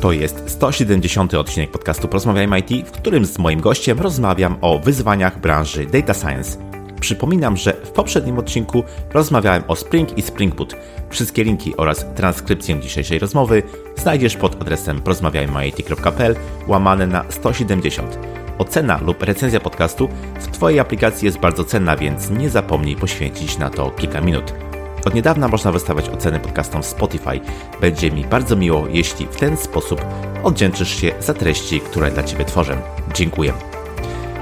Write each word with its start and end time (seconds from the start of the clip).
To 0.00 0.12
jest 0.12 0.42
170. 0.46 1.34
odcinek 1.34 1.70
podcastu 1.70 2.08
Porozmawiajmy 2.08 2.58
IT, 2.58 2.88
w 2.88 2.90
którym 2.90 3.26
z 3.26 3.38
moim 3.38 3.60
gościem 3.60 4.00
rozmawiam 4.00 4.56
o 4.60 4.78
wyzwaniach 4.78 5.40
branży 5.40 5.86
Data 5.86 6.14
Science. 6.14 6.58
Przypominam, 7.00 7.56
że 7.56 7.72
w 7.72 7.90
poprzednim 7.90 8.38
odcinku 8.38 8.84
rozmawiałem 9.12 9.62
o 9.68 9.76
Spring 9.76 10.18
i 10.18 10.22
Spring 10.22 10.54
Boot. 10.54 10.76
Wszystkie 11.10 11.44
linki 11.44 11.76
oraz 11.76 12.06
transkrypcję 12.14 12.80
dzisiejszej 12.80 13.18
rozmowy 13.18 13.62
znajdziesz 13.96 14.36
pod 14.36 14.62
adresem 14.62 15.00
porozmawiajmyit.pl 15.00 16.36
łamane 16.66 17.06
na 17.06 17.24
170. 17.28 18.18
Ocena 18.58 19.00
lub 19.02 19.22
recenzja 19.22 19.60
podcastu 19.60 20.08
w 20.40 20.46
Twojej 20.46 20.80
aplikacji 20.80 21.26
jest 21.26 21.38
bardzo 21.38 21.64
cenna, 21.64 21.96
więc 21.96 22.30
nie 22.30 22.50
zapomnij 22.50 22.96
poświęcić 22.96 23.58
na 23.58 23.70
to 23.70 23.90
kilka 23.90 24.20
minut. 24.20 24.67
Od 25.08 25.14
niedawna 25.14 25.48
można 25.48 25.72
wystawiać 25.72 26.08
oceny 26.08 26.40
podcastom 26.40 26.82
w 26.82 26.86
Spotify. 26.86 27.40
Będzie 27.80 28.10
mi 28.10 28.24
bardzo 28.24 28.56
miło, 28.56 28.86
jeśli 28.90 29.26
w 29.26 29.36
ten 29.36 29.56
sposób 29.56 30.04
oddzięczysz 30.42 31.00
się 31.00 31.12
za 31.20 31.34
treści, 31.34 31.80
które 31.80 32.10
dla 32.10 32.22
Ciebie 32.22 32.44
tworzę. 32.44 32.82
Dziękuję. 33.14 33.52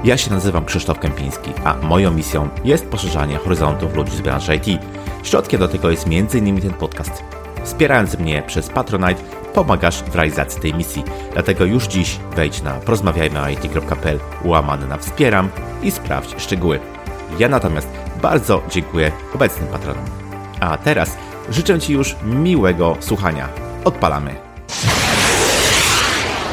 Ja 0.03 0.17
się 0.17 0.31
nazywam 0.31 0.65
Krzysztof 0.65 0.99
Kępiński, 0.99 1.51
a 1.63 1.73
moją 1.73 2.11
misją 2.11 2.49
jest 2.63 2.85
poszerzanie 2.85 3.37
horyzontów 3.37 3.95
ludzi 3.95 4.17
z 4.17 4.21
branży 4.21 4.55
IT. 4.55 4.81
Środkiem 5.23 5.59
do 5.59 5.67
tego 5.67 5.89
jest 5.89 6.07
m.in. 6.07 6.61
ten 6.61 6.73
podcast. 6.73 7.23
Wspierając 7.63 8.19
mnie 8.19 8.43
przez 8.47 8.69
Patronite, 8.69 9.23
pomagasz 9.53 10.03
w 10.03 10.15
realizacji 10.15 10.61
tej 10.61 10.73
misji. 10.73 11.03
Dlatego 11.33 11.65
już 11.65 11.87
dziś 11.87 12.19
wejdź 12.35 12.61
na 12.61 12.73
porozmawiajmyit.pl 12.73 14.19
łamane 14.43 14.87
na 14.87 14.97
wspieram 14.97 15.49
i 15.83 15.91
sprawdź 15.91 16.41
szczegóły. 16.41 16.79
Ja 17.39 17.49
natomiast 17.49 17.89
bardzo 18.21 18.61
dziękuję 18.69 19.11
obecnym 19.35 19.67
patronom. 19.67 20.26
A 20.59 20.77
teraz 20.77 21.17
życzę 21.49 21.79
Ci 21.79 21.93
już 21.93 22.15
miłego 22.23 22.97
słuchania. 22.99 23.49
Odpalamy. 23.83 24.35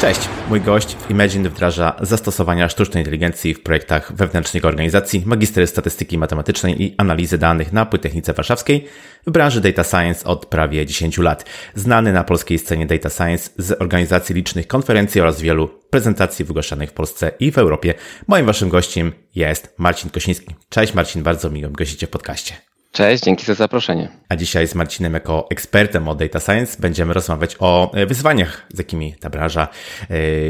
Cześć, 0.01 0.21
mój 0.49 0.61
gość 0.61 0.97
w 0.97 1.11
Imagine 1.11 1.49
wdraża 1.49 1.97
zastosowania 2.01 2.69
sztucznej 2.69 3.03
inteligencji 3.03 3.55
w 3.55 3.63
projektach 3.63 4.13
wewnętrznych 4.13 4.65
organizacji, 4.65 5.23
magister 5.27 5.67
statystyki 5.67 6.19
matematycznej 6.19 6.83
i 6.83 6.95
analizy 6.99 7.39
danych 7.39 7.73
na 7.73 7.87
Politechnice 7.87 8.33
Warszawskiej 8.33 8.89
w 9.27 9.31
branży 9.31 9.61
Data 9.61 9.85
Science 9.85 10.25
od 10.27 10.47
prawie 10.47 10.87
10 10.87 11.19
lat. 11.19 11.45
Znany 11.75 12.13
na 12.13 12.25
polskiej 12.25 12.59
scenie 12.59 12.87
Data 12.87 13.11
Science 13.11 13.51
z 13.59 13.81
organizacji 13.81 14.35
licznych 14.35 14.67
konferencji 14.67 15.21
oraz 15.21 15.41
wielu 15.41 15.69
prezentacji 15.91 16.45
wygłaszanych 16.45 16.91
w 16.91 16.93
Polsce 16.93 17.31
i 17.41 17.53
w 17.53 17.59
Europie. 17.59 17.95
Moim 18.27 18.47
waszym 18.47 18.69
gościem 18.69 19.13
jest 19.35 19.75
Marcin 19.79 20.11
Kosiński. 20.11 20.55
Cześć 20.69 20.95
Marcin, 20.95 21.23
bardzo 21.23 21.51
miło 21.51 21.71
gościcie 21.71 22.07
w 22.07 22.11
podcaście. 22.11 22.74
Cześć, 22.95 23.25
dzięki 23.25 23.45
za 23.45 23.55
zaproszenie. 23.55 24.09
A 24.29 24.37
dzisiaj 24.37 24.69
z 24.69 24.75
Marcinem 24.75 25.15
jako 25.15 25.47
ekspertem 25.51 26.09
od 26.09 26.19
Data 26.19 26.41
Science 26.41 26.77
będziemy 26.81 27.15
rozmawiać 27.15 27.57
o 27.59 27.95
e, 27.95 28.07
wyzwaniach, 28.07 28.67
z 28.75 28.79
jakimi 28.79 29.15
ta 29.21 29.31
branża 29.31 29.69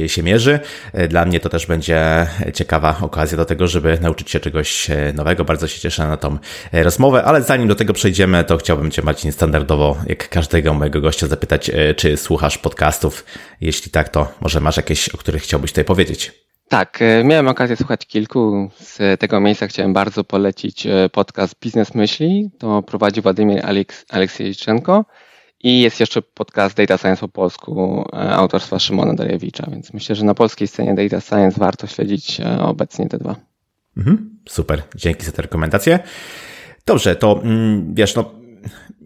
e, 0.05 0.09
się 0.09 0.23
mierzy. 0.23 0.61
E, 0.93 1.09
dla 1.09 1.25
mnie 1.25 1.41
to 1.41 1.49
też 1.49 1.67
będzie 1.67 2.27
ciekawa 2.55 2.97
okazja 3.01 3.37
do 3.37 3.45
tego, 3.45 3.67
żeby 3.67 3.99
nauczyć 4.01 4.31
się 4.31 4.41
czegoś 4.41 4.89
nowego. 5.15 5.45
Bardzo 5.45 5.69
się 5.69 5.81
cieszę 5.81 6.09
na 6.09 6.17
tą 6.17 6.39
rozmowę, 6.73 7.25
ale 7.25 7.43
zanim 7.43 7.69
do 7.69 7.75
tego 7.75 7.93
przejdziemy, 7.93 8.45
to 8.45 8.57
chciałbym 8.57 8.91
Cię 8.91 9.03
Marcin 9.03 9.33
standardowo, 9.33 9.97
jak 10.07 10.29
każdego 10.29 10.75
mojego 10.75 11.01
gościa, 11.01 11.27
zapytać, 11.27 11.71
czy 11.97 12.17
słuchasz 12.17 12.59
podcastów? 12.59 13.25
Jeśli 13.61 13.91
tak, 13.91 14.09
to 14.09 14.33
może 14.41 14.61
masz 14.61 14.77
jakieś, 14.77 15.09
o 15.09 15.19
których 15.19 15.43
chciałbyś 15.43 15.71
tutaj 15.71 15.85
powiedzieć? 15.85 16.33
Tak, 16.75 17.03
e, 17.03 17.25
miałem 17.25 17.49
okazję 17.49 17.77
słuchać 17.77 18.07
kilku. 18.07 18.71
Z 18.81 19.21
tego 19.21 19.41
miejsca 19.41 19.67
chciałem 19.67 19.93
bardzo 19.93 20.25
polecić 20.25 20.87
e, 20.87 21.09
podcast 21.13 21.55
Biznes 21.61 21.95
Myśli. 21.95 22.51
To 22.59 22.83
prowadzi 22.83 23.21
Władimir 23.21 23.67
Aleks 23.67 24.05
Aleksiejczenko. 24.11 25.05
I 25.61 25.81
jest 25.81 26.01
jeszcze 26.01 26.23
podcast 26.23 26.77
Data 26.77 26.99
Science 26.99 27.21
po 27.21 27.29
polsku 27.29 28.05
e, 28.13 28.17
autorstwa 28.17 28.79
Szymona 28.79 29.15
Dariewicza, 29.15 29.67
więc 29.71 29.93
myślę, 29.93 30.17
że 30.17 30.25
na 30.25 30.35
polskiej 30.35 30.69
scenie 30.69 30.95
Data 30.95 31.21
Science 31.21 31.61
warto 31.61 31.87
śledzić 31.87 32.41
obecnie 32.61 33.09
te 33.09 33.19
dwa. 33.19 33.37
Mhm, 33.97 34.39
super, 34.49 34.83
dzięki 34.95 35.27
za 35.27 35.33
te 35.33 35.43
rekomendacje. 35.43 35.99
Dobrze, 36.87 37.17
to 37.17 37.41
mm, 37.43 37.95
wiesz, 37.95 38.15
no 38.15 38.31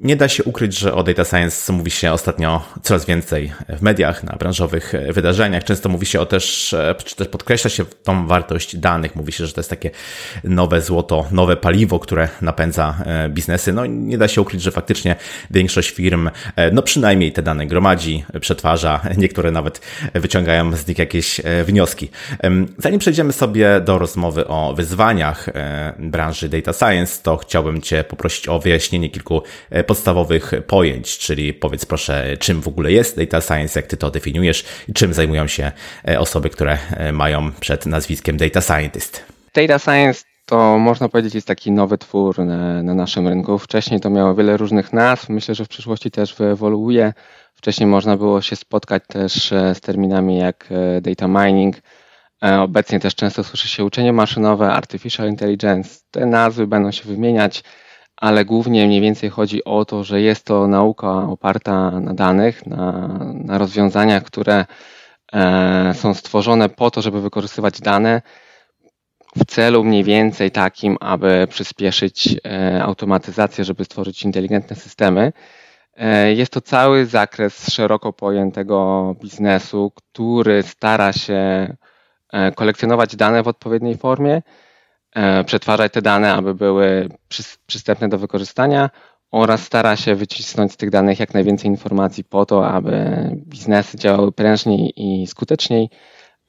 nie 0.02 0.16
da 0.16 0.28
się 0.28 0.44
ukryć, 0.44 0.78
że 0.78 0.94
o 0.94 1.02
data 1.02 1.24
science 1.24 1.72
mówi 1.72 1.90
się 1.90 2.12
ostatnio 2.12 2.62
coraz 2.82 3.06
więcej 3.06 3.52
w 3.68 3.82
mediach, 3.82 4.24
na 4.24 4.36
branżowych 4.36 4.92
wydarzeniach. 5.10 5.64
Często 5.64 5.88
mówi 5.88 6.06
się 6.06 6.20
o 6.20 6.26
też, 6.26 6.76
czy 7.04 7.16
też 7.16 7.28
podkreśla 7.28 7.70
się 7.70 7.84
tą 8.02 8.26
wartość 8.26 8.76
danych. 8.76 9.16
Mówi 9.16 9.32
się, 9.32 9.46
że 9.46 9.52
to 9.52 9.60
jest 9.60 9.70
takie 9.70 9.90
nowe 10.44 10.80
złoto, 10.82 11.26
nowe 11.30 11.56
paliwo, 11.56 11.98
które 11.98 12.28
napędza 12.42 12.94
e, 13.06 13.28
biznesy. 13.28 13.72
No 13.72 13.86
nie 13.86 14.18
da 14.18 14.28
się 14.28 14.40
ukryć, 14.40 14.62
że 14.62 14.70
faktycznie 14.70 15.16
większość 15.50 15.90
firm, 15.90 16.30
e, 16.56 16.70
no 16.70 16.82
przynajmniej 16.82 17.32
te 17.32 17.42
dane 17.42 17.66
gromadzi, 17.66 18.24
przetwarza, 18.40 19.00
niektóre 19.16 19.50
nawet 19.50 19.80
wyciągają 20.14 20.76
z 20.76 20.86
nich 20.86 20.98
jakieś 20.98 21.40
e, 21.40 21.64
wnioski. 21.64 22.10
Zanim 22.78 23.00
przejdziemy 23.00 23.32
sobie 23.32 23.80
do 23.80 23.98
rozmowy 23.98 24.46
o 24.46 24.74
wyzwaniach 24.74 25.46
branży 25.98 26.48
data 26.48 26.72
science, 26.72 27.22
to 27.22 27.36
chciałbym 27.36 27.82
Cię 27.82 28.04
poprosić 28.04 28.48
o 28.48 28.58
wyjaśnienie 28.58 29.10
kilku 29.10 29.42
podstawowych 29.88 30.52
pojęć, 30.66 31.18
czyli 31.18 31.54
powiedz 31.54 31.86
proszę, 31.86 32.36
czym 32.36 32.60
w 32.60 32.68
ogóle 32.68 32.92
jest 32.92 33.16
data 33.18 33.40
science, 33.40 33.80
jak 33.80 33.86
ty 33.86 33.96
to 33.96 34.10
definiujesz 34.10 34.64
i 34.88 34.92
czym 34.92 35.14
zajmują 35.14 35.46
się 35.46 35.72
e, 36.08 36.20
osoby, 36.20 36.50
które 36.50 36.78
e, 36.90 37.12
mają 37.12 37.52
przed 37.52 37.86
nazwiskiem 37.86 38.36
data 38.36 38.60
scientist. 38.60 39.24
Data 39.54 39.78
science 39.78 40.24
to 40.44 40.78
można 40.78 41.08
powiedzieć 41.08 41.34
jest 41.34 41.46
taki 41.46 41.72
nowy 41.72 41.98
twór 41.98 42.38
na, 42.38 42.82
na 42.82 42.94
naszym 42.94 43.28
rynku. 43.28 43.58
Wcześniej 43.58 44.00
to 44.00 44.10
miało 44.10 44.34
wiele 44.34 44.56
różnych 44.56 44.92
nazw. 44.92 45.28
Myślę, 45.28 45.54
że 45.54 45.64
w 45.64 45.68
przyszłości 45.68 46.10
też 46.10 46.34
wyewoluuje. 46.34 47.12
Wcześniej 47.54 47.86
można 47.86 48.16
było 48.16 48.40
się 48.40 48.56
spotkać 48.56 49.02
też 49.08 49.52
e, 49.52 49.74
z 49.74 49.80
terminami 49.80 50.38
jak 50.38 50.68
data 51.02 51.28
mining. 51.28 51.76
Obecnie 52.40 53.00
też 53.00 53.14
często 53.14 53.44
słyszy 53.44 53.68
się 53.68 53.84
uczenie 53.84 54.12
maszynowe, 54.12 54.72
artificial 54.72 55.28
intelligence. 55.28 56.00
Te 56.10 56.26
nazwy 56.26 56.66
będą 56.66 56.90
się 56.90 57.04
wymieniać 57.04 57.62
ale 58.20 58.44
głównie 58.44 58.86
mniej 58.86 59.00
więcej 59.00 59.30
chodzi 59.30 59.64
o 59.64 59.84
to, 59.84 60.04
że 60.04 60.20
jest 60.20 60.44
to 60.44 60.66
nauka 60.66 61.08
oparta 61.08 62.00
na 62.00 62.14
danych, 62.14 62.66
na, 62.66 63.08
na 63.34 63.58
rozwiązaniach, 63.58 64.22
które 64.22 64.66
e, 65.32 65.94
są 65.94 66.14
stworzone 66.14 66.68
po 66.68 66.90
to, 66.90 67.02
żeby 67.02 67.20
wykorzystywać 67.20 67.80
dane 67.80 68.22
w 69.36 69.44
celu 69.44 69.84
mniej 69.84 70.04
więcej 70.04 70.50
takim, 70.50 70.96
aby 71.00 71.46
przyspieszyć 71.50 72.36
e, 72.44 72.82
automatyzację, 72.82 73.64
żeby 73.64 73.84
stworzyć 73.84 74.22
inteligentne 74.22 74.76
systemy. 74.76 75.32
E, 75.96 76.32
jest 76.32 76.52
to 76.52 76.60
cały 76.60 77.06
zakres 77.06 77.72
szeroko 77.72 78.12
pojętego 78.12 79.14
biznesu, 79.22 79.92
który 79.96 80.62
stara 80.62 81.12
się 81.12 81.76
kolekcjonować 82.54 83.16
dane 83.16 83.42
w 83.42 83.48
odpowiedniej 83.48 83.96
formie 83.96 84.42
E, 84.42 84.42
przetwarzać 85.46 85.92
te 85.92 86.02
dane, 86.02 86.34
aby 86.34 86.54
były 86.54 87.08
przystępne 87.66 88.08
do 88.08 88.18
wykorzystania 88.18 88.90
oraz 89.30 89.62
stara 89.62 89.96
się 89.96 90.14
wycisnąć 90.14 90.72
z 90.72 90.76
tych 90.76 90.90
danych 90.90 91.20
jak 91.20 91.34
najwięcej 91.34 91.70
informacji 91.70 92.24
po 92.24 92.46
to, 92.46 92.68
aby 92.68 93.06
biznesy 93.46 93.98
działały 93.98 94.32
prężniej 94.32 94.92
i 94.96 95.26
skuteczniej. 95.26 95.90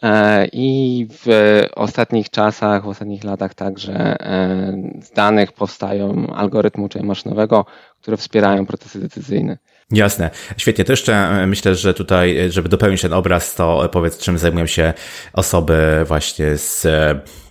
E, 0.04 0.48
I 0.54 1.08
w 1.10 1.28
ostatnich 1.76 2.30
czasach, 2.30 2.84
w 2.84 2.88
ostatnich 2.88 3.24
latach 3.24 3.54
także 3.54 3.94
e, 3.94 4.74
z 5.02 5.12
danych 5.12 5.52
powstają 5.52 6.28
algorytmy 6.28 6.84
uczenia 6.84 7.06
maszynowego, 7.06 7.66
które 8.02 8.18
wspierają 8.18 8.66
procesy 8.66 9.00
decyzyjne. 9.00 9.58
Jasne. 9.92 10.30
Świetnie. 10.58 10.86
To 10.86 10.94
jeszcze 10.94 11.46
myślę, 11.48 11.76
że 11.76 11.94
tutaj, 11.94 12.52
żeby 12.52 12.70
dopełnić 12.70 13.02
ten 13.02 13.14
obraz, 13.14 13.56
to 13.56 13.90
powiedz, 13.92 14.18
czym 14.18 14.38
zajmują 14.38 14.66
się 14.66 14.94
osoby 15.34 16.04
właśnie 16.06 16.58
z 16.58 16.88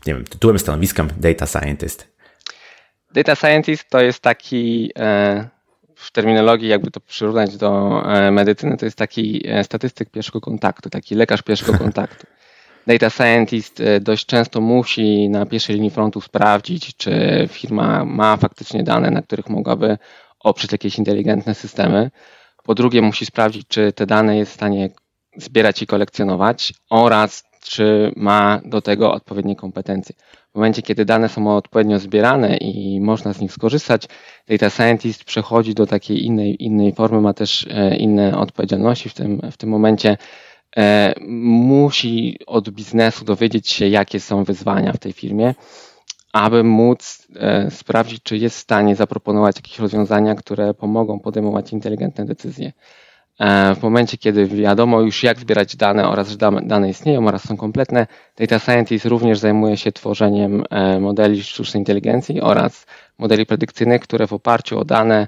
nie 0.08 0.14
wiem, 0.14 0.24
tytułem, 0.24 0.58
stanowiskiem 0.58 1.08
Data 1.16 1.46
Scientist? 1.46 2.08
Data 3.14 3.34
Scientist 3.34 3.90
to 3.90 4.00
jest 4.00 4.20
taki 4.20 4.90
e, 4.98 5.48
w 5.94 6.12
terminologii, 6.12 6.68
jakby 6.68 6.90
to 6.90 7.00
przyrównać 7.00 7.56
do 7.56 8.02
e, 8.06 8.30
medycyny, 8.30 8.76
to 8.76 8.84
jest 8.84 8.98
taki 8.98 9.48
e, 9.48 9.64
statystyk 9.64 10.10
pierwszego 10.10 10.40
kontaktu, 10.40 10.90
taki 10.90 11.14
lekarz 11.14 11.42
pierwszego 11.42 11.78
kontaktu. 11.84 12.26
Data 12.86 13.10
Scientist 13.10 13.82
dość 14.00 14.26
często 14.26 14.60
musi 14.60 15.28
na 15.28 15.46
pierwszej 15.46 15.74
linii 15.76 15.90
frontu 15.90 16.20
sprawdzić, 16.20 16.96
czy 16.96 17.12
firma 17.50 18.04
ma 18.04 18.36
faktycznie 18.36 18.82
dane, 18.82 19.10
na 19.10 19.22
których 19.22 19.48
mogłaby 19.48 19.98
oprzeć 20.40 20.72
jakieś 20.72 20.98
inteligentne 20.98 21.54
systemy. 21.54 22.10
Po 22.64 22.74
drugie, 22.74 23.02
musi 23.02 23.26
sprawdzić, 23.26 23.66
czy 23.68 23.92
te 23.92 24.06
dane 24.06 24.36
jest 24.36 24.52
w 24.52 24.54
stanie 24.54 24.90
zbierać 25.36 25.82
i 25.82 25.86
kolekcjonować 25.86 26.74
oraz 26.90 27.44
czy 27.62 28.12
ma 28.16 28.60
do 28.64 28.82
tego 28.82 29.12
odpowiednie 29.12 29.56
kompetencje. 29.56 30.14
W 30.52 30.54
momencie, 30.54 30.82
kiedy 30.82 31.04
dane 31.04 31.28
są 31.28 31.56
odpowiednio 31.56 31.98
zbierane 31.98 32.56
i 32.56 33.00
można 33.00 33.32
z 33.32 33.40
nich 33.40 33.52
skorzystać, 33.52 34.08
data 34.48 34.70
scientist 34.70 35.24
przechodzi 35.24 35.74
do 35.74 35.86
takiej 35.86 36.24
innej, 36.24 36.64
innej 36.64 36.92
formy, 36.92 37.20
ma 37.20 37.34
też 37.34 37.66
e, 37.70 37.96
inne 37.96 38.38
odpowiedzialności 38.38 39.08
w 39.08 39.14
tym, 39.14 39.40
w 39.52 39.56
tym 39.56 39.70
momencie. 39.70 40.16
E, 40.76 41.14
musi 41.28 42.38
od 42.46 42.70
biznesu 42.70 43.24
dowiedzieć 43.24 43.68
się, 43.68 43.88
jakie 43.88 44.20
są 44.20 44.44
wyzwania 44.44 44.92
w 44.92 44.98
tej 44.98 45.12
firmie, 45.12 45.54
aby 46.32 46.64
móc 46.64 47.28
e, 47.36 47.70
sprawdzić, 47.70 48.22
czy 48.22 48.36
jest 48.36 48.56
w 48.56 48.60
stanie 48.60 48.96
zaproponować 48.96 49.56
jakieś 49.56 49.78
rozwiązania, 49.78 50.34
które 50.34 50.74
pomogą 50.74 51.20
podejmować 51.20 51.72
inteligentne 51.72 52.24
decyzje. 52.24 52.72
E, 53.38 53.74
w 53.74 53.82
momencie, 53.82 54.18
kiedy 54.18 54.46
wiadomo 54.46 55.00
już 55.00 55.22
jak 55.22 55.38
zbierać 55.38 55.76
dane 55.76 56.08
oraz 56.08 56.28
że 56.28 56.36
dane 56.62 56.90
istnieją 56.90 57.28
oraz 57.28 57.44
są 57.44 57.56
kompletne, 57.56 58.06
Data 58.36 58.58
Scientist 58.58 59.06
również 59.06 59.38
zajmuje 59.38 59.76
się 59.76 59.92
tworzeniem 59.92 60.64
e, 60.70 61.00
modeli 61.00 61.42
sztucznej 61.42 61.80
inteligencji 61.80 62.40
oraz 62.40 62.86
modeli 63.18 63.46
predykcyjnych, 63.46 64.02
które 64.02 64.26
w 64.26 64.32
oparciu 64.32 64.78
o 64.78 64.84
dane 64.84 65.26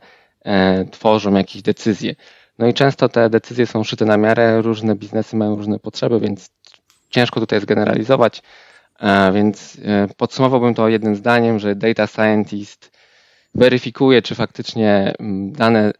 tworzą 0.91 1.35
jakieś 1.35 1.63
decyzje. 1.63 2.15
No 2.59 2.67
i 2.67 2.75
często 2.75 3.09
te 3.09 3.31
decyzje 3.31 3.67
są 3.67 3.85
szyte 3.85 4.05
na 4.05 4.17
miarę, 4.17 4.63
różne 4.63 4.95
biznesy 4.95 5.37
mają 5.37 5.57
różne 5.57 5.79
potrzeby, 5.79 6.21
więc 6.21 6.51
ciężko 7.11 7.41
tutaj 7.41 7.61
zgeneralizować. 7.61 8.43
Więc 9.35 9.77
podsumowałbym 10.17 10.75
to 10.75 10.89
jednym 10.89 11.17
zdaniem, 11.17 11.59
że 11.59 11.75
Data 11.77 12.07
Scientist 12.07 12.99
weryfikuje, 13.55 14.23
czy 14.23 14.35
faktycznie 14.35 15.15
mm, 15.19 15.53
dane 15.53 15.93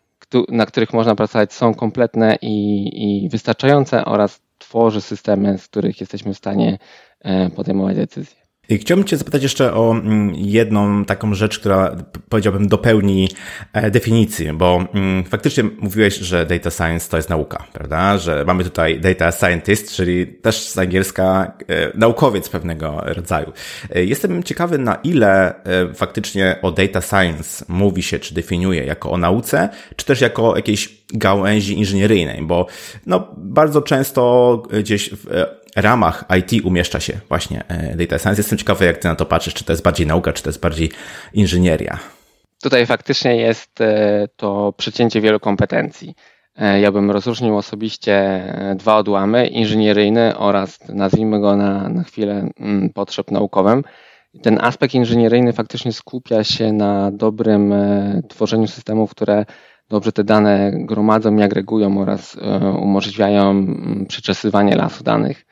na 0.49 0.67
których 0.67 0.93
można 0.93 1.15
pracować, 1.15 1.53
są 1.53 1.75
kompletne 1.75 2.37
i, 2.43 3.25
i 3.25 3.29
wystarczające 3.29 4.05
oraz 4.05 4.41
tworzy 4.59 5.01
systemy, 5.01 5.59
z 5.59 5.69
których 5.69 6.01
jesteśmy 6.01 6.35
w 6.35 6.39
stanie 6.39 6.79
e, 7.21 7.51
podejmować 7.51 7.97
decyzje. 7.97 8.40
Chciałbym 8.79 9.07
Cię 9.07 9.17
zapytać 9.17 9.43
jeszcze 9.43 9.75
o 9.75 9.93
mm, 9.93 10.35
jedną 10.35 11.05
taką 11.05 11.35
rzecz, 11.35 11.59
która 11.59 11.97
powiedziałbym 12.29 12.69
dopełni 12.69 13.29
e, 13.73 13.91
definicji, 13.91 14.53
bo 14.53 14.85
mm, 14.95 15.25
faktycznie 15.25 15.65
mówiłeś, 15.79 16.15
że 16.15 16.47
data 16.47 16.71
science 16.71 17.11
to 17.11 17.17
jest 17.17 17.31
nauka, 17.31 17.67
prawda? 17.73 18.19
Że 18.19 18.45
mamy 18.47 18.65
tutaj 18.65 19.01
data 19.01 19.33
scientist, 19.33 19.93
czyli 19.93 20.27
też 20.27 20.61
z 20.61 20.79
angielska 20.79 21.53
e, 21.69 21.99
naukowiec 21.99 22.49
pewnego 22.49 23.03
rodzaju. 23.05 23.53
E, 23.95 24.05
jestem 24.05 24.43
ciekawy, 24.43 24.79
na 24.79 24.95
ile 24.95 25.55
faktycznie 25.95 26.57
o 26.63 26.73
data 26.73 27.01
science 27.01 27.65
mówi 27.69 28.03
się, 28.03 28.19
czy 28.19 28.35
definiuje 28.35 28.85
jako 28.85 29.11
o 29.11 29.19
nauce, 29.19 29.69
czy 29.97 30.07
też 30.07 30.21
jako 30.21 30.57
jakiejś 30.57 31.01
gałęzi 31.15 31.79
inżynieryjnej, 31.79 32.43
bo 32.43 32.67
no, 33.07 33.29
bardzo 33.37 33.83
często 33.83 34.63
gdzieś 34.73 35.11
w 35.11 35.45
ramach 35.77 36.25
IT 36.39 36.65
umieszcza 36.65 37.01
się 37.01 37.13
właśnie 37.29 37.65
e, 37.69 37.97
data 37.97 38.19
science. 38.19 38.41
Jestem 38.41 38.59
ciekawy, 38.59 38.85
jak 38.85 38.99
ty 38.99 39.09
na 39.09 39.15
to 39.15 39.27
patrzysz, 39.27 39.55
czy 39.55 39.65
to 39.65 39.73
jest 39.73 39.83
bardziej 39.83 40.07
nauka, 40.07 40.33
czy 40.33 40.43
to 40.43 40.49
jest 40.49 40.61
bardziej 40.61 40.91
inżynieria. 41.33 41.99
Tutaj 42.63 42.87
faktycznie 42.87 43.37
jest 43.37 43.81
e, 43.81 44.29
to 44.37 44.73
przecięcie 44.77 45.21
wielu 45.21 45.41
kompetencji. 45.41 46.15
E, 46.57 46.81
ja 46.81 46.93
bym 46.93 47.11
rozróżnił 47.11 47.57
osobiście 47.57 48.45
dwa 48.77 48.97
odłamy, 48.97 49.47
inżynieryjny 49.47 50.39
oraz 50.39 50.89
nazwijmy 50.89 51.41
go 51.41 51.57
na, 51.57 51.89
na 51.89 52.03
chwilę 52.03 52.51
mm, 52.61 52.91
potrzeb 52.91 53.31
naukowym. 53.31 53.83
Ten 54.43 54.59
aspekt 54.61 54.95
inżynieryjny 54.95 55.53
faktycznie 55.53 55.93
skupia 55.93 56.45
się 56.45 56.73
na 56.73 57.11
dobrym 57.11 57.75
tworzeniu 58.29 58.67
systemów, 58.67 59.11
które 59.11 59.45
dobrze 59.89 60.13
te 60.13 60.25
dane 60.25 60.73
gromadzą 60.75 61.37
i 61.37 61.43
agregują 61.43 62.01
oraz 62.01 62.37
umożliwiają 62.81 63.51
mm, 63.51 64.07
przeczesywanie 64.09 64.77
lasu 64.77 65.05
danych. 65.05 65.45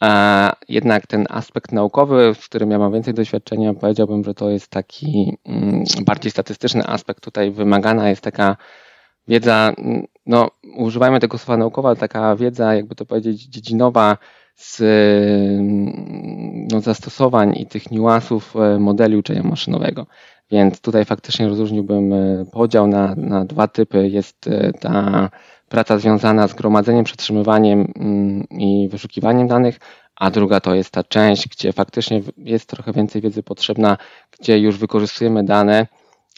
A 0.00 0.52
jednak 0.68 1.06
ten 1.06 1.26
aspekt 1.30 1.72
naukowy, 1.72 2.34
w 2.34 2.44
którym 2.44 2.70
ja 2.70 2.78
mam 2.78 2.92
więcej 2.92 3.14
doświadczenia, 3.14 3.74
powiedziałbym, 3.74 4.24
że 4.24 4.34
to 4.34 4.50
jest 4.50 4.70
taki 4.70 5.38
mm, 5.44 5.84
bardziej 6.04 6.30
statystyczny 6.30 6.86
aspekt. 6.86 7.24
Tutaj 7.24 7.50
wymagana 7.50 8.08
jest 8.08 8.22
taka 8.22 8.56
wiedza, 9.28 9.72
mm, 9.78 10.06
no 10.26 10.50
używajmy 10.76 11.20
tego 11.20 11.38
słowa 11.38 11.56
naukowa, 11.56 11.88
ale 11.88 11.96
taka 11.96 12.36
wiedza, 12.36 12.74
jakby 12.74 12.94
to 12.94 13.06
powiedzieć, 13.06 13.42
dziedzinowa 13.42 14.16
z 14.54 14.80
mm, 14.80 16.68
no, 16.72 16.80
zastosowań 16.80 17.52
i 17.56 17.66
tych 17.66 17.90
niuansów 17.90 18.56
e, 18.56 18.78
modeli 18.78 19.16
uczenia 19.16 19.42
maszynowego. 19.42 20.06
Więc 20.50 20.80
tutaj 20.80 21.04
faktycznie 21.04 21.48
rozróżniłbym 21.48 22.12
e, 22.12 22.44
podział 22.52 22.86
na, 22.86 23.14
na 23.14 23.44
dwa 23.44 23.68
typy. 23.68 24.08
Jest 24.08 24.46
e, 24.46 24.72
ta 24.72 25.30
praca 25.68 25.98
związana 25.98 26.48
z 26.48 26.54
gromadzeniem, 26.54 27.04
przetrzymywaniem 27.04 27.92
mm, 27.96 28.46
i 28.50 28.88
wyszukiwaniem 28.88 29.48
danych, 29.48 29.78
a 30.16 30.30
druga 30.30 30.60
to 30.60 30.74
jest 30.74 30.90
ta 30.90 31.04
część, 31.04 31.48
gdzie 31.48 31.72
faktycznie 31.72 32.22
jest 32.36 32.68
trochę 32.68 32.92
więcej 32.92 33.22
wiedzy 33.22 33.42
potrzebna, 33.42 33.96
gdzie 34.40 34.58
już 34.58 34.78
wykorzystujemy 34.78 35.44
dane 35.44 35.86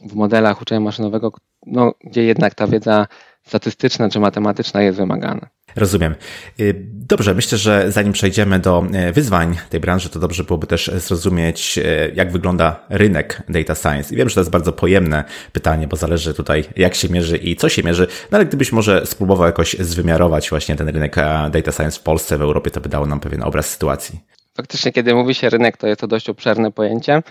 w 0.03 0.15
modelach 0.15 0.63
uczenia 0.63 0.81
maszynowego, 0.81 1.33
no, 1.67 1.93
gdzie 2.05 2.25
jednak 2.25 2.55
ta 2.55 2.67
wiedza 2.67 3.07
statystyczna 3.49 4.11
czy 4.11 4.21
matematyczna 4.21 4.83
jest 4.83 4.99
wymagana. 4.99 5.49
Rozumiem. 5.77 6.15
Y, 6.61 6.75
dobrze, 6.93 7.35
myślę, 7.35 7.59
że 7.59 7.93
zanim 7.93 8.13
przejdziemy 8.13 8.59
do 8.59 8.85
y, 9.09 9.13
wyzwań 9.13 9.57
tej 9.71 9.81
branży, 9.81 10.09
to 10.09 10.21
dobrze 10.21 10.45
byłoby 10.45 10.67
też 10.67 10.91
zrozumieć, 10.95 11.79
y, 11.79 12.13
jak 12.15 12.33
wygląda 12.33 12.87
rynek 12.89 13.43
data 13.49 13.75
science. 13.75 14.15
I 14.15 14.17
wiem, 14.17 14.29
że 14.29 14.35
to 14.35 14.41
jest 14.41 14.51
bardzo 14.51 14.73
pojemne 14.73 15.25
pytanie, 15.53 15.89
bo 15.89 15.97
zależy 15.97 16.35
tutaj, 16.35 16.65
jak 16.77 16.95
się 16.95 17.09
mierzy 17.09 17.37
i 17.37 17.57
co 17.57 17.69
się 17.69 17.83
mierzy. 17.83 18.07
No 18.31 18.39
ale 18.39 18.47
gdybyś 18.47 18.73
może 18.73 19.07
spróbował 19.07 19.47
jakoś 19.47 19.77
zwymiarować 19.79 20.51
właśnie 20.51 20.77
ten 20.77 20.89
rynek 20.89 21.17
data 21.51 21.73
science 21.73 22.01
w 22.01 22.03
Polsce, 22.03 22.39
w 22.39 22.43
Europie, 22.43 22.71
to 22.71 22.81
by 22.81 22.89
dało 22.89 23.07
nam 23.07 23.21
pewien 23.21 23.43
obraz 23.43 23.71
sytuacji. 23.71 24.21
Faktycznie, 24.57 24.93
kiedy 24.93 25.15
mówi 25.15 25.35
się 25.35 25.51
rynek, 25.51 25.77
to 25.77 25.87
jest 25.87 26.01
to 26.01 26.07
dość 26.07 26.29
obszerne 26.31 26.73
pojęcie. 26.73 27.23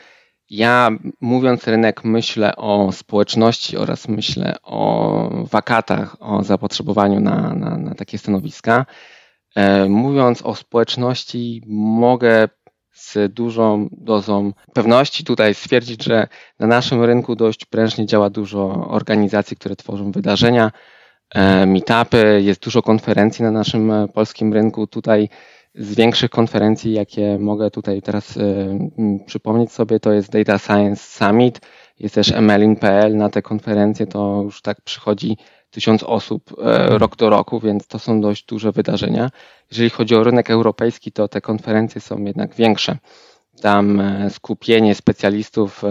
Ja 0.50 0.90
mówiąc 1.22 1.68
rynek 1.68 2.04
myślę 2.04 2.56
o 2.56 2.92
społeczności 2.92 3.78
oraz 3.78 4.08
myślę 4.08 4.56
o 4.64 5.30
wakatach, 5.44 6.16
o 6.20 6.44
zapotrzebowaniu 6.44 7.20
na, 7.20 7.54
na, 7.54 7.78
na 7.78 7.96
takie 7.96 8.18
stanowiska. 8.18 8.86
E, 9.56 9.90
mówiąc 9.90 10.42
o 10.42 10.56
społeczności 10.56 11.62
mogę 11.68 12.48
z 12.94 13.34
dużą 13.34 13.88
dozą 13.92 14.54
pewności 14.74 15.24
tutaj 15.24 15.54
stwierdzić, 15.54 16.04
że 16.04 16.28
na 16.60 16.68
naszym 16.68 17.04
rynku 17.04 17.36
dość 17.36 17.66
prężnie 17.66 18.06
działa 18.06 18.30
dużo 18.30 18.88
organizacji, 18.90 19.58
które 19.58 19.76
tworzą 19.76 20.12
wydarzenia, 20.12 20.72
e, 21.36 21.66
meetupy, 21.66 22.42
jest 22.44 22.64
dużo 22.64 22.82
konferencji 22.82 23.44
na 23.44 23.52
naszym 23.52 23.92
e, 23.92 24.08
polskim 24.08 24.54
rynku. 24.54 24.88
Tutaj 24.88 25.30
z 25.78 25.96
większych 25.96 26.30
konferencji, 26.30 26.94
jakie 26.94 27.40
mogę 27.40 27.72
tutaj 27.72 28.02
teraz 28.02 28.38
y, 28.38 28.80
przypomnieć 29.26 29.72
sobie, 29.72 30.00
to 30.00 30.12
jest 30.12 30.32
Data 30.32 30.58
Science 30.58 31.04
Summit, 31.04 31.60
jest 32.00 32.16
też 32.16 32.34
MLIN.pl. 32.42 33.18
Na 33.18 33.30
te 33.30 33.42
konferencje 33.42 34.08
to 34.08 34.42
już 34.44 34.62
tak 34.62 34.82
przychodzi 34.82 35.38
tysiąc 35.70 36.04
osób 36.04 36.52
y, 36.52 36.56
rok 36.98 37.16
do 37.16 37.30
roku, 37.30 37.60
więc 37.60 37.88
to 37.88 38.00
są 38.00 38.22
dość 38.22 38.46
duże 38.46 38.72
wydarzenia. 38.72 39.30
Jeżeli 39.72 39.90
chodzi 39.90 40.16
o 40.16 40.24
rynek 40.24 40.50
europejski, 40.50 41.12
to 41.12 41.28
te 41.28 41.42
konferencje 41.42 42.02
są 42.02 42.24
jednak 42.24 42.56
większe. 42.56 42.98
Tam 43.62 44.00
y, 44.00 44.30
skupienie 44.30 44.96
specjalistów 44.96 45.84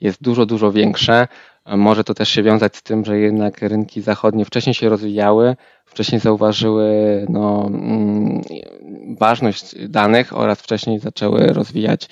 jest 0.00 0.22
dużo, 0.22 0.46
dużo 0.46 0.72
większe. 0.72 1.28
Może 1.66 2.04
to 2.04 2.14
też 2.14 2.28
się 2.28 2.42
wiązać 2.42 2.76
z 2.76 2.82
tym, 2.82 3.04
że 3.04 3.18
jednak 3.18 3.62
rynki 3.62 4.00
zachodnie 4.00 4.44
wcześniej 4.44 4.74
się 4.74 4.88
rozwijały, 4.88 5.56
wcześniej 5.88 6.20
zauważyły 6.20 6.86
no, 7.28 7.66
mm, 7.66 8.42
ważność 9.18 9.88
danych 9.88 10.36
oraz 10.36 10.60
wcześniej 10.60 10.98
zaczęły 10.98 11.46
rozwijać 11.46 12.08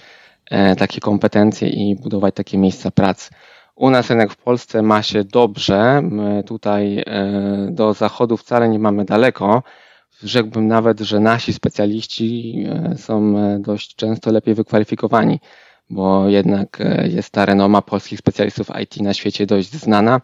e, 0.51 0.77
takie 0.77 1.01
kompetencje 1.01 1.69
i 1.69 1.97
budować 1.97 2.35
takie 2.35 2.59
miejsca 2.59 2.91
pracy. 2.91 3.31
U 3.75 3.91
nas 3.91 4.11
rynek 4.11 4.33
w 4.33 4.37
Polsce 4.37 4.83
ma 4.83 5.03
się 5.03 5.25
dobrze. 5.25 6.03
My 6.03 6.45
tutaj 6.45 6.99
e, 6.99 7.69
do 7.71 7.95
zachodu 7.95 8.37
wcale 8.37 8.69
nie 8.69 8.79
mamy 8.79 9.05
daleko. 9.05 9.63
Rzekłbym 10.23 10.67
nawet, 10.69 11.01
że 11.01 11.21
nasi 11.21 11.53
specjaliści 11.53 12.55
e, 12.69 12.97
są 12.99 13.35
dość 13.61 13.95
często 13.95 14.33
lepiej 14.33 14.55
wykwalifikowani, 14.55 15.41
bo 15.91 16.29
jednak 16.29 16.79
jest 17.05 17.31
ta 17.31 17.47
renoma 17.47 17.83
polskich 17.83 18.19
specjalistów 18.19 18.69
IT 18.83 18.97
na 19.01 19.15
świecie 19.15 19.47
dość 19.47 19.73
znana 19.73 20.21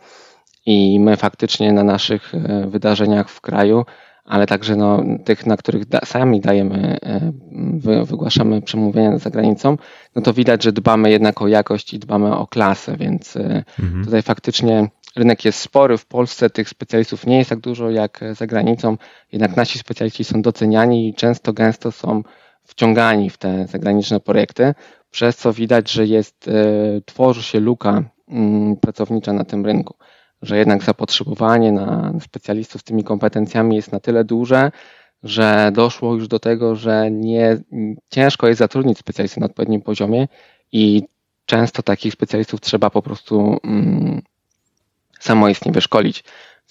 i 0.66 1.00
my 1.00 1.16
faktycznie 1.16 1.72
na 1.72 1.84
naszych 1.84 2.34
e, 2.34 2.66
wydarzeniach 2.66 3.28
w 3.28 3.40
kraju, 3.40 3.84
ale 4.24 4.46
także 4.46 4.76
no, 4.76 5.02
tych, 5.24 5.46
na 5.46 5.56
których 5.56 5.84
da, 5.84 6.00
sami 6.00 6.40
dajemy, 6.40 6.98
e, 7.02 7.32
wy, 7.72 8.04
wygłaszamy 8.04 8.62
przemówienia 8.62 9.18
za 9.18 9.30
granicą, 9.30 9.76
no 10.16 10.22
to 10.22 10.32
widać, 10.32 10.62
że 10.62 10.72
dbamy 10.72 11.10
jednak 11.10 11.42
o 11.42 11.48
jakość 11.48 11.94
i 11.94 11.98
dbamy 11.98 12.36
o 12.36 12.46
klasę, 12.46 12.96
więc 12.96 13.36
e, 13.36 13.64
mhm. 13.80 14.04
tutaj 14.04 14.22
faktycznie 14.22 14.88
rynek 15.16 15.44
jest 15.44 15.58
spory. 15.58 15.98
W 15.98 16.06
Polsce 16.06 16.50
tych 16.50 16.68
specjalistów 16.68 17.26
nie 17.26 17.38
jest 17.38 17.50
tak 17.50 17.60
dużo 17.60 17.90
jak 17.90 18.20
za 18.32 18.46
granicą, 18.46 18.96
jednak 19.32 19.56
nasi 19.56 19.78
specjaliści 19.78 20.24
są 20.24 20.42
doceniani 20.42 21.08
i 21.08 21.14
często, 21.14 21.52
gęsto 21.52 21.92
są 21.92 22.22
wciągani 22.64 23.30
w 23.30 23.38
te 23.38 23.66
zagraniczne 23.66 24.20
projekty, 24.20 24.74
przez 25.10 25.36
co 25.36 25.52
widać, 25.52 25.90
że 25.90 26.06
jest, 26.06 26.50
tworzy 27.06 27.42
się 27.42 27.60
luka 27.60 28.02
mm, 28.28 28.76
pracownicza 28.76 29.32
na 29.32 29.44
tym 29.44 29.66
rynku 29.66 29.94
że 30.42 30.58
jednak 30.58 30.82
zapotrzebowanie 30.82 31.72
na 31.72 32.12
specjalistów 32.20 32.80
z 32.80 32.84
tymi 32.84 33.04
kompetencjami 33.04 33.76
jest 33.76 33.92
na 33.92 34.00
tyle 34.00 34.24
duże, 34.24 34.70
że 35.22 35.70
doszło 35.74 36.14
już 36.14 36.28
do 36.28 36.38
tego, 36.38 36.76
że 36.76 37.10
nie, 37.10 37.62
ciężko 38.10 38.48
jest 38.48 38.58
zatrudnić 38.58 38.98
specjalistów 38.98 39.40
na 39.40 39.46
odpowiednim 39.46 39.82
poziomie 39.82 40.28
i 40.72 41.02
często 41.46 41.82
takich 41.82 42.12
specjalistów 42.12 42.60
trzeba 42.60 42.90
po 42.90 43.02
prostu 43.02 43.58
mm, 43.64 44.22
samoistnie 45.20 45.72
wyszkolić. 45.72 46.24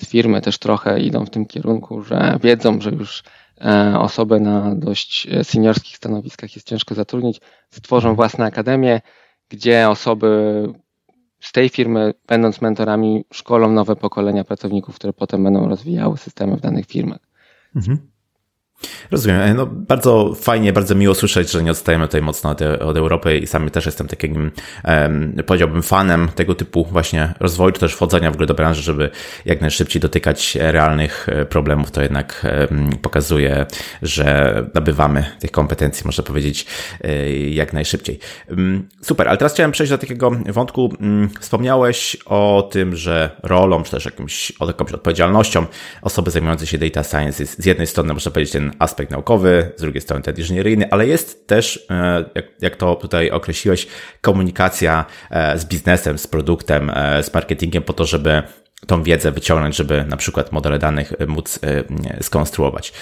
Firmy 0.06 0.42
też 0.42 0.58
trochę 0.58 1.00
idą 1.00 1.26
w 1.26 1.30
tym 1.30 1.46
kierunku, 1.46 2.02
że 2.02 2.40
wiedzą, 2.44 2.82
że 2.82 2.90
już 2.92 3.24
e, 3.62 4.00
osoby 4.00 4.40
na 4.40 4.76
dość 4.76 5.28
seniorskich 5.44 5.98
stanowiskach 5.98 6.56
jest 6.56 6.68
ciężko 6.68 6.96
zatrudnić, 6.96 7.42
stworzą 7.70 8.16
własne 8.16 8.46
akademie, 8.46 9.02
gdzie 9.50 9.90
osoby 9.90 10.64
z 11.42 11.52
tej 11.52 11.70
firmy, 11.70 12.14
będąc 12.28 12.62
mentorami, 12.62 13.26
szkolą 13.34 13.72
nowe 13.72 13.96
pokolenia 13.96 14.44
pracowników, 14.44 14.96
które 14.96 15.14
potem 15.14 15.44
będą 15.44 15.70
rozwijały 15.70 16.18
systemy 16.18 16.58
w 16.58 16.62
danych 16.62 16.86
firmach. 16.86 17.20
Mhm. 17.76 18.11
Rozumiem. 19.12 19.42
E, 19.42 19.54
no, 19.54 19.66
bardzo 19.66 20.36
fajnie, 20.36 20.74
bardzo 20.74 20.96
miło 20.96 21.16
słyszeć, 21.16 21.52
że 21.52 21.64
nie 21.64 21.72
odstajemy 21.72 22.08
tutaj 22.08 22.22
mocno 22.22 22.50
od, 22.50 22.62
od 22.62 22.98
Europy 22.98 23.38
i 23.38 23.48
sam 23.48 23.70
też 23.70 23.86
jestem 23.86 24.08
takim, 24.08 24.52
um, 24.84 25.34
powiedziałbym, 25.46 25.84
fanem 25.84 26.30
tego 26.36 26.56
typu 26.56 26.88
właśnie 26.92 27.34
rozwoju, 27.40 27.72
czy 27.72 27.80
też 27.80 27.94
wchodzenia 27.94 28.32
w 28.32 28.34
ogóle 28.34 28.48
do 28.48 28.54
branży, 28.54 28.82
żeby 28.82 29.10
jak 29.46 29.62
najszybciej 29.62 30.02
dotykać 30.02 30.58
realnych 30.62 31.30
e, 31.30 31.46
problemów. 31.46 31.92
To 31.92 32.02
jednak 32.02 32.46
um, 32.70 32.90
pokazuje, 33.02 33.66
że 34.02 34.56
nabywamy 34.74 35.26
tych 35.40 35.52
kompetencji, 35.52 36.06
można 36.06 36.24
powiedzieć, 36.24 36.66
e, 37.02 37.30
jak 37.40 37.74
najszybciej. 37.74 38.20
Um, 38.50 38.88
super, 39.02 39.28
ale 39.28 39.38
teraz 39.38 39.54
chciałem 39.54 39.72
przejść 39.72 39.92
do 39.92 39.98
takiego 39.98 40.32
wątku. 40.32 40.94
Wspomniałeś 41.40 42.18
o 42.26 42.70
tym, 42.72 42.96
że 42.96 43.30
rolą, 43.44 43.84
czy 43.84 43.92
też 43.92 44.06
jakimś, 44.06 44.54
jakąś 44.68 44.92
odpowiedzialnością 44.92 45.66
osoby 46.02 46.32
zajmującej 46.32 46.68
się 46.68 46.78
data 46.78 47.04
science 47.04 47.44
jest 47.44 47.64
z 47.64 47.66
jednej 47.66 47.88
strony, 47.88 48.14
można 48.14 48.32
powiedzieć, 48.32 48.54
ten 48.54 48.71
aspekt 48.80 49.12
naukowy, 49.12 49.72
z 49.78 49.82
drugiej 49.82 50.02
strony 50.02 50.24
ten 50.24 50.36
inżynieryjny, 50.38 50.92
ale 50.92 51.08
jest 51.08 51.48
też, 51.48 51.86
e, 51.90 52.26
jak, 52.36 52.46
jak 52.62 52.76
to 52.76 52.96
tutaj 52.96 53.32
określiłeś, 53.32 53.88
komunikacja 54.22 55.06
e, 55.30 55.60
z 55.60 55.66
biznesem, 55.66 56.18
z 56.18 56.28
produktem, 56.28 56.92
e, 56.96 57.24
z 57.24 57.34
marketingiem 57.34 57.84
po 57.84 57.94
to, 57.94 58.06
żeby 58.06 58.44
tą 58.88 59.04
wiedzę 59.04 59.32
wyciągnąć, 59.32 59.76
żeby 59.76 60.06
na 60.06 60.18
przykład 60.18 60.52
modele 60.52 60.80
danych 60.80 61.14
móc 61.28 61.60
skonstruować. 62.22 62.94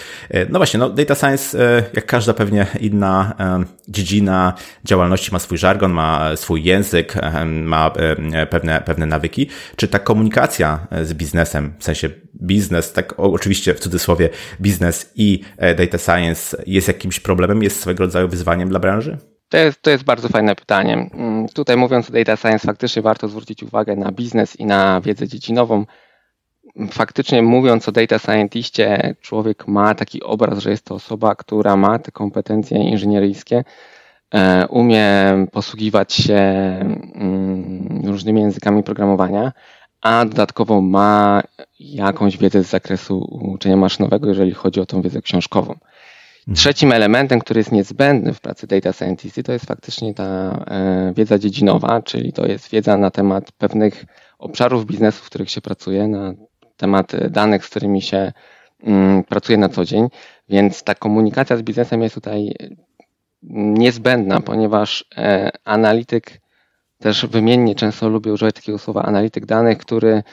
No 0.49 0.59
właśnie, 0.59 0.79
no 0.79 0.89
data 0.89 1.15
science, 1.15 1.57
jak 1.93 2.05
każda 2.05 2.33
pewnie 2.33 2.67
inna 2.79 3.35
dziedzina 3.87 4.53
działalności 4.85 5.31
ma 5.31 5.39
swój 5.39 5.57
żargon, 5.57 5.91
ma 5.91 6.35
swój 6.35 6.63
język, 6.63 7.13
ma 7.45 7.91
pewne, 8.49 8.81
pewne 8.81 9.05
nawyki. 9.05 9.49
Czy 9.75 9.87
ta 9.87 9.99
komunikacja 9.99 10.87
z 11.03 11.13
biznesem, 11.13 11.73
w 11.79 11.83
sensie 11.83 12.09
biznes, 12.41 12.93
tak 12.93 13.13
oczywiście 13.17 13.73
w 13.73 13.79
cudzysłowie 13.79 14.29
biznes 14.61 15.11
i 15.15 15.43
e, 15.57 15.75
data 15.75 15.97
science 15.97 16.63
jest 16.67 16.87
jakimś 16.87 17.19
problemem, 17.19 17.63
jest 17.63 17.81
swego 17.81 18.03
rodzaju 18.03 18.27
wyzwaniem 18.27 18.69
dla 18.69 18.79
branży? 18.79 19.17
To 19.49 19.57
jest, 19.57 19.81
to 19.81 19.89
jest 19.89 20.03
bardzo 20.03 20.29
fajne 20.29 20.55
pytanie. 20.55 21.09
Mm, 21.13 21.47
tutaj 21.47 21.77
mówiąc 21.77 22.09
o 22.09 22.13
data 22.13 22.35
science, 22.35 22.67
faktycznie 22.67 23.01
warto 23.01 23.27
zwrócić 23.27 23.63
uwagę 23.63 23.95
na 23.95 24.11
biznes 24.11 24.55
i 24.55 24.65
na 24.65 25.01
wiedzę 25.01 25.27
dziedzinową. 25.27 25.85
Faktycznie 26.91 27.41
mówiąc 27.41 27.89
o 27.89 27.91
data 27.91 28.19
scientistie, 28.19 29.15
człowiek 29.21 29.67
ma 29.67 29.95
taki 29.95 30.23
obraz, 30.23 30.59
że 30.59 30.69
jest 30.69 30.85
to 30.85 30.95
osoba, 30.95 31.35
która 31.35 31.75
ma 31.75 31.99
te 31.99 32.11
kompetencje 32.11 32.77
inżynieryjskie, 32.77 33.63
e, 34.33 34.67
umie 34.67 35.07
posługiwać 35.51 36.13
się 36.13 36.35
mm, 36.35 38.01
różnymi 38.05 38.41
językami 38.41 38.83
programowania, 38.83 39.51
a 40.01 40.25
dodatkowo 40.25 40.81
ma 40.81 41.41
jakąś 41.79 42.37
wiedzę 42.37 42.63
z 42.63 42.69
zakresu 42.69 43.39
uczenia 43.53 43.77
maszynowego, 43.77 44.27
jeżeli 44.27 44.53
chodzi 44.53 44.79
o 44.81 44.85
tą 44.85 45.01
wiedzę 45.01 45.21
książkową. 45.21 45.75
Trzecim 46.55 46.91
elementem, 46.91 47.39
który 47.39 47.59
jest 47.59 47.71
niezbędny 47.71 48.33
w 48.33 48.41
pracy 48.41 48.67
data 48.67 48.93
scientisty, 48.93 49.43
to 49.43 49.51
jest 49.51 49.65
faktycznie 49.65 50.13
ta 50.13 50.23
e, 50.67 51.13
wiedza 51.15 51.39
dziedzinowa, 51.39 52.01
czyli 52.01 52.33
to 52.33 52.45
jest 52.45 52.69
wiedza 52.69 52.97
na 52.97 53.11
temat 53.11 53.51
pewnych 53.51 54.05
obszarów 54.39 54.85
biznesu, 54.85 55.23
w 55.23 55.25
których 55.25 55.49
się 55.49 55.61
pracuje, 55.61 56.07
na 56.07 56.33
temat 56.77 57.11
danych, 57.29 57.65
z 57.65 57.69
którymi 57.69 58.01
się 58.01 58.31
mm, 58.83 59.23
pracuje 59.23 59.57
na 59.57 59.69
co 59.69 59.85
dzień, 59.85 60.07
więc 60.49 60.83
ta 60.83 60.95
komunikacja 60.95 61.57
z 61.57 61.61
biznesem 61.61 62.01
jest 62.01 62.15
tutaj 62.15 62.53
niezbędna, 63.53 64.41
ponieważ 64.41 65.05
e, 65.17 65.49
analityk 65.65 66.41
też 66.99 67.25
wymiennie 67.25 67.75
często 67.75 68.09
lubię 68.09 68.33
używać 68.33 68.55
takiego 68.55 68.77
słowa 68.77 69.03
analityk 69.03 69.45
danych, 69.45 69.77
który 69.77 70.23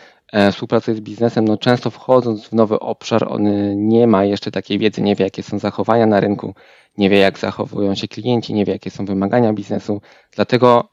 współpracuje 0.53 0.97
z 0.97 1.01
biznesem, 1.01 1.45
no 1.45 1.57
często 1.57 1.91
wchodząc 1.91 2.49
w 2.49 2.53
nowy 2.53 2.79
obszar, 2.79 3.33
on 3.33 3.43
nie 3.89 4.07
ma 4.07 4.25
jeszcze 4.25 4.51
takiej 4.51 4.79
wiedzy, 4.79 5.03
nie 5.03 5.15
wie 5.15 5.25
jakie 5.25 5.43
są 5.43 5.59
zachowania 5.59 6.07
na 6.07 6.21
rynku, 6.21 6.55
nie 6.99 7.11
wie 7.11 7.19
jak 7.19 7.39
zachowują 7.39 7.95
się 7.95 8.09
klienci, 8.09 8.55
nie 8.55 8.65
wie 8.65 8.73
jakie 8.73 8.91
są 8.91 9.05
wymagania 9.05 9.53
biznesu, 9.53 10.01
dlatego 10.35 10.89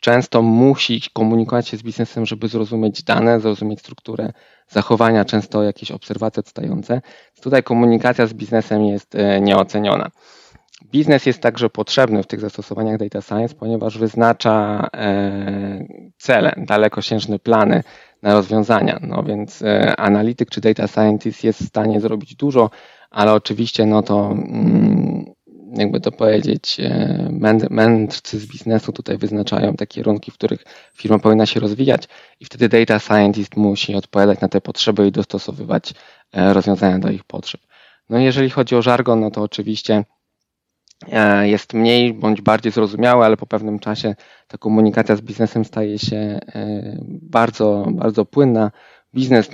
często 0.00 0.42
musi 0.42 1.02
komunikować 1.12 1.68
się 1.68 1.76
z 1.76 1.82
biznesem, 1.82 2.26
żeby 2.26 2.48
zrozumieć 2.48 3.02
dane, 3.02 3.40
zrozumieć 3.40 3.80
strukturę 3.80 4.32
zachowania, 4.68 5.24
często 5.24 5.62
jakieś 5.62 5.90
obserwacje 5.90 6.40
odstające. 6.40 7.00
Tutaj 7.42 7.62
komunikacja 7.62 8.26
z 8.26 8.34
biznesem 8.34 8.84
jest 8.84 9.14
e, 9.14 9.40
nieoceniona. 9.40 10.10
Biznes 10.84 11.26
jest 11.26 11.40
także 11.42 11.70
potrzebny 11.70 12.22
w 12.22 12.26
tych 12.26 12.40
zastosowaniach 12.40 12.98
data 12.98 13.20
science, 13.22 13.54
ponieważ 13.54 13.98
wyznacza 13.98 14.88
e, 14.94 15.86
cele, 16.16 16.54
dalekosiężne 16.56 17.38
plany 17.38 17.82
na 18.22 18.34
rozwiązania. 18.34 18.98
No 19.02 19.22
więc 19.22 19.62
e, 19.62 19.96
analityk 19.96 20.50
czy 20.50 20.60
data 20.60 20.86
scientist 20.86 21.44
jest 21.44 21.62
w 21.62 21.66
stanie 21.66 22.00
zrobić 22.00 22.34
dużo, 22.34 22.70
ale 23.10 23.32
oczywiście 23.32 23.86
no 23.86 24.02
to 24.02 24.30
mm, 24.30 25.24
jakby 25.76 26.00
to 26.00 26.12
powiedzieć, 26.12 26.80
e, 26.80 27.28
mędrcy 27.70 28.38
z 28.38 28.46
biznesu 28.46 28.92
tutaj 28.92 29.18
wyznaczają 29.18 29.74
te 29.74 29.86
kierunki, 29.86 30.30
w 30.30 30.34
których 30.34 30.64
firma 30.94 31.18
powinna 31.18 31.46
się 31.46 31.60
rozwijać 31.60 32.08
i 32.40 32.44
wtedy 32.44 32.68
data 32.68 32.98
scientist 32.98 33.56
musi 33.56 33.94
odpowiadać 33.94 34.40
na 34.40 34.48
te 34.48 34.60
potrzeby 34.60 35.06
i 35.06 35.12
dostosowywać 35.12 35.94
rozwiązania 36.34 36.98
do 36.98 37.10
ich 37.10 37.24
potrzeb. 37.24 37.60
No 38.10 38.18
jeżeli 38.18 38.50
chodzi 38.50 38.76
o 38.76 38.82
żargon, 38.82 39.20
no 39.20 39.30
to 39.30 39.42
oczywiście 39.42 40.04
jest 41.42 41.74
mniej 41.74 42.14
bądź 42.14 42.40
bardziej 42.40 42.72
zrozumiałe, 42.72 43.26
ale 43.26 43.36
po 43.36 43.46
pewnym 43.46 43.78
czasie 43.78 44.14
ta 44.48 44.58
komunikacja 44.58 45.16
z 45.16 45.20
biznesem 45.20 45.64
staje 45.64 45.98
się 45.98 46.16
e, 46.16 46.40
bardzo, 47.22 47.86
bardzo 47.90 48.24
płynna. 48.24 48.70
Biznes 49.14 49.50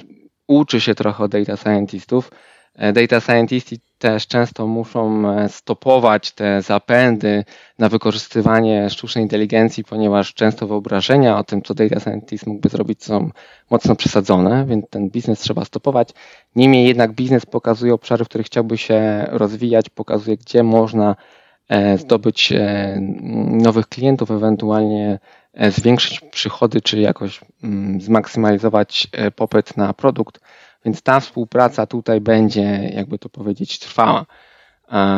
uczy 0.48 0.80
się 0.80 0.94
trochę 0.94 1.24
od 1.24 1.30
data 1.30 1.56
scientistów. 1.56 2.30
E, 2.74 2.92
data 2.92 3.20
scientisti 3.20 3.80
też 3.98 4.26
często 4.26 4.66
muszą 4.66 5.22
stopować 5.48 6.32
te 6.32 6.62
zapędy 6.62 7.44
na 7.78 7.88
wykorzystywanie 7.88 8.90
sztucznej 8.90 9.24
inteligencji, 9.24 9.84
ponieważ 9.84 10.34
często 10.34 10.66
wyobrażenia 10.66 11.38
o 11.38 11.44
tym, 11.44 11.62
co 11.62 11.74
data 11.74 12.00
scientist 12.00 12.46
mógłby 12.46 12.68
zrobić, 12.68 13.04
są 13.04 13.30
mocno 13.70 13.96
przesadzone, 13.96 14.66
więc 14.66 14.88
ten 14.90 15.10
biznes 15.10 15.40
trzeba 15.40 15.64
stopować. 15.64 16.08
Niemniej 16.56 16.86
jednak 16.88 17.12
biznes 17.12 17.46
pokazuje 17.46 17.94
obszary, 17.94 18.24
w 18.24 18.28
których 18.28 18.46
chciałby 18.46 18.78
się 18.78 19.26
rozwijać, 19.28 19.88
pokazuje, 19.88 20.36
gdzie 20.36 20.62
można 20.62 21.16
e, 21.68 21.98
zdobyć 21.98 22.52
e, 22.52 22.98
nowych 23.50 23.88
klientów, 23.88 24.30
ewentualnie 24.30 25.18
e, 25.54 25.70
zwiększyć 25.70 26.20
przychody, 26.20 26.80
czy 26.80 27.00
jakoś 27.00 27.40
mm, 27.62 28.00
zmaksymalizować 28.00 29.08
popyt 29.36 29.76
na 29.76 29.92
produkt. 29.92 30.40
Więc 30.84 31.02
ta 31.02 31.20
współpraca 31.20 31.86
tutaj 31.86 32.20
będzie, 32.20 32.90
jakby 32.94 33.18
to 33.18 33.28
powiedzieć, 33.28 33.78
trwała. 33.78 34.26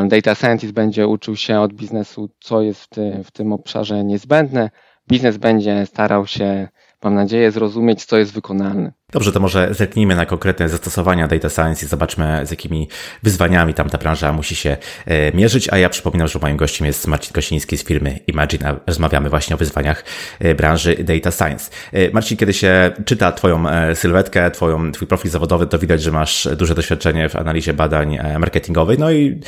Data 0.09 0.35
scientist 0.35 0.73
będzie 0.73 1.07
uczył 1.07 1.37
się 1.37 1.61
od 1.61 1.73
biznesu, 1.73 2.31
co 2.41 2.63
jest 2.63 2.95
w, 2.95 3.25
w 3.25 3.31
tym 3.31 3.53
obszarze 3.53 4.05
niezbędne. 4.05 4.71
Biznes 5.09 5.37
będzie 5.37 5.87
starał 5.87 6.27
się 6.27 6.69
mam 7.05 7.15
nadzieję, 7.15 7.51
zrozumieć, 7.51 8.05
co 8.05 8.17
jest 8.17 8.33
wykonalne. 8.33 8.93
Dobrze, 9.13 9.33
to 9.33 9.41
może 9.41 9.75
zerknijmy 9.75 10.17
na 10.17 10.27
konkretne 10.27 10.69
zastosowania 10.69 11.29
data 11.29 11.49
science 11.49 11.87
i 11.87 11.89
zobaczmy, 11.89 12.47
z 12.47 12.51
jakimi 12.51 12.89
wyzwaniami 13.23 13.75
tam 13.75 13.91
ta 13.91 13.99
branża 13.99 14.33
musi 14.33 14.57
się 14.57 14.77
e, 15.07 15.33
mierzyć. 15.33 15.73
A 15.73 15.79
ja 15.79 15.89
przypominam, 15.89 16.29
że 16.29 16.39
moim 16.43 16.57
gościem 16.57 16.87
jest 16.87 17.07
Marcin 17.07 17.33
Kosiński 17.33 17.77
z 17.77 17.85
firmy 17.85 18.19
Imagine, 18.27 18.69
a 18.69 18.77
rozmawiamy 18.87 19.31
właśnie 19.31 19.55
o 19.55 19.59
wyzwaniach 19.59 20.05
e, 20.39 20.55
branży 20.55 20.97
data 21.05 21.31
science. 21.31 21.71
E, 21.93 22.11
Marcin, 22.11 22.37
kiedy 22.37 22.53
się 22.53 22.91
czyta 23.05 23.33
Twoją 23.33 23.65
sylwetkę, 23.95 24.51
twoją, 24.51 24.93
Twój 24.93 25.09
profil 25.09 25.31
zawodowy, 25.31 25.67
to 25.67 25.79
widać, 25.79 26.03
że 26.03 26.13
masz 26.13 26.49
duże 26.57 26.75
doświadczenie 26.75 27.29
w 27.29 27.37
analizie 27.37 27.73
badań 27.75 28.19
marketingowej. 28.39 28.99
No 28.99 29.13
i 29.13 29.41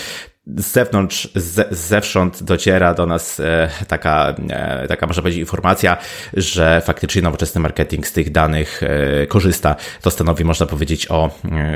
z 0.57 0.73
zewnątrz, 0.73 1.29
z, 1.35 1.79
zewsząd 1.79 2.43
dociera 2.43 2.95
do 2.95 3.07
nas 3.07 3.41
e, 3.41 3.69
taka, 3.89 4.35
e, 4.51 4.89
taka 4.89 5.07
można 5.07 5.23
powiedzieć 5.23 5.41
informacja, 5.41 5.97
że 6.35 6.83
faktycznie 6.85 7.23
nowoczesny 7.23 7.61
marketing 7.61 8.07
z 8.07 8.13
tych 8.13 8.33
danych 8.33 8.83
e, 8.83 9.27
korzysta. 9.27 9.77
To 10.03 10.11
stanowi, 10.11 10.45
można 10.45 10.67
powiedzieć, 10.67 11.11
o 11.11 11.31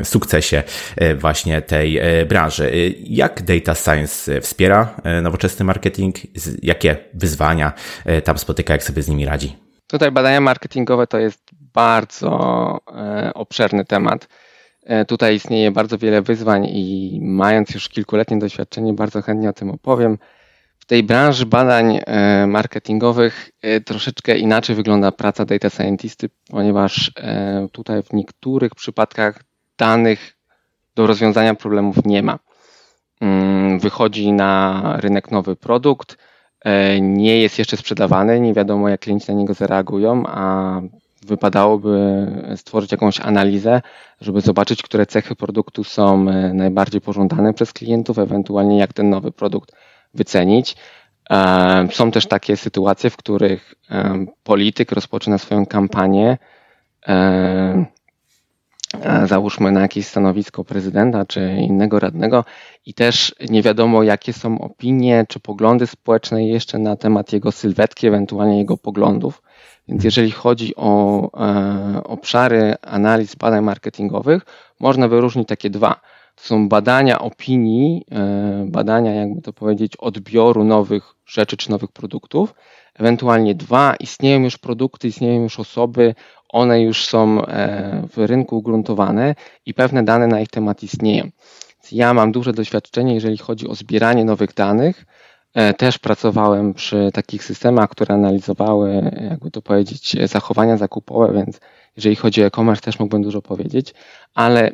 sukcesie 0.05 0.63
właśnie 1.17 1.63
tej 1.63 2.01
branży. 2.29 2.95
Jak 3.05 3.43
data 3.43 3.75
science 3.75 4.41
wspiera 4.41 4.95
nowoczesny 5.23 5.65
marketing? 5.65 6.17
Jakie 6.63 6.97
wyzwania 7.15 7.73
tam 8.25 8.39
spotyka, 8.39 8.73
jak 8.73 8.83
sobie 8.83 9.03
z 9.03 9.09
nimi 9.09 9.25
radzi? 9.25 9.57
Tutaj 9.87 10.13
badania 10.13 10.41
marketingowe 10.41 11.07
to 11.07 11.19
jest 11.19 11.51
bardzo 11.53 12.79
obszerny 13.35 13.85
temat 13.85 14.29
tutaj 15.09 15.35
istnieje 15.37 15.71
bardzo 15.71 15.99
wiele 15.99 16.23
wyzwań 16.23 16.67
i 16.67 17.19
mając 17.23 17.75
już 17.75 17.89
kilkuletnie 17.89 18.39
doświadczenie, 18.39 18.93
bardzo 18.93 19.23
chętnie 19.23 19.49
o 19.49 19.53
tym 19.53 19.71
opowiem. 19.71 20.19
W 20.79 20.87
tej 20.87 21.03
branży 21.03 21.47
badań 21.47 22.01
e, 22.07 22.47
marketingowych 22.47 23.51
e, 23.63 23.81
troszeczkę 23.81 24.39
inaczej 24.39 24.77
wygląda 24.77 25.13
praca 25.13 25.45
data 25.45 25.71
scientisty, 25.71 26.29
ponieważ 26.51 27.13
tutaj 27.73 28.03
w 28.03 28.13
niektórych 28.13 28.75
przypadkach 28.75 29.43
danych 29.79 30.37
do 30.95 31.07
rozwiązania 31.07 31.55
problemów 31.55 31.97
nie 32.05 32.23
ma. 32.23 32.39
Mm, 33.21 33.79
wychodzi 33.79 34.33
na 34.33 34.83
rynek 35.01 35.31
nowy 35.31 35.57
produkt, 35.57 36.17
nie 37.01 37.41
jest 37.41 37.59
jeszcze 37.59 37.77
sprzedawany, 37.77 38.41
nie 38.41 38.55
wiadomo 38.55 38.89
jak 38.89 39.01
klienci 39.01 39.33
na 39.33 39.39
niego 39.39 39.55
zareagują, 39.55 40.25
a 40.27 40.81
wypadałoby 41.27 42.27
stworzyć 42.57 42.93
jakąś 42.93 43.21
analizę, 43.21 43.83
żeby 44.23 44.41
zobaczyć, 44.41 44.83
które 44.83 45.07
cechy 45.07 45.37
produktu 45.37 45.85
są 45.85 46.25
najbardziej 46.55 47.01
pożądane 47.01 47.55
przez 47.55 47.73
klientów, 47.73 48.19
ewentualnie 48.19 48.79
jak 48.79 48.93
ten 48.93 49.11
nowy 49.11 49.33
produkt 49.33 49.73
wycenić. 50.15 50.77
Są 51.91 52.11
też 52.11 52.27
takie 52.27 52.57
sytuacje, 52.57 53.11
w 53.11 53.17
których 53.17 53.75
polityk 54.43 54.93
rozpoczyna 54.93 55.39
swoją 55.39 55.67
kampanię, 55.67 56.39
załóżmy 59.25 59.73
na 59.73 59.81
jakieś 59.81 60.07
stanowisko 60.07 60.65
prezydenta 60.65 61.25
czy 61.25 61.57
innego 61.61 62.01
radnego 62.01 62.45
i 62.87 62.95
też 62.95 63.35
nie 63.51 63.63
wiadomo, 63.63 64.03
jakie 64.03 64.33
są 64.33 64.61
opinie 64.61 65.25
czy 65.29 65.41
poglądy 65.41 65.87
społeczne 65.87 66.47
jeszcze 66.47 66.79
na 66.79 66.97
temat 66.97 67.33
jego 67.33 67.53
sylwetki, 67.53 68.07
ewentualnie 68.07 68.59
jego 68.59 68.77
poglądów. 68.77 69.43
Więc 69.89 70.05
jeżeli 70.05 70.31
chodzi 70.31 70.77
o 70.77 71.23
e, 71.41 72.03
obszary 72.05 72.75
analiz 72.83 73.35
badań 73.35 73.65
marketingowych, 73.65 74.43
można 74.81 75.09
wyróżnić 75.09 75.49
takie 75.49 75.71
dwa. 75.71 76.01
To 76.35 76.43
są 76.45 76.69
badania 76.69 77.19
opinii, 77.19 78.05
e, 78.13 78.65
badania, 78.69 79.15
jakby 79.15 79.43
to 79.43 79.53
powiedzieć, 79.53 79.97
odbioru 79.97 80.65
nowych 80.65 81.15
rzeczy 81.27 81.57
czy 81.57 81.71
nowych 81.71 81.93
produktów. 81.93 82.55
Ewentualnie 82.95 83.55
dwa, 83.55 83.95
istnieją 84.01 84.41
już 84.41 84.59
produkty, 84.59 85.09
istnieją 85.09 85.43
już 85.43 85.61
osoby, 85.61 86.15
one 86.49 86.83
już 86.83 87.05
są 87.05 87.45
e, 87.47 88.03
w 88.13 88.19
rynku 88.19 88.59
ugruntowane 88.59 89.35
i 89.67 89.75
pewne 89.75 90.03
dane 90.03 90.27
na 90.27 90.41
ich 90.41 90.49
temat 90.49 90.83
istnieją. 90.83 91.29
Ja 91.93 92.15
mam 92.15 92.33
duże 92.33 92.53
doświadczenie, 92.53 93.15
jeżeli 93.15 93.39
chodzi 93.39 93.69
o 93.69 93.75
zbieranie 93.75 94.25
nowych 94.25 94.55
danych. 94.55 95.05
E, 95.55 95.75
też 95.75 95.99
pracowałem 95.99 96.75
przy 96.75 97.11
takich 97.15 97.45
systemach, 97.45 97.91
które 97.91 98.15
analizowały, 98.15 99.13
jakby 99.31 99.51
to 99.51 99.63
powiedzieć, 99.63 100.17
zachowania 100.25 100.77
zakupowe, 100.77 101.33
więc 101.33 101.61
jeżeli 101.97 102.17
chodzi 102.17 102.43
o 102.43 102.47
e-commerce, 102.47 102.83
też 102.83 102.99
mógłbym 102.99 103.23
dużo 103.23 103.43
powiedzieć, 103.43 103.95
ale 104.35 104.71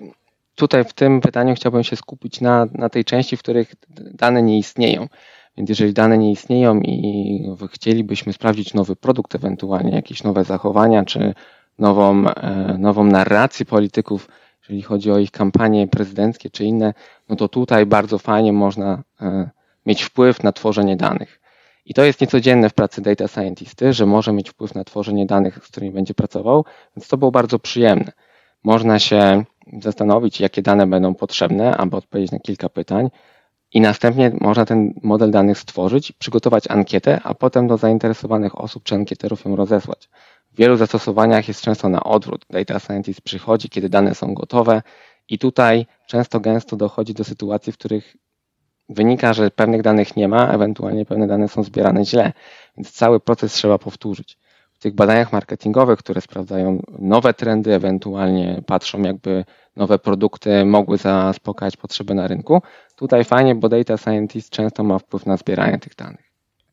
tutaj 0.54 0.84
w 0.84 0.92
tym 0.92 1.20
pytaniu 1.20 1.54
chciałbym 1.54 1.84
się 1.84 1.96
skupić 1.96 2.40
na, 2.40 2.66
na 2.72 2.88
tej 2.88 3.04
części, 3.04 3.36
w 3.36 3.42
których 3.42 3.74
dane 4.14 4.42
nie 4.42 4.58
istnieją. 4.58 5.08
Więc 5.56 5.68
jeżeli 5.68 5.92
dane 5.92 6.18
nie 6.18 6.32
istnieją 6.32 6.80
i 6.80 7.56
chcielibyśmy 7.72 8.32
sprawdzić 8.32 8.74
nowy 8.74 8.96
produkt, 8.96 9.34
ewentualnie 9.34 9.94
jakieś 9.94 10.22
nowe 10.22 10.44
zachowania, 10.44 11.04
czy 11.04 11.34
nową, 11.78 12.28
e, 12.28 12.76
nową 12.78 13.04
narrację 13.04 13.66
polityków, 13.66 14.28
jeżeli 14.62 14.82
chodzi 14.82 15.10
o 15.10 15.18
ich 15.18 15.30
kampanie 15.30 15.88
prezydenckie 15.88 16.50
czy 16.50 16.64
inne, 16.64 16.94
no 17.28 17.36
to 17.36 17.48
tutaj 17.48 17.86
bardzo 17.86 18.18
fajnie 18.18 18.52
można 18.52 19.02
e, 19.20 19.50
mieć 19.88 20.02
wpływ 20.02 20.42
na 20.42 20.52
tworzenie 20.52 20.96
danych. 20.96 21.40
I 21.84 21.94
to 21.94 22.04
jest 22.04 22.20
niecodzienne 22.20 22.70
w 22.70 22.74
pracy 22.74 23.02
data 23.02 23.28
scientisty, 23.28 23.92
że 23.92 24.06
może 24.06 24.32
mieć 24.32 24.50
wpływ 24.50 24.74
na 24.74 24.84
tworzenie 24.84 25.26
danych, 25.26 25.58
z 25.64 25.68
którymi 25.68 25.92
będzie 25.92 26.14
pracował, 26.14 26.64
więc 26.96 27.08
to 27.08 27.16
było 27.16 27.30
bardzo 27.30 27.58
przyjemne. 27.58 28.12
Można 28.64 28.98
się 28.98 29.44
zastanowić, 29.80 30.40
jakie 30.40 30.62
dane 30.62 30.86
będą 30.86 31.14
potrzebne, 31.14 31.76
aby 31.76 31.96
odpowiedzieć 31.96 32.32
na 32.32 32.38
kilka 32.38 32.68
pytań, 32.68 33.10
i 33.72 33.80
następnie 33.80 34.32
można 34.40 34.64
ten 34.64 34.94
model 35.02 35.30
danych 35.30 35.58
stworzyć, 35.58 36.12
przygotować 36.12 36.64
ankietę, 36.68 37.20
a 37.24 37.34
potem 37.34 37.66
do 37.66 37.76
zainteresowanych 37.76 38.60
osób 38.60 38.82
czy 38.82 38.94
ankieterów 38.94 39.44
ją 39.44 39.56
rozesłać. 39.56 40.08
W 40.52 40.56
wielu 40.56 40.76
zastosowaniach 40.76 41.48
jest 41.48 41.60
często 41.60 41.88
na 41.88 42.04
odwrót. 42.04 42.46
Data 42.50 42.78
scientist 42.78 43.20
przychodzi, 43.20 43.68
kiedy 43.68 43.88
dane 43.88 44.14
są 44.14 44.34
gotowe 44.34 44.82
i 45.28 45.38
tutaj 45.38 45.86
często 46.06 46.40
gęsto 46.40 46.76
dochodzi 46.76 47.14
do 47.14 47.24
sytuacji, 47.24 47.72
w 47.72 47.78
których 47.78 48.16
wynika, 48.88 49.32
że 49.32 49.50
pewnych 49.50 49.82
danych 49.82 50.16
nie 50.16 50.28
ma, 50.28 50.52
ewentualnie 50.52 51.04
pewne 51.06 51.26
dane 51.26 51.48
są 51.48 51.62
zbierane 51.62 52.04
źle, 52.04 52.32
więc 52.76 52.92
cały 52.92 53.20
proces 53.20 53.52
trzeba 53.52 53.78
powtórzyć. 53.78 54.38
W 54.72 54.78
tych 54.78 54.94
badaniach 54.94 55.32
marketingowych, 55.32 55.98
które 55.98 56.20
sprawdzają 56.20 56.82
nowe 56.98 57.34
trendy, 57.34 57.74
ewentualnie 57.74 58.62
patrzą, 58.66 59.02
jakby 59.02 59.44
nowe 59.76 59.98
produkty 59.98 60.64
mogły 60.64 60.98
zaspokajać 60.98 61.76
potrzeby 61.76 62.14
na 62.14 62.28
rynku, 62.28 62.62
tutaj 62.96 63.24
fajnie, 63.24 63.54
bo 63.54 63.68
data 63.68 63.96
scientist 63.96 64.50
często 64.50 64.84
ma 64.84 64.98
wpływ 64.98 65.26
na 65.26 65.36
zbieranie 65.36 65.78
tych 65.78 65.94
danych. 65.94 66.27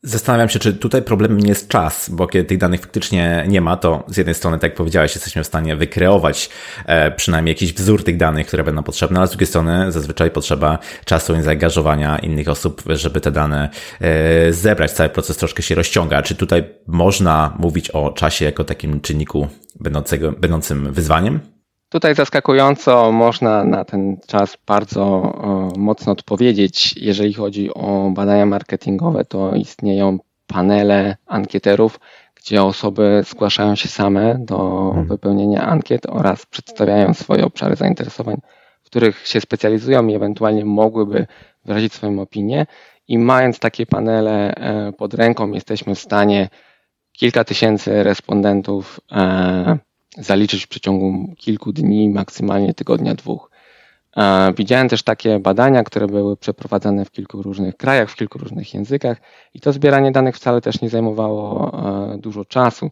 Zastanawiam 0.05 0.49
się, 0.49 0.59
czy 0.59 0.73
tutaj 0.73 1.01
problemem 1.01 1.39
nie 1.39 1.49
jest 1.49 1.67
czas, 1.67 2.09
bo 2.09 2.27
kiedy 2.27 2.45
tych 2.45 2.57
danych 2.57 2.81
faktycznie 2.81 3.45
nie 3.47 3.61
ma, 3.61 3.77
to 3.77 4.03
z 4.07 4.17
jednej 4.17 4.35
strony, 4.35 4.57
tak 4.59 4.71
jak 4.71 4.77
powiedziałeś, 4.77 5.15
jesteśmy 5.15 5.43
w 5.43 5.47
stanie 5.47 5.75
wykreować 5.75 6.49
e, 6.85 7.11
przynajmniej 7.11 7.51
jakiś 7.51 7.73
wzór 7.73 8.03
tych 8.03 8.17
danych, 8.17 8.47
które 8.47 8.63
będą 8.63 8.83
potrzebne, 8.83 9.19
ale 9.19 9.27
z 9.27 9.29
drugiej 9.29 9.47
strony 9.47 9.91
zazwyczaj 9.91 10.31
potrzeba 10.31 10.79
czasu 11.05 11.35
i 11.35 11.41
zaangażowania 11.41 12.19
innych 12.19 12.47
osób, 12.47 12.83
żeby 12.89 13.21
te 13.21 13.31
dane 13.31 13.69
e, 14.01 14.53
zebrać. 14.53 14.91
Cały 14.91 15.09
proces 15.09 15.37
troszkę 15.37 15.63
się 15.63 15.75
rozciąga. 15.75 16.21
Czy 16.21 16.35
tutaj 16.35 16.63
można 16.87 17.55
mówić 17.59 17.91
o 17.91 18.11
czasie 18.11 18.45
jako 18.45 18.63
takim 18.63 19.01
czynniku 19.01 19.47
będącego, 19.79 20.31
będącym 20.31 20.93
wyzwaniem? 20.93 21.54
Tutaj 21.95 22.15
zaskakująco 22.15 23.11
można 23.11 23.63
na 23.63 23.85
ten 23.85 24.17
czas 24.27 24.57
bardzo 24.67 25.33
mocno 25.77 26.11
odpowiedzieć. 26.11 26.97
Jeżeli 26.97 27.33
chodzi 27.33 27.73
o 27.73 28.11
badania 28.13 28.45
marketingowe, 28.45 29.25
to 29.25 29.55
istnieją 29.55 30.17
panele 30.47 31.17
ankieterów, 31.25 31.99
gdzie 32.35 32.63
osoby 32.63 33.21
zgłaszają 33.29 33.75
się 33.75 33.87
same 33.87 34.37
do 34.39 34.89
hmm. 34.89 35.07
wypełnienia 35.07 35.65
ankiet 35.65 36.05
oraz 36.05 36.45
przedstawiają 36.45 37.13
swoje 37.13 37.45
obszary 37.45 37.75
zainteresowań, 37.75 38.37
w 38.83 38.85
których 38.85 39.27
się 39.27 39.41
specjalizują 39.41 40.07
i 40.07 40.15
ewentualnie 40.15 40.65
mogłyby 40.65 41.27
wyrazić 41.65 41.93
swoją 41.93 42.21
opinię. 42.21 42.65
I 43.07 43.19
mając 43.19 43.59
takie 43.59 43.85
panele 43.85 44.55
e, 44.55 44.91
pod 44.91 45.13
ręką, 45.13 45.51
jesteśmy 45.51 45.95
w 45.95 45.99
stanie 45.99 46.49
kilka 47.11 47.43
tysięcy 47.43 48.03
respondentów 48.03 48.99
e, 49.11 49.77
zaliczyć 50.17 50.65
w 50.65 50.67
przeciągu 50.67 51.35
kilku 51.37 51.73
dni, 51.73 52.09
maksymalnie 52.09 52.73
tygodnia, 52.73 53.15
dwóch. 53.15 53.49
Widziałem 54.57 54.89
też 54.89 55.03
takie 55.03 55.39
badania, 55.39 55.83
które 55.83 56.07
były 56.07 56.37
przeprowadzane 56.37 57.05
w 57.05 57.11
kilku 57.11 57.41
różnych 57.41 57.77
krajach, 57.77 58.09
w 58.09 58.15
kilku 58.15 58.39
różnych 58.39 58.73
językach 58.73 59.17
i 59.53 59.59
to 59.59 59.73
zbieranie 59.73 60.11
danych 60.11 60.35
wcale 60.35 60.61
też 60.61 60.81
nie 60.81 60.89
zajmowało 60.89 61.71
e, 62.13 62.17
dużo 62.17 62.45
czasu. 62.45 62.89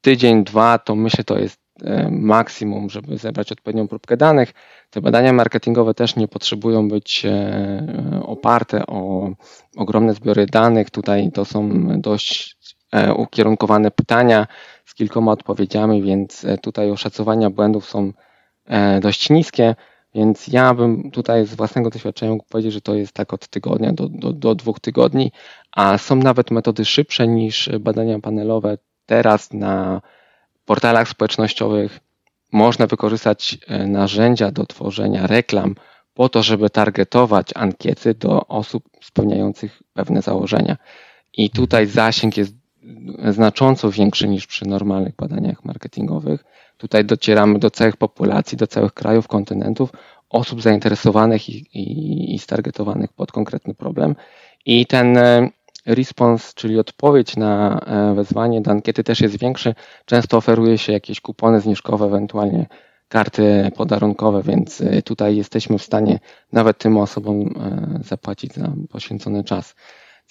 Tydzień, 0.00 0.44
dwa 0.44 0.78
to 0.78 0.94
myślę 0.94 1.24
to 1.24 1.38
jest 1.38 1.60
e, 1.82 2.10
maksimum, 2.10 2.90
żeby 2.90 3.18
zebrać 3.18 3.52
odpowiednią 3.52 3.88
próbkę 3.88 4.16
danych. 4.16 4.52
Te 4.90 5.00
badania 5.00 5.32
marketingowe 5.32 5.94
też 5.94 6.16
nie 6.16 6.28
potrzebują 6.28 6.88
być 6.88 7.22
e, 7.24 8.22
oparte 8.22 8.86
o 8.86 9.30
ogromne 9.76 10.14
zbiory 10.14 10.46
danych. 10.46 10.90
Tutaj 10.90 11.30
to 11.34 11.44
są 11.44 11.86
dość 12.00 12.58
ukierunkowane 13.16 13.90
pytania, 13.90 14.46
kilkoma 14.98 15.32
odpowiedziami, 15.32 16.02
więc 16.02 16.44
e, 16.44 16.58
tutaj 16.58 16.90
oszacowania 16.90 17.50
błędów 17.50 17.88
są 17.88 18.12
e, 18.66 19.00
dość 19.00 19.30
niskie. 19.30 19.74
Więc 20.14 20.48
ja 20.48 20.74
bym 20.74 21.10
tutaj 21.10 21.46
z 21.46 21.54
własnego 21.54 21.90
doświadczenia 21.90 22.32
mógł 22.32 22.44
powiedzieć, 22.48 22.72
że 22.72 22.80
to 22.80 22.94
jest 22.94 23.12
tak 23.12 23.32
od 23.32 23.48
tygodnia 23.48 23.92
do, 23.92 24.08
do, 24.08 24.32
do 24.32 24.54
dwóch 24.54 24.80
tygodni, 24.80 25.32
a 25.72 25.98
są 25.98 26.16
nawet 26.16 26.50
metody 26.50 26.84
szybsze 26.84 27.28
niż 27.28 27.70
badania 27.80 28.18
panelowe. 28.20 28.78
Teraz 29.06 29.52
na 29.52 30.02
portalach 30.64 31.08
społecznościowych 31.08 32.00
można 32.52 32.86
wykorzystać 32.86 33.58
e, 33.66 33.86
narzędzia 33.86 34.50
do 34.50 34.66
tworzenia 34.66 35.26
reklam 35.26 35.74
po 36.14 36.28
to, 36.28 36.42
żeby 36.42 36.70
targetować 36.70 37.46
ankiety 37.54 38.14
do 38.14 38.46
osób 38.46 38.84
spełniających 39.02 39.82
pewne 39.92 40.22
założenia. 40.22 40.76
I 41.36 41.50
tutaj 41.50 41.86
zasięg 41.86 42.36
jest 42.36 42.57
znacząco 43.30 43.90
większy 43.90 44.28
niż 44.28 44.46
przy 44.46 44.66
normalnych 44.66 45.16
badaniach 45.16 45.64
marketingowych. 45.64 46.44
Tutaj 46.76 47.04
docieramy 47.04 47.58
do 47.58 47.70
całych 47.70 47.96
populacji, 47.96 48.58
do 48.58 48.66
całych 48.66 48.94
krajów, 48.94 49.28
kontynentów, 49.28 49.92
osób 50.30 50.62
zainteresowanych 50.62 51.48
i, 51.48 51.78
i, 51.78 52.34
i 52.34 52.38
stargetowanych 52.38 53.12
pod 53.12 53.32
konkretny 53.32 53.74
problem. 53.74 54.14
I 54.66 54.86
ten 54.86 55.16
e, 55.16 55.48
response, 55.86 56.52
czyli 56.54 56.78
odpowiedź 56.78 57.36
na 57.36 57.80
e, 57.80 58.14
wezwanie 58.14 58.60
do 58.60 58.70
ankiety 58.70 59.04
też 59.04 59.20
jest 59.20 59.38
większy. 59.38 59.74
Często 60.04 60.36
oferuje 60.36 60.78
się 60.78 60.92
jakieś 60.92 61.20
kupony 61.20 61.60
zniżkowe, 61.60 62.06
ewentualnie 62.06 62.66
karty 63.08 63.70
podarunkowe, 63.76 64.42
więc 64.42 64.80
e, 64.80 65.02
tutaj 65.02 65.36
jesteśmy 65.36 65.78
w 65.78 65.82
stanie 65.82 66.18
nawet 66.52 66.78
tym 66.78 66.96
osobom 66.96 67.54
zapłacić 68.04 68.54
za 68.54 68.72
poświęcony 68.90 69.44
czas 69.44 69.74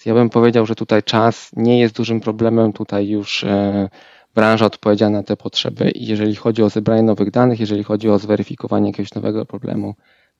ja 0.06 0.14
bym 0.14 0.30
powiedział, 0.30 0.66
że 0.66 0.74
tutaj 0.74 1.02
czas 1.02 1.50
nie 1.56 1.80
jest 1.80 1.96
dużym 1.96 2.20
problemem, 2.20 2.72
tutaj 2.72 3.08
już 3.08 3.44
e, 3.44 3.88
branża 4.34 4.66
odpowiedziała 4.66 5.10
na 5.10 5.22
te 5.22 5.36
potrzeby. 5.36 5.90
I 5.90 6.06
jeżeli 6.06 6.34
chodzi 6.34 6.62
o 6.62 6.70
zebranie 6.70 7.02
nowych 7.02 7.30
danych, 7.30 7.60
jeżeli 7.60 7.84
chodzi 7.84 8.08
o 8.08 8.18
zweryfikowanie 8.18 8.86
jakiegoś 8.86 9.14
nowego 9.14 9.46
problemu, 9.46 9.94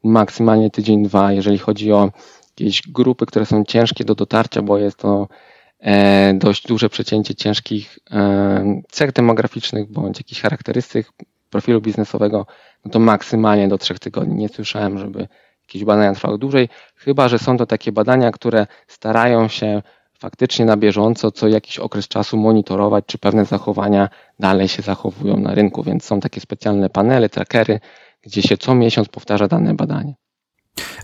maksymalnie 0.04 0.70
tydzień, 0.70 1.02
dwa, 1.02 1.32
jeżeli 1.32 1.58
chodzi 1.58 1.92
o 1.92 2.10
jakieś 2.60 2.82
grupy, 2.88 3.26
które 3.26 3.46
są 3.46 3.64
ciężkie 3.64 4.04
do 4.04 4.14
dotarcia, 4.14 4.62
bo 4.62 4.78
jest 4.78 4.96
to 4.96 5.28
e, 5.80 6.34
dość 6.34 6.66
duże 6.66 6.88
przecięcie 6.88 7.34
ciężkich 7.34 7.98
e, 8.10 8.82
cech 8.90 9.12
demograficznych 9.12 9.92
bądź 9.92 10.18
jakichś 10.18 10.40
charakterystyk 10.40 11.12
profilu 11.50 11.80
biznesowego, 11.80 12.46
no 12.84 12.90
to 12.90 12.98
maksymalnie 12.98 13.68
do 13.68 13.78
trzech 13.78 13.98
tygodni. 13.98 14.34
Nie 14.34 14.48
słyszałem, 14.48 14.98
żeby 14.98 15.28
jakieś 15.68 15.84
badania 15.84 16.14
trwały 16.14 16.38
dłużej, 16.38 16.68
chyba 16.96 17.28
że 17.28 17.38
są 17.38 17.56
to 17.56 17.66
takie 17.66 17.92
badania, 17.92 18.32
które 18.32 18.66
starają 18.86 19.48
się 19.48 19.82
faktycznie 20.18 20.64
na 20.64 20.76
bieżąco, 20.76 21.30
co 21.30 21.48
jakiś 21.48 21.78
okres 21.78 22.08
czasu 22.08 22.36
monitorować, 22.36 23.04
czy 23.06 23.18
pewne 23.18 23.44
zachowania 23.44 24.08
dalej 24.38 24.68
się 24.68 24.82
zachowują 24.82 25.36
na 25.36 25.54
rynku, 25.54 25.82
więc 25.82 26.04
są 26.04 26.20
takie 26.20 26.40
specjalne 26.40 26.90
panele, 26.90 27.28
trackery, 27.28 27.80
gdzie 28.22 28.42
się 28.42 28.56
co 28.56 28.74
miesiąc 28.74 29.08
powtarza 29.08 29.48
dane 29.48 29.74
badanie. 29.74 30.14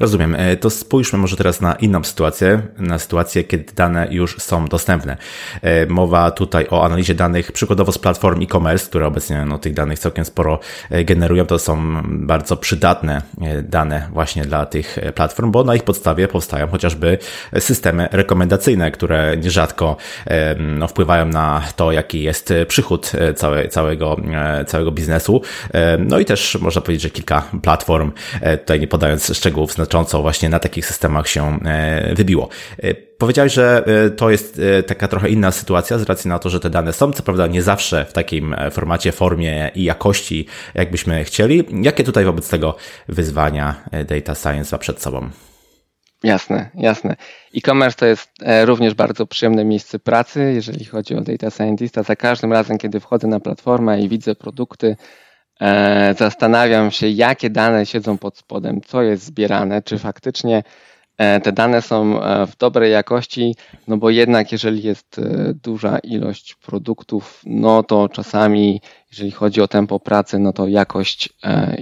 Rozumiem. 0.01 0.35
E, 0.39 0.57
to 0.57 0.71
spójrzmy 0.71 1.19
może 1.19 1.37
teraz 1.37 1.61
na 1.61 1.75
inną 1.75 2.05
sytuację, 2.05 2.63
na 2.79 2.99
sytuację, 2.99 3.45
kiedy 3.45 3.73
dane 3.77 4.09
już 4.11 4.37
są 4.39 4.67
dostępne. 4.67 5.17
E, 5.63 5.87
mowa 5.87 6.31
tutaj 6.31 6.67
o 6.71 6.85
analizie 6.85 7.15
danych 7.15 7.53
przykładowo 7.53 7.93
z 7.93 7.99
platform 7.99 8.43
e-commerce, 8.43 8.87
które 8.87 9.07
obecnie 9.07 9.45
no, 9.45 9.59
tych 9.59 9.75
danych 9.75 9.99
całkiem 9.99 10.25
sporo 10.25 10.61
e, 10.91 11.05
generują. 11.05 11.47
To 11.47 11.59
są 11.59 12.03
bardzo 12.05 12.57
przydatne 12.57 13.23
dane 13.63 14.09
właśnie 14.13 14.45
dla 14.45 14.67
tych 14.67 14.99
platform, 15.15 15.51
bo 15.51 15.65
na 15.65 15.75
ich 15.75 15.83
podstawie 15.83 16.29
powstają 16.29 16.69
chociażby 16.69 17.19
systemy 17.59 18.09
rekomendacyjne, 18.13 18.91
które 18.91 19.37
nierzadko 19.37 19.97
no, 20.59 20.89
wpływają 20.89 21.27
na 21.27 21.63
to, 21.77 21.93
jaki 21.93 22.23
jest 22.23 22.53
przychód 22.69 23.13
całe, 23.37 23.69
całego, 23.69 24.17
całego 24.67 24.93
biznesu. 24.93 25.43
No 25.99 26.19
i 26.19 26.25
też 26.25 26.59
można 26.61 26.81
powiedzieć, 26.81 27.03
że 27.03 27.11
kilka 27.11 27.43
platform, 27.63 28.13
tutaj 28.61 28.81
nie 28.81 28.89
podając 28.89 29.37
szczegółów, 29.37 29.79
znacząco 29.85 30.23
właśnie 30.23 30.49
na 30.49 30.59
takich 30.59 30.87
systemach 30.87 31.29
się 31.29 31.59
e, 31.65 32.15
wybiło. 32.15 32.49
E, 32.79 32.95
powiedziałeś, 32.95 33.53
że 33.53 33.85
e, 34.07 34.11
to 34.11 34.31
jest 34.31 34.61
taka 34.87 35.09
trochę 35.09 35.29
inna 35.29 35.53
sytuacja 35.53 35.99
z 35.99 36.03
racji 36.03 36.29
na 36.29 36.39
to, 36.39 36.51
że 36.51 36.61
te 36.61 36.71
dane 36.71 36.93
są, 36.93 37.13
co 37.13 37.23
prawda 37.23 37.47
nie 37.47 37.63
zawsze 37.63 38.05
w 38.05 38.13
takim 38.13 38.57
formacie, 38.71 39.13
formie 39.13 39.71
i 39.75 39.85
jakości, 39.85 40.47
jakbyśmy 40.75 41.25
chcieli. 41.25 41.65
Jakie 41.83 42.05
tutaj 42.05 42.25
wobec 42.25 42.49
tego 42.49 42.77
wyzwania 43.09 43.85
data 44.07 44.35
science 44.35 44.77
ma 44.77 44.79
przed 44.79 45.03
sobą? 45.03 45.31
Jasne, 46.23 46.71
jasne. 46.75 47.17
E-commerce 47.57 47.99
to 47.99 48.07
jest 48.07 48.31
również 48.65 48.95
bardzo 48.95 49.27
przyjemne 49.27 49.65
miejsce 49.65 49.99
pracy, 49.99 50.53
jeżeli 50.55 50.85
chodzi 50.85 51.15
o 51.15 51.21
data 51.21 51.51
scientista. 51.51 52.03
Za 52.03 52.17
każdym 52.17 52.53
razem, 52.53 52.79
kiedy 52.79 53.01
wchodzę 53.01 53.27
na 53.29 53.41
platformę 53.41 54.01
i 54.01 54.09
widzę 54.09 54.35
produkty, 54.35 54.97
E, 55.61 56.15
zastanawiam 56.19 56.91
się, 56.91 57.09
jakie 57.09 57.51
dane 57.51 57.87
siedzą 57.87 58.19
pod 58.19 58.39
spodem, 58.39 58.81
co 58.81 59.03
jest 59.03 59.25
zbierane, 59.25 59.83
czy 59.83 59.99
faktycznie 59.99 60.63
e, 61.19 61.41
te 61.41 61.53
dane 61.53 61.83
są 61.83 62.23
e, 62.23 62.47
w 62.47 62.57
dobrej 62.57 62.93
jakości, 62.93 63.57
no 63.89 63.97
bo 63.97 64.11
jednak 64.11 64.53
jeżeli 64.53 64.83
jest 64.83 65.21
duża 65.63 65.99
ilość 65.99 66.55
produktów, 66.55 67.43
no 67.47 67.83
to 67.83 68.09
czasami, 68.09 68.81
jeżeli 69.11 69.31
chodzi 69.31 69.61
o 69.61 69.69
tempo 69.69 70.01
pracy, 70.01 70.39
no 70.39 70.53
to 70.53 70.69
jakość, 70.69 71.29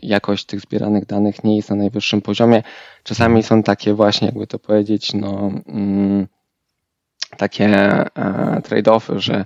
jakość 0.02 0.44
tych 0.44 0.60
zbieranych 0.60 1.06
danych 1.06 1.44
nie 1.44 1.56
jest 1.56 1.70
na 1.70 1.76
najwyższym 1.76 2.22
poziomie. 2.22 2.62
Czasami 3.02 3.42
są 3.42 3.62
takie 3.62 3.94
właśnie, 3.94 4.26
jakby 4.26 4.46
to 4.46 4.58
powiedzieć, 4.58 5.14
no, 5.14 5.50
mm, 5.68 6.26
takie 7.36 7.68
trade-offy, 8.62 9.18
że 9.18 9.44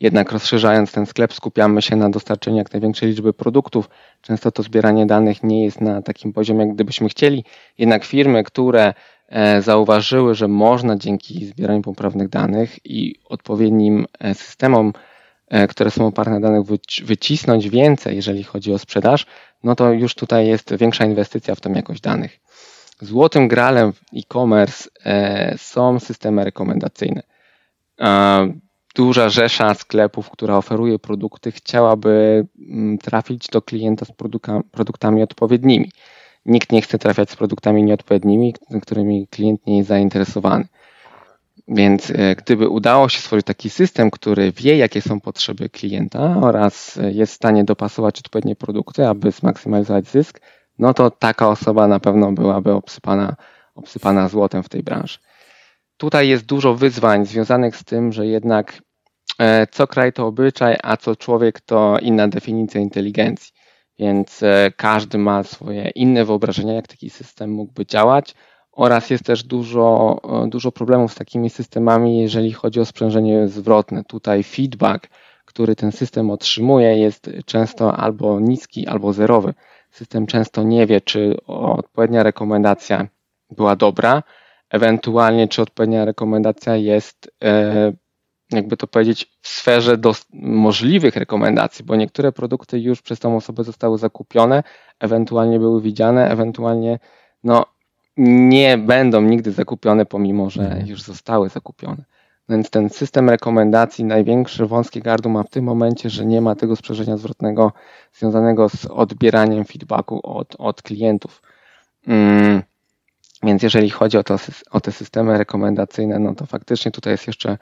jednak 0.00 0.32
rozszerzając 0.32 0.92
ten 0.92 1.06
sklep, 1.06 1.32
skupiamy 1.32 1.82
się 1.82 1.96
na 1.96 2.10
dostarczeniu 2.10 2.56
jak 2.56 2.72
największej 2.72 3.08
liczby 3.08 3.32
produktów. 3.32 3.88
Często 4.22 4.50
to 4.50 4.62
zbieranie 4.62 5.06
danych 5.06 5.42
nie 5.42 5.64
jest 5.64 5.80
na 5.80 6.02
takim 6.02 6.32
poziomie, 6.32 6.60
jak 6.60 6.74
gdybyśmy 6.74 7.08
chcieli. 7.08 7.44
Jednak 7.78 8.04
firmy, 8.04 8.44
które 8.44 8.94
e, 9.28 9.62
zauważyły, 9.62 10.34
że 10.34 10.48
można 10.48 10.96
dzięki 10.96 11.46
zbieraniu 11.46 11.82
poprawnych 11.82 12.28
danych 12.28 12.86
i 12.86 13.14
odpowiednim 13.24 14.06
e, 14.18 14.34
systemom, 14.34 14.92
e, 15.48 15.66
które 15.66 15.90
są 15.90 16.06
oparte 16.06 16.30
na 16.30 16.40
danych, 16.40 16.62
wycisnąć 17.04 17.68
więcej, 17.68 18.16
jeżeli 18.16 18.44
chodzi 18.44 18.72
o 18.72 18.78
sprzedaż, 18.78 19.26
no 19.64 19.74
to 19.74 19.92
już 19.92 20.14
tutaj 20.14 20.46
jest 20.46 20.76
większa 20.76 21.04
inwestycja 21.04 21.54
w 21.54 21.60
tą 21.60 21.72
jakość 21.72 22.00
danych. 22.00 22.40
Złotym 23.00 23.48
gralem 23.48 23.92
w 23.92 24.00
e-commerce 24.16 24.88
są 25.56 26.00
systemy 26.00 26.44
rekomendacyjne 26.44 27.22
duża 28.98 29.28
rzesza 29.28 29.74
sklepów, 29.74 30.30
która 30.30 30.56
oferuje 30.56 30.98
produkty, 30.98 31.52
chciałaby 31.52 32.46
mm, 32.68 32.98
trafić 32.98 33.48
do 33.48 33.62
klienta 33.62 34.04
z 34.04 34.12
produktami 34.70 35.22
odpowiednimi. 35.22 35.90
Nikt 36.46 36.72
nie 36.72 36.82
chce 36.82 36.98
trafiać 36.98 37.30
z 37.30 37.36
produktami 37.36 37.82
nieodpowiednimi, 37.82 38.54
którymi 38.82 39.26
klient 39.26 39.66
nie 39.66 39.76
jest 39.76 39.88
zainteresowany. 39.88 40.64
Więc 41.68 42.10
e, 42.10 42.36
gdyby 42.36 42.68
udało 42.68 43.08
się 43.08 43.20
stworzyć 43.20 43.46
taki 43.46 43.70
system, 43.70 44.10
który 44.10 44.52
wie, 44.52 44.76
jakie 44.76 45.02
są 45.02 45.20
potrzeby 45.20 45.68
klienta 45.68 46.36
oraz 46.40 46.98
jest 47.10 47.32
w 47.32 47.36
stanie 47.36 47.64
dopasować 47.64 48.18
odpowiednie 48.18 48.56
produkty, 48.56 49.08
aby 49.08 49.30
zmaksymalizować 49.30 50.08
zysk, 50.08 50.40
no 50.78 50.94
to 50.94 51.10
taka 51.10 51.48
osoba 51.48 51.88
na 51.88 52.00
pewno 52.00 52.32
byłaby 52.32 52.72
obsypana, 52.72 53.36
obsypana 53.74 54.28
złotem 54.28 54.62
w 54.62 54.68
tej 54.68 54.82
branży. 54.82 55.18
Tutaj 55.96 56.28
jest 56.28 56.46
dużo 56.46 56.74
wyzwań 56.74 57.26
związanych 57.26 57.76
z 57.76 57.84
tym, 57.84 58.12
że 58.12 58.26
jednak 58.26 58.82
E, 58.82 58.87
co 59.70 59.86
kraj 59.86 60.12
to 60.12 60.26
obyczaj, 60.26 60.76
a 60.82 60.96
co 60.96 61.16
człowiek 61.16 61.60
to 61.60 61.98
inna 61.98 62.28
definicja 62.28 62.80
inteligencji. 62.80 63.52
Więc 63.98 64.42
e, 64.42 64.70
każdy 64.76 65.18
ma 65.18 65.42
swoje 65.42 65.90
inne 65.90 66.24
wyobrażenia, 66.24 66.74
jak 66.74 66.88
taki 66.88 67.10
system 67.10 67.50
mógłby 67.50 67.86
działać, 67.86 68.34
oraz 68.72 69.10
jest 69.10 69.24
też 69.24 69.44
dużo, 69.44 70.16
e, 70.44 70.48
dużo 70.48 70.72
problemów 70.72 71.12
z 71.12 71.14
takimi 71.14 71.50
systemami, 71.50 72.20
jeżeli 72.20 72.52
chodzi 72.52 72.80
o 72.80 72.84
sprzężenie 72.84 73.48
zwrotne. 73.48 74.04
Tutaj 74.04 74.42
feedback, 74.42 75.08
który 75.44 75.76
ten 75.76 75.92
system 75.92 76.30
otrzymuje, 76.30 76.98
jest 76.98 77.30
często 77.46 77.96
albo 77.96 78.40
niski, 78.40 78.86
albo 78.86 79.12
zerowy. 79.12 79.54
System 79.90 80.26
często 80.26 80.62
nie 80.62 80.86
wie, 80.86 81.00
czy 81.00 81.36
odpowiednia 81.46 82.22
rekomendacja 82.22 83.08
była 83.50 83.76
dobra, 83.76 84.22
ewentualnie 84.70 85.48
czy 85.48 85.62
odpowiednia 85.62 86.04
rekomendacja 86.04 86.76
jest 86.76 87.30
jakby 88.50 88.76
to 88.76 88.86
powiedzieć, 88.86 89.30
w 89.40 89.48
sferze 89.48 89.96
możliwych 90.32 91.16
rekomendacji, 91.16 91.84
bo 91.84 91.96
niektóre 91.96 92.32
produkty 92.32 92.80
już 92.80 93.02
przez 93.02 93.18
tą 93.18 93.36
osobę 93.36 93.64
zostały 93.64 93.98
zakupione, 93.98 94.62
ewentualnie 95.00 95.58
były 95.58 95.82
widziane, 95.82 96.30
ewentualnie 96.30 96.98
no, 97.44 97.66
nie 98.16 98.78
będą 98.78 99.22
nigdy 99.22 99.52
zakupione, 99.52 100.06
pomimo 100.06 100.50
że 100.50 100.62
mhm. 100.62 100.86
już 100.86 101.02
zostały 101.02 101.48
zakupione. 101.48 102.04
Więc 102.48 102.70
ten 102.70 102.90
system 102.90 103.30
rekomendacji, 103.30 104.04
największe 104.04 104.66
wąskie 104.66 105.00
gardło 105.00 105.32
ma 105.32 105.42
w 105.42 105.50
tym 105.50 105.64
momencie, 105.64 106.10
że 106.10 106.26
nie 106.26 106.40
ma 106.40 106.54
tego 106.54 106.76
sprzężenia 106.76 107.16
zwrotnego 107.16 107.72
związanego 108.12 108.68
z 108.68 108.86
odbieraniem 108.86 109.64
feedbacku 109.64 110.20
od, 110.22 110.54
od 110.58 110.82
klientów. 110.82 111.42
Mm. 112.06 112.62
Więc 113.42 113.62
jeżeli 113.62 113.90
chodzi 113.90 114.18
o, 114.18 114.24
to, 114.24 114.36
o 114.70 114.80
te 114.80 114.92
systemy 114.92 115.38
rekomendacyjne, 115.38 116.18
no 116.18 116.34
to 116.34 116.46
faktycznie 116.46 116.90
tutaj 116.90 117.12
jest 117.12 117.26
jeszcze 117.26 117.58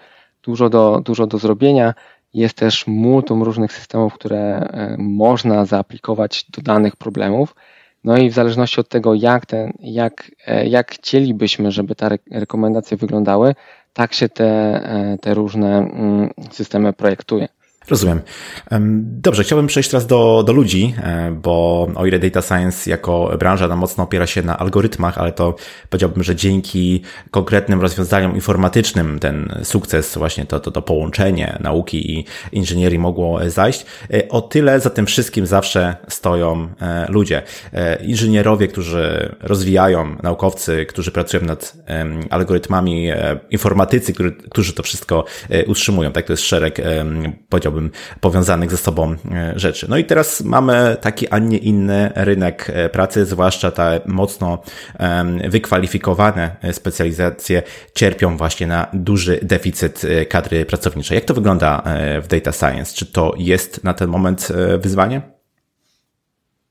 dużo 0.46 0.68
do, 0.68 1.00
dużo 1.04 1.26
do 1.26 1.38
zrobienia. 1.38 1.94
Jest 2.34 2.56
też 2.56 2.86
multum 2.86 3.42
różnych 3.42 3.72
systemów, 3.72 4.14
które 4.14 4.38
e, 4.38 4.96
można 4.98 5.64
zaaplikować 5.64 6.46
do 6.50 6.62
danych 6.62 6.96
problemów. 6.96 7.54
No 8.04 8.16
i 8.18 8.30
w 8.30 8.34
zależności 8.34 8.80
od 8.80 8.88
tego, 8.88 9.14
jak, 9.14 9.46
ten, 9.46 9.72
jak, 9.80 10.30
e, 10.46 10.66
jak 10.66 10.92
chcielibyśmy, 10.92 11.72
żeby 11.72 11.94
te 11.94 12.18
rekomendacje 12.30 12.96
wyglądały, 12.96 13.54
tak 13.92 14.14
się 14.14 14.28
te, 14.28 14.44
e, 14.44 15.18
te 15.20 15.34
różne 15.34 15.78
mm, 15.78 16.30
systemy 16.50 16.92
projektuje. 16.92 17.48
Rozumiem. 17.90 18.20
Dobrze, 19.00 19.44
chciałbym 19.44 19.66
przejść 19.66 19.90
teraz 19.90 20.06
do, 20.06 20.42
do 20.46 20.52
ludzi, 20.52 20.94
e, 21.02 21.30
bo 21.42 21.88
o 21.94 22.06
ile 22.06 22.18
data 22.18 22.42
science 22.42 22.90
jako 22.90 23.36
branża 23.38 23.68
no, 23.68 23.76
mocno 23.76 24.04
opiera 24.04 24.26
się 24.26 24.42
na 24.42 24.58
algorytmach, 24.58 25.18
ale 25.18 25.32
to 25.32 25.54
powiedziałbym, 25.90 26.22
że 26.22 26.36
dzięki 26.36 27.02
konkretnym 27.30 27.80
rozwiązaniom 27.80 28.34
informatycznym 28.34 29.18
ten 29.18 29.60
sukces, 29.62 30.18
właśnie 30.18 30.46
to, 30.46 30.60
to, 30.60 30.70
to 30.70 30.82
połączenie 30.82 31.58
nauki 31.60 32.18
i 32.18 32.24
inżynierii 32.52 32.98
mogło 32.98 33.50
zajść. 33.50 33.86
E, 34.12 34.28
o 34.28 34.40
tyle 34.40 34.80
za 34.80 34.90
tym 34.90 35.06
wszystkim 35.06 35.46
zawsze 35.46 35.96
stoją 36.08 36.68
e, 36.80 37.06
ludzie. 37.08 37.42
Inżynierowie, 38.02 38.68
którzy 38.68 39.34
rozwijają, 39.40 40.16
naukowcy, 40.22 40.86
którzy 40.86 41.10
pracują 41.10 41.42
nad 41.42 41.76
algorytmami, 42.30 43.08
informatycy, 43.50 44.12
którzy, 44.12 44.32
którzy 44.32 44.72
to 44.72 44.82
wszystko 44.82 45.24
utrzymują. 45.66 46.12
Tak, 46.12 46.26
to 46.26 46.32
jest 46.32 46.42
szereg, 46.42 46.80
powiedziałbym, 47.48 47.75
powiedziałbym, 47.76 47.90
powiązanych 48.20 48.70
ze 48.70 48.76
sobą 48.76 49.12
e, 49.12 49.52
rzeczy. 49.56 49.86
No 49.88 49.96
i 49.96 50.04
teraz 50.04 50.40
mamy 50.40 50.96
taki, 51.00 51.28
a 51.28 51.38
nie 51.38 51.58
inny 51.58 52.12
rynek 52.14 52.70
e, 52.70 52.88
pracy, 52.88 53.24
zwłaszcza 53.24 53.70
te 53.70 54.00
mocno 54.06 54.62
wykwalifikowane 55.48 56.56
specjalizacje 56.72 57.62
cierpią 57.94 58.36
właśnie 58.36 58.66
na 58.66 58.86
duży 58.92 59.40
deficyt 59.42 60.04
e, 60.04 60.26
kadry 60.26 60.64
pracowniczej. 60.64 61.14
Jak 61.14 61.24
to 61.24 61.34
wygląda 61.34 61.82
w 62.22 62.26
data 62.26 62.52
science? 62.52 62.94
Czy 62.94 63.06
to 63.06 63.34
jest 63.38 63.84
na 63.84 63.94
ten 63.94 64.08
moment 64.08 64.48
wyzwanie? 64.78 65.22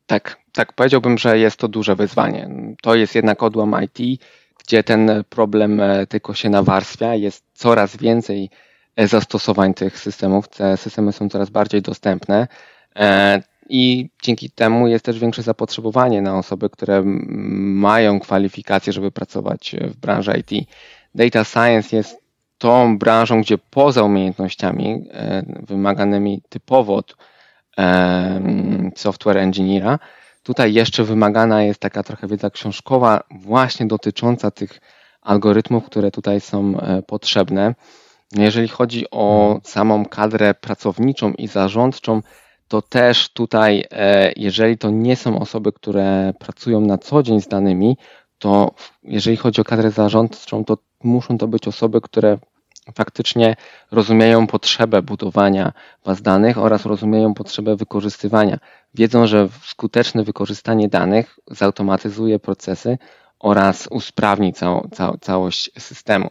Tak, 0.05 0.37
tak, 0.53 0.73
powiedziałbym, 0.73 1.17
że 1.17 1.39
jest 1.39 1.57
to 1.57 1.67
duże 1.67 1.95
wyzwanie. 1.95 2.49
To 2.81 2.95
jest 2.95 3.15
jednak 3.15 3.43
odłam 3.43 3.75
IT, 3.83 4.21
gdzie 4.65 4.83
ten 4.83 5.23
problem 5.29 5.81
tylko 6.09 6.33
się 6.33 6.49
nawarstwia, 6.49 7.15
jest 7.15 7.43
coraz 7.53 7.97
więcej 7.97 8.49
zastosowań 8.97 9.73
tych 9.73 9.99
systemów. 9.99 10.47
Te 10.47 10.77
systemy 10.77 11.13
są 11.13 11.29
coraz 11.29 11.49
bardziej 11.49 11.81
dostępne 11.81 12.47
e, 12.95 13.41
i 13.69 14.09
dzięki 14.23 14.49
temu 14.49 14.87
jest 14.87 15.05
też 15.05 15.19
większe 15.19 15.41
zapotrzebowanie 15.41 16.21
na 16.21 16.37
osoby, 16.37 16.69
które 16.69 17.03
mają 17.05 18.19
kwalifikacje, 18.19 18.93
żeby 18.93 19.11
pracować 19.11 19.75
w 19.81 19.97
branży 19.97 20.33
IT. 20.39 20.67
Data 21.15 21.43
science 21.43 21.95
jest 21.95 22.17
tą 22.57 22.97
branżą, 22.97 23.41
gdzie 23.41 23.57
poza 23.57 24.03
umiejętnościami 24.03 25.07
e, 25.11 25.43
wymaganymi 25.67 26.41
typowo 26.49 26.95
od 26.95 27.15
software 28.95 29.37
engineera, 29.37 29.99
tutaj 30.43 30.73
jeszcze 30.73 31.03
wymagana 31.03 31.63
jest 31.63 31.79
taka 31.79 32.03
trochę 32.03 32.27
wiedza 32.27 32.49
książkowa 32.49 33.23
właśnie 33.31 33.85
dotycząca 33.85 34.51
tych 34.51 34.81
algorytmów, 35.21 35.85
które 35.85 36.11
tutaj 36.11 36.41
są 36.41 36.79
e, 36.79 37.01
potrzebne. 37.01 37.75
Jeżeli 38.37 38.67
chodzi 38.67 39.05
o 39.11 39.59
samą 39.63 40.05
kadrę 40.05 40.53
pracowniczą 40.53 41.33
i 41.33 41.47
zarządczą, 41.47 42.21
to 42.67 42.81
też 42.81 43.29
tutaj, 43.29 43.85
e, 43.91 44.31
jeżeli 44.35 44.77
to 44.77 44.89
nie 44.89 45.15
są 45.15 45.39
osoby, 45.39 45.71
które 45.71 46.33
pracują 46.39 46.81
na 46.81 46.97
co 46.97 47.23
dzień 47.23 47.41
z 47.41 47.47
danymi, 47.47 47.97
to 48.39 48.71
jeżeli 49.03 49.37
chodzi 49.37 49.61
o 49.61 49.63
kadrę 49.63 49.91
zarządczą, 49.91 50.65
to 50.65 50.77
muszą 51.03 51.37
to 51.37 51.47
być 51.47 51.67
osoby, 51.67 52.01
które 52.01 52.37
faktycznie 52.95 53.55
rozumieją 53.91 54.47
potrzebę 54.47 55.01
budowania 55.01 55.73
baz 56.05 56.21
danych 56.21 56.57
oraz 56.57 56.85
rozumieją 56.85 57.33
potrzebę 57.33 57.75
wykorzystywania. 57.75 58.57
Wiedzą, 58.93 59.27
że 59.27 59.49
skuteczne 59.63 60.23
wykorzystanie 60.23 60.89
danych 60.89 61.39
zautomatyzuje 61.47 62.39
procesy 62.39 62.97
oraz 63.39 63.87
usprawni 63.91 64.53
całą, 64.53 64.89
cał, 64.93 65.17
całość 65.17 65.71
systemu. 65.77 66.29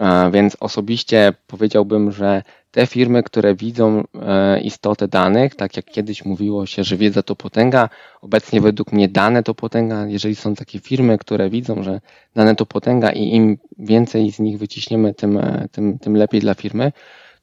E, 0.00 0.30
więc 0.30 0.56
osobiście 0.60 1.32
powiedziałbym, 1.46 2.12
że 2.12 2.42
te 2.70 2.86
firmy, 2.86 3.22
które 3.22 3.54
widzą 3.54 4.04
e, 4.22 4.60
istotę 4.60 5.08
danych, 5.08 5.54
tak 5.54 5.76
jak 5.76 5.84
kiedyś 5.84 6.24
mówiło 6.24 6.66
się, 6.66 6.84
że 6.84 6.96
wiedza 6.96 7.22
to 7.22 7.36
potęga, 7.36 7.88
obecnie 8.22 8.60
według 8.60 8.92
mnie 8.92 9.08
dane 9.08 9.42
to 9.42 9.54
potęga. 9.54 10.06
Jeżeli 10.06 10.34
są 10.36 10.54
takie 10.54 10.78
firmy, 10.78 11.18
które 11.18 11.50
widzą, 11.50 11.82
że 11.82 12.00
dane 12.34 12.56
to 12.56 12.66
potęga 12.66 13.10
i 13.10 13.34
im 13.34 13.58
więcej 13.78 14.32
z 14.32 14.38
nich 14.38 14.58
wyciśniemy, 14.58 15.14
tym, 15.14 15.38
e, 15.38 15.68
tym, 15.72 15.98
tym 15.98 16.16
lepiej 16.16 16.40
dla 16.40 16.54
firmy, 16.54 16.92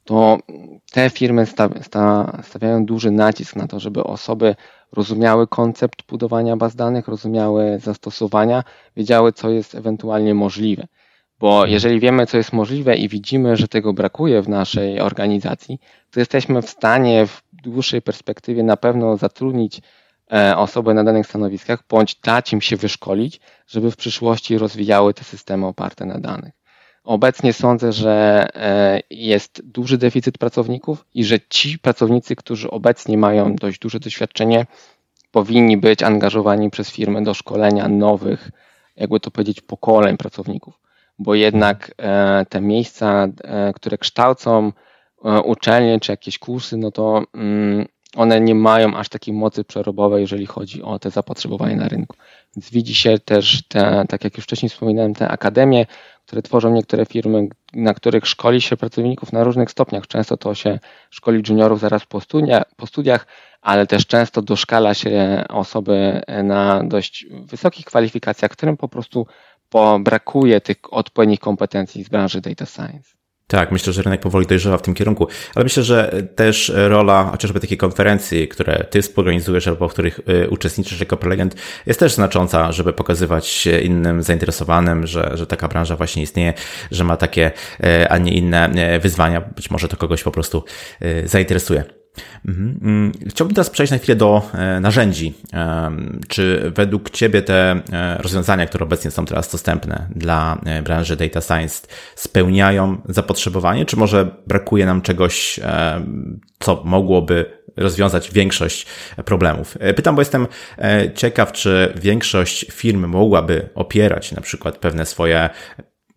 to 0.04 0.38
te 0.92 1.10
firmy 1.10 1.46
stawiają 2.42 2.84
duży 2.84 3.10
nacisk 3.10 3.56
na 3.56 3.66
to, 3.66 3.80
żeby 3.80 4.04
osoby 4.04 4.54
rozumiały 4.92 5.46
koncept 5.46 6.06
budowania 6.08 6.56
baz 6.56 6.76
danych, 6.76 7.08
rozumiały 7.08 7.78
zastosowania, 7.78 8.64
wiedziały, 8.96 9.32
co 9.32 9.50
jest 9.50 9.74
ewentualnie 9.74 10.34
możliwe. 10.34 10.86
Bo 11.40 11.54
mhm. 11.54 11.70
jeżeli 11.70 12.00
wiemy, 12.00 12.26
co 12.26 12.36
jest 12.36 12.52
możliwe 12.52 12.96
i 12.96 13.08
widzimy, 13.08 13.56
że 13.56 13.68
tego 13.68 13.92
brakuje 13.92 14.42
w 14.42 14.48
naszej 14.48 15.00
organizacji, 15.00 15.80
to 16.10 16.20
jesteśmy 16.20 16.62
w 16.62 16.70
stanie 16.70 17.26
w 17.26 17.42
dłuższej 17.52 18.02
perspektywie 18.02 18.62
na 18.62 18.76
pewno 18.76 19.16
zatrudnić 19.16 19.80
e, 20.32 20.56
osoby 20.56 20.94
na 20.94 21.04
danych 21.04 21.26
stanowiskach, 21.26 21.82
bądź 21.88 22.14
dać 22.14 22.52
im 22.52 22.60
się 22.60 22.76
wyszkolić, 22.76 23.40
żeby 23.66 23.90
w 23.90 23.96
przyszłości 23.96 24.58
rozwijały 24.58 25.14
te 25.14 25.24
systemy 25.24 25.66
oparte 25.66 26.06
na 26.06 26.18
danych. 26.18 26.54
Obecnie 27.04 27.52
sądzę, 27.52 27.92
że 27.92 28.46
e, 28.54 29.00
jest 29.10 29.62
duży 29.64 29.98
deficyt 29.98 30.38
pracowników 30.38 31.04
i 31.14 31.24
że 31.24 31.40
ci 31.48 31.78
pracownicy, 31.78 32.36
którzy 32.36 32.70
obecnie 32.70 33.18
mają 33.18 33.56
dość 33.56 33.78
duże 33.78 34.00
doświadczenie, 34.00 34.66
powinni 35.30 35.76
być 35.76 36.02
angażowani 36.02 36.70
przez 36.70 36.90
firmę 36.90 37.22
do 37.22 37.34
szkolenia 37.34 37.88
nowych, 37.88 38.50
jakby 38.96 39.20
to 39.20 39.30
powiedzieć, 39.30 39.60
pokoleń 39.60 40.16
pracowników 40.16 40.87
bo 41.18 41.34
jednak 41.34 41.94
e, 41.98 42.46
te 42.48 42.60
miejsca, 42.60 43.28
e, 43.44 43.72
które 43.72 43.98
kształcą 43.98 44.72
e, 45.24 45.42
uczelnie 45.42 46.00
czy 46.00 46.12
jakieś 46.12 46.38
kursy, 46.38 46.76
no 46.76 46.90
to 46.90 47.22
mm, 47.34 47.86
one 48.16 48.40
nie 48.40 48.54
mają 48.54 48.96
aż 48.96 49.08
takiej 49.08 49.34
mocy 49.34 49.64
przerobowej, 49.64 50.20
jeżeli 50.20 50.46
chodzi 50.46 50.82
o 50.82 50.98
te 50.98 51.10
zapotrzebowanie 51.10 51.76
na 51.76 51.88
rynku. 51.88 52.16
Więc 52.56 52.70
widzi 52.70 52.94
się 52.94 53.18
też, 53.18 53.62
te, 53.68 54.04
tak 54.08 54.24
jak 54.24 54.36
już 54.36 54.44
wcześniej 54.44 54.70
wspominałem, 54.70 55.14
te 55.14 55.28
akademie, 55.28 55.86
które 56.26 56.42
tworzą 56.42 56.72
niektóre 56.72 57.06
firmy, 57.06 57.48
na 57.74 57.94
których 57.94 58.26
szkoli 58.26 58.60
się 58.60 58.76
pracowników 58.76 59.32
na 59.32 59.44
różnych 59.44 59.70
stopniach. 59.70 60.06
Często 60.06 60.36
to 60.36 60.54
się 60.54 60.78
szkoli 61.10 61.42
juniorów 61.48 61.80
zaraz 61.80 62.06
po, 62.06 62.20
studia, 62.20 62.62
po 62.76 62.86
studiach, 62.86 63.26
ale 63.62 63.86
też 63.86 64.06
często 64.06 64.42
doszkala 64.42 64.94
się 64.94 65.44
osoby 65.48 66.20
na 66.44 66.82
dość 66.84 67.26
wysokich 67.30 67.86
kwalifikacjach, 67.86 68.50
którym 68.50 68.76
po 68.76 68.88
prostu 68.88 69.26
bo 69.72 69.98
brakuje 69.98 70.60
tych 70.60 70.76
odpowiednich 70.90 71.40
kompetencji 71.40 72.04
z 72.04 72.08
branży 72.08 72.40
data 72.40 72.66
science. 72.66 73.18
Tak, 73.48 73.72
myślę, 73.72 73.92
że 73.92 74.02
rynek 74.02 74.20
powoli 74.20 74.46
dojrzewa 74.46 74.78
w 74.78 74.82
tym 74.82 74.94
kierunku, 74.94 75.28
ale 75.54 75.64
myślę, 75.64 75.82
że 75.82 76.22
też 76.36 76.72
rola 76.74 77.24
chociażby 77.24 77.60
takiej 77.60 77.78
konferencji, 77.78 78.48
które 78.48 78.84
ty 78.90 79.02
współorganizujesz 79.02 79.68
albo 79.68 79.88
w 79.88 79.92
których 79.92 80.20
y, 80.44 80.50
uczestniczysz 80.50 81.00
jako 81.00 81.16
prelegent, 81.16 81.54
jest 81.86 82.00
też 82.00 82.14
znacząca, 82.14 82.72
żeby 82.72 82.92
pokazywać 82.92 83.68
innym 83.82 84.22
zainteresowanym, 84.22 85.06
że, 85.06 85.30
że 85.34 85.46
taka 85.46 85.68
branża 85.68 85.96
właśnie 85.96 86.22
istnieje, 86.22 86.54
że 86.90 87.04
ma 87.04 87.16
takie, 87.16 87.50
y, 87.84 88.08
a 88.08 88.18
nie 88.18 88.32
inne 88.32 88.70
y, 88.96 89.00
wyzwania. 89.00 89.40
Być 89.40 89.70
może 89.70 89.88
to 89.88 89.96
kogoś 89.96 90.22
po 90.22 90.30
prostu 90.30 90.64
zainteresuje. 91.24 91.84
Mhm. 92.48 92.80
Mm, 92.82 93.12
chciałbym 93.28 93.54
teraz 93.54 93.70
przejść 93.70 93.92
na 93.92 93.98
chwilę 93.98 94.16
do 94.16 94.42
e, 94.54 94.80
narzędzi. 94.80 95.34
Czy 96.28 96.72
według 96.74 97.10
Ciebie 97.10 97.42
te 97.42 97.80
e, 97.92 98.18
rozwiązania, 98.18 98.66
które 98.66 98.84
obecnie 98.84 99.10
są 99.10 99.24
teraz 99.24 99.52
dostępne 99.52 100.08
dla 100.16 100.60
e, 100.66 100.82
branży 100.82 101.16
data 101.16 101.40
science, 101.40 101.86
spełniają 102.14 103.00
zapotrzebowanie, 103.08 103.86
czy 103.86 103.96
może 103.96 104.30
brakuje 104.46 104.86
nam 104.86 105.02
czegoś, 105.02 105.60
co 106.58 106.82
mogłoby 106.84 107.58
rozwiązać 107.76 108.30
większość 108.30 108.86
problemów. 109.24 109.78
Pytam, 109.96 110.14
bo 110.14 110.20
jestem 110.20 110.46
ciekaw, 111.14 111.52
czy 111.52 111.92
większość 111.96 112.66
firm 112.72 113.06
mogłaby 113.06 113.68
opierać 113.74 114.32
na 114.32 114.40
przykład 114.40 114.78
pewne 114.78 115.06
swoje 115.06 115.50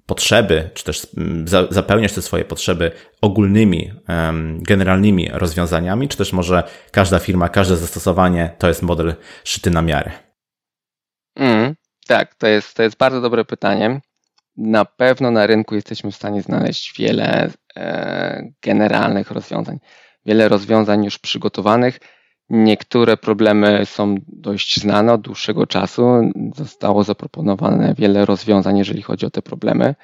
potrzeby, 0.06 0.70
czy 0.74 0.84
też 0.84 1.08
mm, 1.18 1.46
zapełniać 1.70 2.14
te 2.14 2.22
swoje 2.22 2.46
potrzeby 2.46 2.92
ogólnymi, 3.22 3.92
generalnymi 4.56 5.30
rozwiązaniami, 5.34 6.08
czy 6.08 6.18
też 6.18 6.34
może 6.34 6.64
każda 6.92 7.20
firma, 7.20 7.50
każde 7.50 7.78
zastosowanie 7.78 8.56
to 8.58 8.68
jest 8.68 8.82
model 8.82 9.14
szyty 9.44 9.72
na 9.72 9.82
miarę? 9.82 10.12
Mm, 11.36 11.76
tak, 12.08 12.36
to 12.36 12.48
jest, 12.48 12.74
to 12.74 12.84
jest 12.84 12.98
bardzo 12.98 13.22
dobre 13.22 13.46
pytanie. 13.46 14.02
Na 14.58 14.86
pewno 14.86 15.32
na 15.32 15.48
rynku 15.48 15.76
jesteśmy 15.76 16.12
w 16.12 16.16
stanie 16.16 16.42
znaleźć 16.42 17.00
wiele 17.00 17.50
e, 17.76 18.52
generalnych 18.62 19.32
rozwiązań, 19.32 19.80
wiele 20.26 20.50
rozwiązań 20.50 21.06
już 21.06 21.20
przygotowanych 21.20 22.00
Niektóre 22.54 23.18
problemy 23.18 23.86
są 23.86 24.16
dość 24.28 24.80
znane 24.80 25.14
od 25.14 25.22
dłuższego 25.22 25.68
czasu. 25.68 26.32
Zostało 26.56 27.04
zaproponowane 27.04 27.94
wiele 27.98 28.26
rozwiązań, 28.26 28.78
jeżeli 28.78 29.02
chodzi 29.02 29.26
o 29.26 29.30
te 29.30 29.42
problemy. 29.42 29.96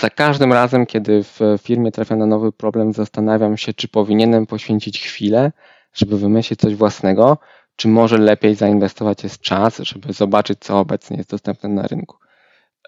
Za 0.00 0.10
każdym 0.10 0.52
razem, 0.52 0.86
kiedy 0.86 1.22
w 1.22 1.40
firmie 1.62 1.92
trafia 1.92 2.16
na 2.16 2.26
nowy 2.26 2.52
problem, 2.52 2.92
zastanawiam 2.92 3.56
się, 3.56 3.72
czy 3.72 3.88
powinienem 3.88 4.46
poświęcić 4.46 5.00
chwilę, 5.00 5.52
żeby 5.94 6.18
wymyślić 6.18 6.60
coś 6.60 6.74
własnego, 6.74 7.38
czy 7.76 7.88
może 7.88 8.18
lepiej 8.18 8.54
zainwestować 8.54 9.24
jest 9.24 9.40
czas, 9.40 9.78
żeby 9.78 10.12
zobaczyć, 10.12 10.58
co 10.60 10.78
obecnie 10.78 11.16
jest 11.16 11.30
dostępne 11.30 11.68
na 11.68 11.86
rynku. 11.86 12.16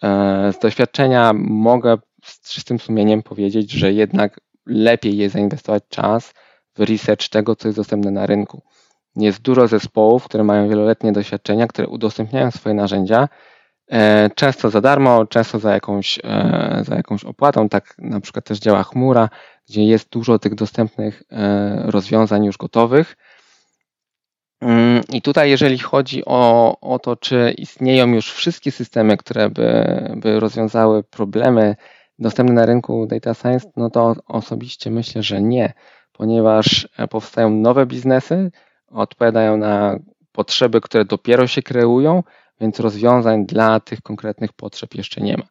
E, 0.02 0.52
z 0.52 0.58
doświadczenia 0.58 1.32
mogę 1.34 1.98
z 2.24 2.52
czystym 2.52 2.78
sumieniem 2.78 3.22
powiedzieć, 3.22 3.70
że 3.70 3.92
jednak 3.92 4.40
lepiej 4.66 5.16
jest 5.16 5.32
zainwestować 5.32 5.82
czas, 5.88 6.34
w 6.78 6.80
research 6.80 7.28
tego, 7.28 7.56
co 7.56 7.68
jest 7.68 7.78
dostępne 7.78 8.10
na 8.10 8.26
rynku. 8.26 8.62
Jest 9.16 9.42
dużo 9.42 9.68
zespołów, 9.68 10.24
które 10.24 10.44
mają 10.44 10.68
wieloletnie 10.68 11.12
doświadczenia, 11.12 11.66
które 11.66 11.88
udostępniają 11.88 12.50
swoje 12.50 12.74
narzędzia, 12.74 13.28
e, 13.90 14.30
często 14.30 14.70
za 14.70 14.80
darmo, 14.80 15.26
często 15.26 15.58
za 15.58 15.72
jakąś, 15.72 16.18
e, 16.24 16.82
za 16.86 16.94
jakąś 16.94 17.24
opłatą. 17.24 17.68
Tak 17.68 17.94
na 17.98 18.20
przykład 18.20 18.44
też 18.44 18.58
działa 18.58 18.82
chmura, 18.82 19.28
gdzie 19.68 19.84
jest 19.84 20.08
dużo 20.10 20.38
tych 20.38 20.54
dostępnych 20.54 21.22
e, 21.30 21.82
rozwiązań 21.90 22.44
już 22.44 22.56
gotowych. 22.56 23.16
Mm, 24.60 25.02
I 25.12 25.22
tutaj, 25.22 25.50
jeżeli 25.50 25.78
chodzi 25.78 26.22
o, 26.24 26.76
o 26.80 26.98
to, 26.98 27.16
czy 27.16 27.54
istnieją 27.58 28.08
już 28.08 28.32
wszystkie 28.32 28.72
systemy, 28.72 29.16
które 29.16 29.50
by, 29.50 29.84
by 30.16 30.40
rozwiązały 30.40 31.02
problemy 31.02 31.76
dostępne 32.18 32.54
na 32.54 32.66
rynku 32.66 33.06
data 33.06 33.34
science, 33.34 33.70
no 33.76 33.90
to 33.90 34.14
osobiście 34.26 34.90
myślę, 34.90 35.22
że 35.22 35.42
nie 35.42 35.72
ponieważ 36.16 36.88
e, 36.98 37.08
powstają 37.08 37.50
nowe 37.50 37.86
biznesy, 37.86 38.50
odpowiadają 38.90 39.56
na 39.56 39.98
potrzeby, 40.32 40.80
które 40.80 41.04
dopiero 41.04 41.46
się 41.46 41.62
kreują, 41.62 42.22
więc 42.60 42.80
rozwiązań 42.80 43.46
dla 43.46 43.80
tych 43.80 44.02
konkretnych 44.02 44.52
potrzeb 44.52 44.94
jeszcze 44.94 45.20
nie 45.20 45.36
ma. 45.36 45.44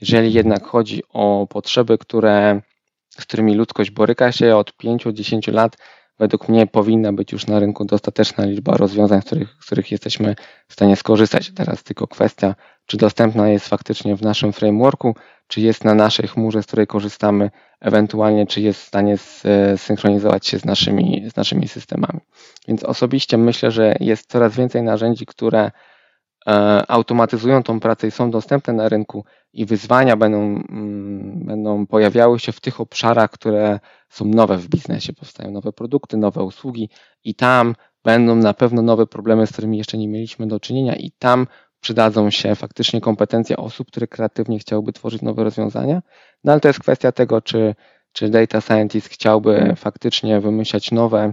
Jeżeli 0.00 0.32
jednak 0.32 0.66
chodzi 0.66 1.02
o 1.08 1.46
potrzeby, 1.50 1.98
które, 1.98 2.60
z 3.08 3.20
którymi 3.20 3.54
ludzkość 3.54 3.90
boryka 3.90 4.32
się 4.32 4.56
od 4.56 4.72
5-10 4.72 5.52
lat, 5.52 5.76
według 6.18 6.48
mnie 6.48 6.66
powinna 6.66 7.12
być 7.12 7.32
już 7.32 7.46
na 7.46 7.58
rynku 7.58 7.84
dostateczna 7.84 8.44
liczba 8.44 8.76
rozwiązań, 8.76 9.22
z 9.22 9.24
których, 9.24 9.56
z 9.60 9.66
których 9.66 9.90
jesteśmy 9.90 10.34
w 10.68 10.72
stanie 10.72 10.96
skorzystać. 10.96 11.52
Teraz 11.54 11.82
tylko 11.82 12.06
kwestia, 12.06 12.54
czy 12.90 12.96
dostępna 12.96 13.48
jest 13.48 13.68
faktycznie 13.68 14.16
w 14.16 14.22
naszym 14.22 14.52
frameworku, 14.52 15.14
czy 15.46 15.60
jest 15.60 15.84
na 15.84 15.94
naszej 15.94 16.28
chmurze, 16.28 16.62
z 16.62 16.66
której 16.66 16.86
korzystamy, 16.86 17.50
ewentualnie 17.80 18.46
czy 18.46 18.60
jest 18.60 18.80
w 18.80 18.86
stanie 18.86 19.16
synchronizować 19.76 20.46
się 20.46 20.58
z 20.58 20.64
naszymi, 20.64 21.30
z 21.30 21.36
naszymi 21.36 21.68
systemami. 21.68 22.20
Więc 22.68 22.84
osobiście 22.84 23.38
myślę, 23.38 23.70
że 23.70 23.96
jest 24.00 24.30
coraz 24.30 24.56
więcej 24.56 24.82
narzędzi, 24.82 25.26
które 25.26 25.70
automatyzują 26.88 27.62
tą 27.62 27.80
pracę 27.80 28.06
i 28.06 28.10
są 28.10 28.30
dostępne 28.30 28.72
na 28.72 28.88
rynku 28.88 29.24
i 29.52 29.66
wyzwania 29.66 30.16
będą, 30.16 30.38
mm, 30.38 31.44
będą 31.44 31.86
pojawiały 31.86 32.38
się 32.38 32.52
w 32.52 32.60
tych 32.60 32.80
obszarach, 32.80 33.30
które 33.30 33.80
są 34.08 34.24
nowe 34.24 34.56
w 34.56 34.68
biznesie. 34.68 35.12
Powstają 35.12 35.50
nowe 35.50 35.72
produkty, 35.72 36.16
nowe 36.16 36.42
usługi 36.42 36.88
i 37.24 37.34
tam 37.34 37.74
będą 38.04 38.36
na 38.36 38.54
pewno 38.54 38.82
nowe 38.82 39.06
problemy, 39.06 39.46
z 39.46 39.52
którymi 39.52 39.78
jeszcze 39.78 39.98
nie 39.98 40.08
mieliśmy 40.08 40.46
do 40.46 40.60
czynienia 40.60 40.96
i 40.96 41.10
tam 41.10 41.46
przydadzą 41.80 42.30
się 42.30 42.54
faktycznie 42.54 43.00
kompetencje 43.00 43.56
osób, 43.56 43.88
które 43.88 44.06
kreatywnie 44.06 44.58
chciałyby 44.58 44.92
tworzyć 44.92 45.22
nowe 45.22 45.44
rozwiązania. 45.44 46.02
No 46.44 46.52
ale 46.52 46.60
to 46.60 46.68
jest 46.68 46.80
kwestia 46.80 47.12
tego, 47.12 47.40
czy, 47.40 47.74
czy 48.12 48.28
data 48.28 48.60
scientist 48.60 49.08
chciałby 49.08 49.74
faktycznie 49.76 50.40
wymyślać 50.40 50.92
nowe, 50.92 51.32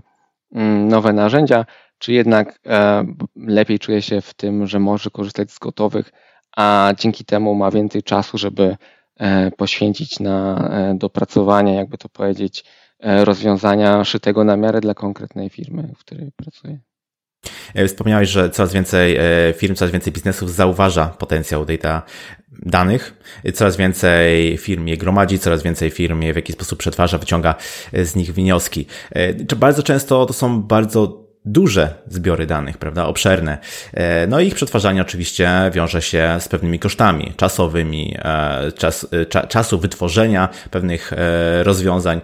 mm, 0.51 0.87
nowe 0.87 1.13
narzędzia, 1.13 1.65
czy 1.97 2.13
jednak 2.13 2.59
e, 2.65 3.05
lepiej 3.35 3.79
czuje 3.79 4.01
się 4.01 4.21
w 4.21 4.33
tym, 4.33 4.67
że 4.67 4.79
może 4.79 5.09
korzystać 5.09 5.51
z 5.51 5.59
gotowych, 5.59 6.11
a 6.57 6.93
dzięki 6.99 7.25
temu 7.25 7.55
ma 7.55 7.71
więcej 7.71 8.03
czasu, 8.03 8.37
żeby 8.37 8.77
e, 9.17 9.51
poświęcić 9.51 10.19
na 10.19 10.69
e, 10.69 10.95
dopracowanie, 10.97 11.75
jakby 11.75 11.97
to 11.97 12.09
powiedzieć, 12.09 12.65
rozwiązania 12.99 14.03
szytego 14.03 14.43
na 14.43 14.57
miarę 14.57 14.81
dla 14.81 14.93
konkretnej 14.93 15.49
firmy, 15.49 15.93
w 15.95 15.99
której 15.99 16.31
pracuje. 16.31 16.79
Wspomniałeś, 17.87 18.29
że 18.29 18.49
coraz 18.49 18.73
więcej 18.73 19.17
firm, 19.55 19.75
coraz 19.75 19.91
więcej 19.91 20.13
biznesów 20.13 20.53
zauważa 20.53 21.05
potencjał 21.05 21.65
data 21.65 22.01
danych, 22.51 23.13
coraz 23.53 23.77
więcej 23.77 24.57
firm 24.57 24.87
je 24.87 24.97
gromadzi, 24.97 25.39
coraz 25.39 25.63
więcej 25.63 25.91
firm 25.91 26.21
je 26.21 26.33
w 26.33 26.35
jakiś 26.35 26.55
sposób 26.55 26.79
przetwarza, 26.79 27.17
wyciąga 27.17 27.55
z 27.93 28.15
nich 28.15 28.33
wnioski. 28.33 28.85
Bardzo 29.57 29.83
często 29.83 30.25
to 30.25 30.33
są 30.33 30.61
bardzo 30.61 31.26
duże 31.47 31.93
zbiory 32.07 32.45
danych, 32.45 32.77
prawda, 32.77 33.05
obszerne. 33.05 33.57
E, 33.93 34.27
no 34.27 34.39
i 34.39 34.47
ich 34.47 34.55
przetwarzanie 34.55 35.01
oczywiście 35.01 35.49
wiąże 35.73 36.01
się 36.01 36.37
z 36.39 36.47
pewnymi 36.47 36.79
kosztami 36.79 37.33
czasowymi, 37.37 38.15
e, 38.17 38.71
czas, 38.71 39.07
e, 39.11 39.25
cza, 39.25 39.47
czasu 39.47 39.79
wytworzenia 39.79 40.49
pewnych 40.71 41.11
rozwiązań, 41.63 42.21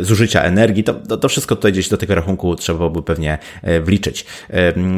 zużycia 0.00 0.42
energii. 0.42 0.84
To, 0.84 0.94
to, 0.94 1.16
to, 1.16 1.28
wszystko 1.28 1.56
tutaj 1.56 1.72
gdzieś 1.72 1.88
do 1.88 1.96
tego 1.96 2.14
rachunku 2.14 2.56
trzeba 2.56 2.78
byłoby 2.78 3.02
pewnie 3.02 3.38
wliczyć. 3.82 4.26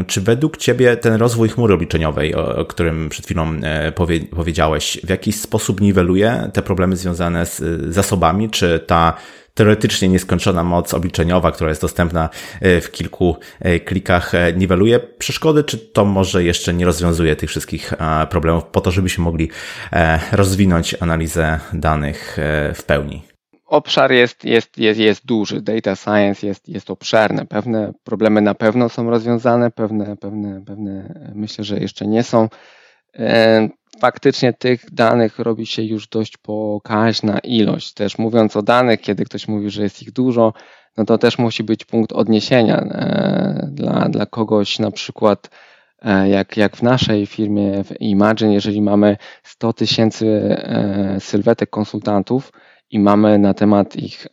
Czy 0.07 0.21
według 0.21 0.57
Ciebie 0.57 0.97
ten 0.97 1.15
rozwój 1.15 1.49
chmury 1.49 1.75
obliczeniowej, 1.75 2.35
o, 2.35 2.57
o 2.57 2.65
którym 2.65 3.09
przed 3.09 3.25
chwilą 3.25 3.61
powie, 3.95 4.21
powiedziałeś, 4.21 5.01
w 5.05 5.09
jakiś 5.09 5.41
sposób 5.41 5.81
niweluje 5.81 6.51
te 6.53 6.63
problemy 6.63 6.97
związane 6.97 7.47
z 7.47 7.63
zasobami? 7.95 8.51
Czy 8.51 8.81
ta 8.87 9.15
teoretycznie 9.59 10.09
nieskończona 10.09 10.65
moc 10.65 10.95
obliczeniowa, 10.95 11.53
która 11.53 11.71
jest 11.71 11.83
dostępna 11.83 12.29
e, 12.61 12.81
w 12.81 12.91
kilku 12.91 13.37
e, 13.61 13.81
klikach, 13.81 14.35
e, 14.35 14.53
niweluje 14.53 15.01
przeszkody, 15.01 15.65
czy 15.65 15.79
to 15.79 16.05
może 16.05 16.45
jeszcze 16.45 16.75
nie 16.75 16.85
rozwiązuje 16.85 17.37
tych 17.37 17.51
wszystkich 17.51 17.95
problemów 18.31 18.65
po 18.65 18.81
to, 18.81 18.91
żebyśmy 18.91 19.25
mogli 19.25 19.51
rozwinąć 20.33 20.95
analizę 21.01 21.61
danych 21.73 22.37
w 22.75 22.83
pełni? 22.83 23.23
Obszar 23.67 24.13
jest, 24.13 24.45
jest, 24.45 24.79
jest, 24.79 25.01
jest 25.01 25.27
duży, 25.27 25.61
data 25.61 25.97
science 25.97 26.47
jest, 26.47 26.69
jest 26.69 26.91
obszerny. 26.91 27.47
Pewne 27.47 27.93
problemy 28.05 28.41
na 28.41 28.55
pewno 28.55 28.89
są 28.89 29.11
rozwiązane, 29.11 29.71
pewne, 29.71 30.17
pewne, 30.17 30.63
pewne 30.67 31.15
myślę, 31.35 31.65
że 31.65 31.79
jeszcze 31.79 32.07
nie 32.07 32.23
są 32.23 32.49
faktycznie 34.01 34.53
tych 34.53 34.95
danych 34.95 35.39
robi 35.39 35.67
się 35.67 35.83
już 35.83 36.09
dość 36.09 36.37
pokaźna 36.37 37.39
ilość. 37.39 37.95
Też 37.95 38.19
mówiąc 38.19 38.57
o 38.57 38.63
danych, 38.63 39.01
kiedy 39.01 39.25
ktoś 39.25 39.49
mówi, 39.49 39.71
że 39.71 39.83
jest 39.83 40.03
ich 40.03 40.13
dużo, 40.13 40.53
no 40.97 41.05
to 41.05 41.19
też 41.19 41.39
musi 41.39 41.65
być 41.65 41.85
punkt 41.85 42.13
odniesienia 42.13 42.77
e, 42.77 43.69
dla, 43.73 44.09
dla 44.09 44.27
kogoś 44.27 44.79
na 44.79 44.91
przykład 44.91 45.51
e, 46.03 46.29
jak, 46.29 46.57
jak 46.57 46.77
w 46.77 46.83
naszej 46.83 47.27
firmie 47.27 47.85
w 47.85 48.01
Imagine, 48.01 48.55
jeżeli 48.55 48.83
mamy 48.83 49.17
100 49.43 49.73
tysięcy 49.73 50.27
e, 50.27 51.17
sylwetek 51.21 51.71
konsultantów 51.71 52.53
i 52.91 52.99
mamy 52.99 53.39
na 53.39 53.55
temat 53.55 53.97
ich, 53.97 54.27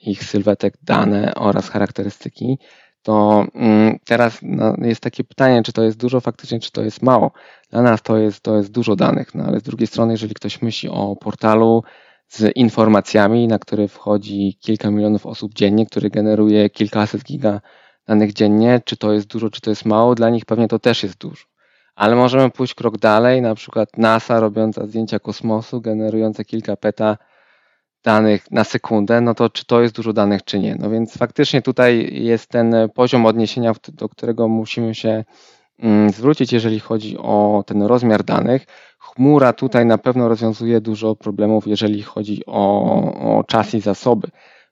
ich 0.00 0.24
sylwetek 0.24 0.74
dane 0.82 1.34
oraz 1.34 1.68
charakterystyki, 1.68 2.58
to 3.02 3.44
mm, 3.54 3.98
teraz 4.04 4.38
no, 4.42 4.74
jest 4.78 5.00
takie 5.00 5.24
pytanie, 5.24 5.62
czy 5.62 5.72
to 5.72 5.82
jest 5.82 5.98
dużo 5.98 6.20
faktycznie, 6.20 6.60
czy 6.60 6.72
to 6.72 6.82
jest 6.82 7.02
mało. 7.02 7.30
Dla 7.70 7.82
nas 7.82 8.02
to 8.02 8.16
jest, 8.16 8.40
to 8.40 8.56
jest 8.56 8.70
dużo 8.70 8.96
danych, 8.96 9.34
no 9.34 9.44
ale 9.44 9.60
z 9.60 9.62
drugiej 9.62 9.86
strony, 9.86 10.12
jeżeli 10.12 10.34
ktoś 10.34 10.62
myśli 10.62 10.88
o 10.88 11.16
portalu 11.16 11.82
z 12.28 12.56
informacjami, 12.56 13.48
na 13.48 13.58
który 13.58 13.88
wchodzi 13.88 14.58
kilka 14.60 14.90
milionów 14.90 15.26
osób 15.26 15.54
dziennie, 15.54 15.86
który 15.86 16.10
generuje 16.10 16.70
kilkaset 16.70 17.24
giga 17.24 17.60
danych 18.06 18.32
dziennie, 18.32 18.80
czy 18.84 18.96
to 18.96 19.12
jest 19.12 19.26
dużo, 19.26 19.50
czy 19.50 19.60
to 19.60 19.70
jest 19.70 19.84
mało, 19.84 20.14
dla 20.14 20.30
nich 20.30 20.44
pewnie 20.44 20.68
to 20.68 20.78
też 20.78 21.02
jest 21.02 21.18
dużo. 21.18 21.44
Ale 21.94 22.16
możemy 22.16 22.50
pójść 22.50 22.74
krok 22.74 22.98
dalej, 22.98 23.42
na 23.42 23.54
przykład 23.54 23.98
NASA 23.98 24.40
robiąca 24.40 24.86
zdjęcia 24.86 25.18
kosmosu, 25.18 25.80
generujące 25.80 26.44
kilka 26.44 26.76
peta 26.76 27.16
danych 28.04 28.50
na 28.50 28.64
sekundę, 28.64 29.20
no 29.20 29.34
to 29.34 29.50
czy 29.50 29.64
to 29.64 29.82
jest 29.82 29.94
dużo 29.94 30.12
danych, 30.12 30.44
czy 30.44 30.58
nie. 30.58 30.76
No 30.78 30.90
więc 30.90 31.18
faktycznie 31.18 31.62
tutaj 31.62 32.08
jest 32.12 32.48
ten 32.48 32.74
poziom 32.94 33.26
odniesienia, 33.26 33.72
do 33.92 34.08
którego 34.08 34.48
musimy 34.48 34.94
się 34.94 35.24
mm, 35.78 36.10
zwrócić, 36.10 36.52
jeżeli 36.52 36.80
chodzi 36.80 37.18
o 37.18 37.64
ten 37.66 37.82
rozmiar 37.82 38.24
danych. 38.24 38.66
Chmura 38.98 39.52
tutaj 39.52 39.86
na 39.86 39.98
pewno 39.98 40.28
rozwiązuje 40.28 40.80
dużo 40.80 41.16
problemów, 41.16 41.66
jeżeli 41.66 42.02
chodzi 42.02 42.42
o, 42.46 43.38
o 43.38 43.44
czas 43.44 43.74
i 43.74 43.80
zasoby. 43.80 44.28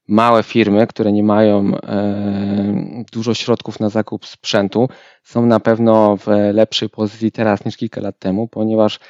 Małe 0.08 0.42
firmy, 0.42 0.86
które 0.86 1.12
nie 1.12 1.22
mają 1.22 1.76
e, 1.76 3.04
dużo 3.12 3.34
środków 3.34 3.80
na 3.80 3.88
zakup 3.88 4.26
sprzętu, 4.26 4.88
są 5.22 5.46
na 5.46 5.60
pewno 5.60 6.16
w 6.16 6.26
lepszej 6.52 6.88
pozycji 6.88 7.32
teraz 7.32 7.64
niż 7.64 7.76
kilka 7.76 8.00
lat 8.00 8.18
temu, 8.18 8.48
ponieważ 8.48 9.00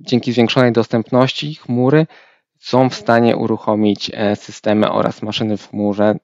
dzięki 0.00 0.32
zwiększonej 0.32 0.72
dostępności 0.72 1.54
chmury 1.54 2.06
są 2.58 2.90
w 2.90 2.94
stanie 2.94 3.36
uruchomić 3.36 4.10
e, 4.14 4.36
systemy 4.36 4.90
oraz 4.90 5.22
maszyny 5.22 5.56
w 5.56 5.68
chmurze 5.68 6.16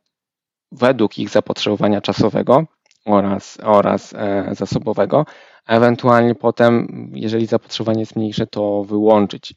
według 0.73 1.19
ich 1.19 1.29
zapotrzebowania 1.29 2.01
czasowego 2.01 2.65
oraz, 3.05 3.59
oraz 3.63 4.15
e, 4.15 4.55
zasobowego, 4.55 5.27
a 5.67 5.77
ewentualnie 5.77 6.35
potem, 6.35 6.89
jeżeli 7.15 7.47
zapotrzebowanie 7.47 8.01
jest 8.01 8.17
mniejsze, 8.17 8.47
to 8.47 8.85
wyłączyć. 8.85 9.55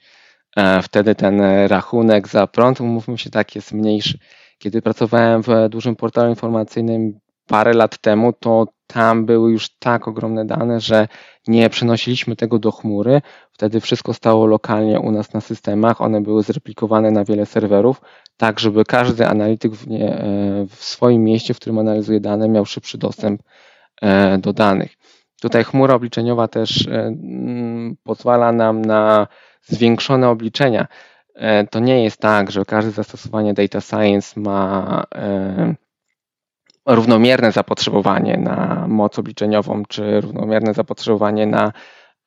Wtedy 0.83 1.15
ten 1.15 1.41
rachunek 1.67 2.27
za 2.27 2.47
prąd, 2.47 2.79
mówmy 2.79 3.17
się 3.17 3.29
tak, 3.29 3.55
jest 3.55 3.71
mniejszy. 3.71 4.19
Kiedy 4.57 4.81
pracowałem 4.81 5.41
w 5.41 5.47
dużym 5.69 5.95
portalu 5.95 6.29
informacyjnym 6.29 7.19
parę 7.47 7.73
lat 7.73 7.97
temu, 7.97 8.33
to 8.33 8.65
tam 8.93 9.25
były 9.25 9.51
już 9.51 9.69
tak 9.79 10.07
ogromne 10.07 10.45
dane, 10.45 10.79
że 10.79 11.07
nie 11.47 11.69
przenosiliśmy 11.69 12.35
tego 12.35 12.59
do 12.59 12.71
chmury. 12.71 13.21
Wtedy 13.51 13.79
wszystko 13.79 14.13
stało 14.13 14.45
lokalnie 14.45 14.99
u 14.99 15.11
nas 15.11 15.33
na 15.33 15.41
systemach. 15.41 16.01
One 16.01 16.21
były 16.21 16.43
zreplikowane 16.43 17.11
na 17.11 17.25
wiele 17.25 17.45
serwerów, 17.45 18.01
tak 18.37 18.59
żeby 18.59 18.85
każdy 18.85 19.27
analityk 19.27 19.71
w, 19.71 19.87
nie, 19.87 20.15
e, 20.15 20.65
w 20.69 20.83
swoim 20.83 21.23
mieście, 21.23 21.53
w 21.53 21.57
którym 21.57 21.79
analizuje 21.79 22.19
dane, 22.19 22.49
miał 22.49 22.65
szybszy 22.65 22.97
dostęp 22.97 23.41
e, 24.01 24.37
do 24.37 24.53
danych. 24.53 24.91
Tutaj 25.41 25.63
chmura 25.63 25.95
obliczeniowa 25.95 26.47
też 26.47 26.87
e, 26.87 26.91
mm, 26.91 27.97
pozwala 28.03 28.51
nam 28.51 28.81
na 28.81 29.27
zwiększone 29.61 30.29
obliczenia. 30.29 30.87
To 31.69 31.79
nie 31.79 32.03
jest 32.03 32.17
tak, 32.17 32.51
że 32.51 32.65
każde 32.65 32.91
zastosowanie 32.91 33.53
data 33.53 33.81
science 33.81 34.39
ma 34.39 35.03
równomierne 36.85 37.51
zapotrzebowanie 37.51 38.37
na 38.37 38.85
moc 38.87 39.19
obliczeniową, 39.19 39.83
czy 39.85 40.21
równomierne 40.21 40.73
zapotrzebowanie 40.73 41.47
na, 41.47 41.73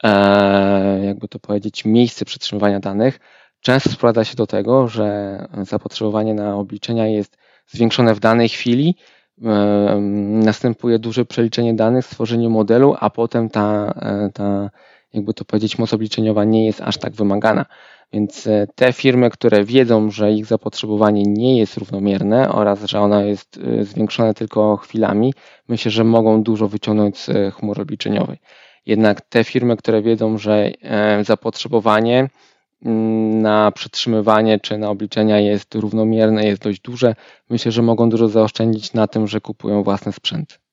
e, 0.05 1.05
jakby 1.05 1.29
to 1.29 1.39
powiedzieć, 1.39 1.85
miejsce 1.85 2.25
przetrzymywania 2.25 2.81
danych, 2.81 3.21
często 3.61 3.91
sprowadza 3.91 4.25
się 4.25 4.37
do 4.37 4.47
tego, 4.47 4.89
że 4.89 5.39
zapotrzebowanie 5.63 6.35
na 6.35 6.57
obliczenia 6.57 7.07
jest 7.07 7.37
zwiększone 7.67 8.15
w 8.15 8.21
danej 8.21 8.49
chwili, 8.49 8.97
e, 9.43 9.97
następuje 10.45 10.99
duże 10.99 11.25
przeliczenie 11.25 11.75
danych, 11.75 12.07
stworzenie 12.07 12.49
modelu, 12.49 12.95
a 13.01 13.11
potem 13.11 13.51
ta, 13.51 13.95
e, 13.97 14.31
ta 14.35 14.71
jakby 15.13 15.35
to 15.35 15.45
powiedzieć, 15.45 15.79
moc 15.79 15.95
obliczeniowa 15.95 16.45
nie 16.45 16.67
jest 16.67 16.81
aż 16.81 16.99
tak 16.99 17.13
wymagana. 17.13 17.67
Więc 18.15 18.47
e, 18.47 18.67
te 18.75 18.93
firmy, 18.93 19.31
które 19.31 19.65
wiedzą, 19.65 20.11
że 20.11 20.33
ich 20.33 20.47
zapotrzebowanie 20.47 21.23
nie 21.23 21.59
jest 21.59 21.77
równomierne 21.77 22.53
oraz 22.53 22.85
że 22.85 23.01
ono 23.01 23.23
jest 23.23 23.59
e, 23.59 23.85
zwiększone 23.85 24.35
tylko 24.35 24.77
chwilami, 24.77 25.35
myślę, 25.69 25.91
że 25.91 26.05
mogą 26.05 26.43
dużo 26.43 26.69
wyciągnąć 26.69 27.19
z 27.19 27.29
e, 27.29 27.51
chmury 27.51 27.83
obliczeniowej. 27.83 28.39
Jednak 28.87 29.21
te 29.21 29.45
firmy, 29.45 29.77
które 29.77 30.03
wiedzą, 30.03 30.39
że 30.39 30.71
zapotrzebowanie 31.23 32.29
mm, 32.85 33.43
na 33.43 33.73
przetrzymywanie 33.73 34.61
czy 34.61 34.79
na 34.79 34.91
obliczenia 34.91 35.41
jest 35.41 35.75
równomierne, 35.75 36.47
jest 36.47 36.63
dość 36.63 36.81
duże, 36.81 37.15
myślę, 37.51 37.73
że 37.73 37.83
mogą 37.83 38.09
dużo 38.09 38.29
zaoszczędzić 38.29 38.93
na 38.93 39.07
tym, 39.07 39.27
że 39.27 39.41
kupują 39.41 39.83
własny 39.83 40.13
sprzęt. 40.13 40.64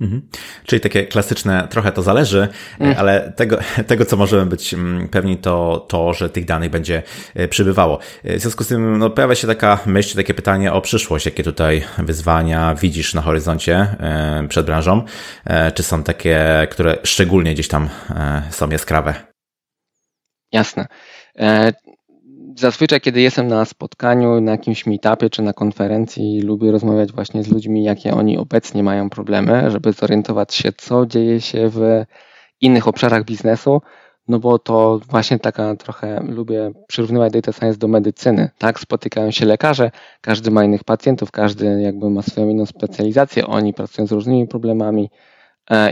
Mhm. 0.00 0.28
Czyli 0.66 0.80
takie 0.80 1.06
klasyczne, 1.06 1.68
trochę 1.70 1.92
to 1.92 2.02
zależy, 2.02 2.48
mm. 2.80 2.94
ale 2.98 3.32
tego, 3.36 3.58
tego, 3.86 4.04
co 4.04 4.16
możemy 4.16 4.46
być 4.46 4.74
mm, 4.74 5.08
pewni, 5.08 5.36
to 5.36 5.86
to, 5.88 6.12
że 6.12 6.30
tych 6.30 6.44
danych 6.44 6.70
będzie 6.70 7.02
e, 7.34 7.48
przybywało. 7.48 7.98
E, 8.24 8.38
w 8.38 8.40
związku 8.40 8.64
z 8.64 8.68
tym 8.68 8.98
no, 8.98 9.10
pojawia 9.10 9.34
się 9.34 9.46
taka 9.46 9.78
myśl, 9.86 10.16
takie 10.16 10.34
pytanie 10.34 10.72
o 10.72 10.80
przyszłość. 10.80 11.26
Jakie 11.26 11.42
tutaj 11.42 11.84
wyzwania 11.98 12.74
widzisz 12.74 13.14
na 13.14 13.22
horyzoncie 13.22 13.96
przed 14.48 14.66
branżą? 14.66 15.04
Czy 15.74 15.82
są 15.82 16.02
takie, 16.02 16.66
które 16.70 16.98
szczególnie 17.04 17.54
gdzieś 17.54 17.68
tam 17.68 17.88
są 18.50 18.70
jaskrawe? 18.70 19.14
Jasne. 20.52 20.86
Zazwyczaj, 22.56 23.00
kiedy 23.00 23.20
jestem 23.20 23.46
na 23.46 23.64
spotkaniu, 23.64 24.40
na 24.40 24.52
jakimś 24.52 24.86
meetupie 24.86 25.30
czy 25.30 25.42
na 25.42 25.52
konferencji, 25.52 26.40
lubię 26.40 26.72
rozmawiać 26.72 27.12
właśnie 27.12 27.42
z 27.42 27.48
ludźmi, 27.48 27.84
jakie 27.84 28.14
oni 28.14 28.38
obecnie 28.38 28.82
mają 28.82 29.10
problemy, 29.10 29.70
żeby 29.70 29.92
zorientować 29.92 30.54
się, 30.54 30.72
co 30.72 31.06
dzieje 31.06 31.40
się 31.40 31.68
w 31.68 32.04
innych 32.60 32.88
obszarach 32.88 33.24
biznesu, 33.24 33.80
no 34.28 34.38
bo 34.38 34.58
to 34.58 35.00
właśnie 35.10 35.38
taka 35.38 35.76
trochę 35.76 36.22
lubię 36.28 36.72
przyrównywać 36.88 37.32
data 37.32 37.52
science 37.52 37.78
do 37.78 37.88
medycyny, 37.88 38.50
tak? 38.58 38.80
Spotykają 38.80 39.30
się 39.30 39.46
lekarze, 39.46 39.90
każdy 40.20 40.50
ma 40.50 40.64
innych 40.64 40.84
pacjentów, 40.84 41.30
każdy 41.30 41.82
jakby 41.82 42.10
ma 42.10 42.22
swoją 42.22 42.48
inną 42.48 42.66
specjalizację, 42.66 43.46
oni 43.46 43.74
pracują 43.74 44.06
z 44.06 44.12
różnymi 44.12 44.48
problemami, 44.48 45.10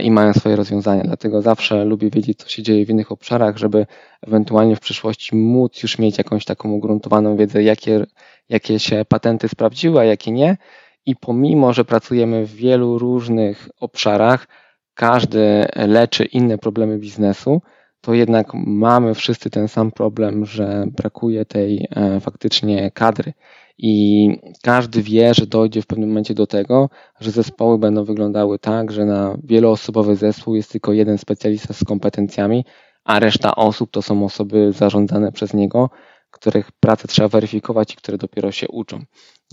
i 0.03 0.11
mają 0.11 0.33
swoje 0.33 0.55
rozwiązania. 0.55 1.03
Dlatego 1.03 1.41
zawsze 1.41 1.85
lubię 1.85 2.09
wiedzieć, 2.09 2.39
co 2.39 2.49
się 2.49 2.63
dzieje 2.63 2.85
w 2.85 2.89
innych 2.89 3.11
obszarach, 3.11 3.57
żeby 3.57 3.85
ewentualnie 4.21 4.75
w 4.75 4.79
przyszłości 4.79 5.35
móc 5.35 5.83
już 5.83 5.99
mieć 5.99 6.17
jakąś 6.17 6.45
taką 6.45 6.71
ugruntowaną 6.71 7.37
wiedzę, 7.37 7.63
jakie, 7.63 8.05
jakie 8.49 8.79
się 8.79 9.05
patenty 9.09 9.49
sprawdziły, 9.49 9.99
a 9.99 10.03
jakie 10.03 10.31
nie. 10.31 10.57
I 11.05 11.15
pomimo, 11.15 11.73
że 11.73 11.85
pracujemy 11.85 12.45
w 12.45 12.55
wielu 12.55 12.99
różnych 12.99 13.69
obszarach, 13.79 14.47
każdy 14.93 15.65
leczy 15.75 16.25
inne 16.25 16.57
problemy 16.57 16.97
biznesu, 16.97 17.61
to 18.01 18.13
jednak 18.13 18.47
mamy 18.53 19.13
wszyscy 19.13 19.49
ten 19.49 19.67
sam 19.67 19.91
problem, 19.91 20.45
że 20.45 20.85
brakuje 20.87 21.45
tej 21.45 21.87
e, 21.95 22.19
faktycznie 22.19 22.91
kadry 22.91 23.33
i 23.77 24.27
każdy 24.63 25.01
wie, 25.01 25.33
że 25.33 25.47
dojdzie 25.47 25.81
w 25.81 25.87
pewnym 25.87 26.09
momencie 26.09 26.33
do 26.33 26.47
tego, 26.47 26.89
że 27.19 27.31
zespoły 27.31 27.77
będą 27.77 28.03
wyglądały 28.03 28.59
tak, 28.59 28.91
że 28.91 29.05
na 29.05 29.37
wieloosobowy 29.43 30.15
zespół 30.15 30.55
jest 30.55 30.71
tylko 30.71 30.93
jeden 30.93 31.17
specjalista 31.17 31.73
z 31.73 31.83
kompetencjami, 31.83 32.65
a 33.03 33.19
reszta 33.19 33.55
osób 33.55 33.91
to 33.91 34.01
są 34.01 34.25
osoby 34.25 34.71
zarządzane 34.73 35.31
przez 35.31 35.53
niego, 35.53 35.89
których 36.31 36.71
pracę 36.71 37.07
trzeba 37.07 37.27
weryfikować 37.27 37.93
i 37.93 37.95
które 37.95 38.17
dopiero 38.17 38.51
się 38.51 38.67
uczą. 38.67 39.03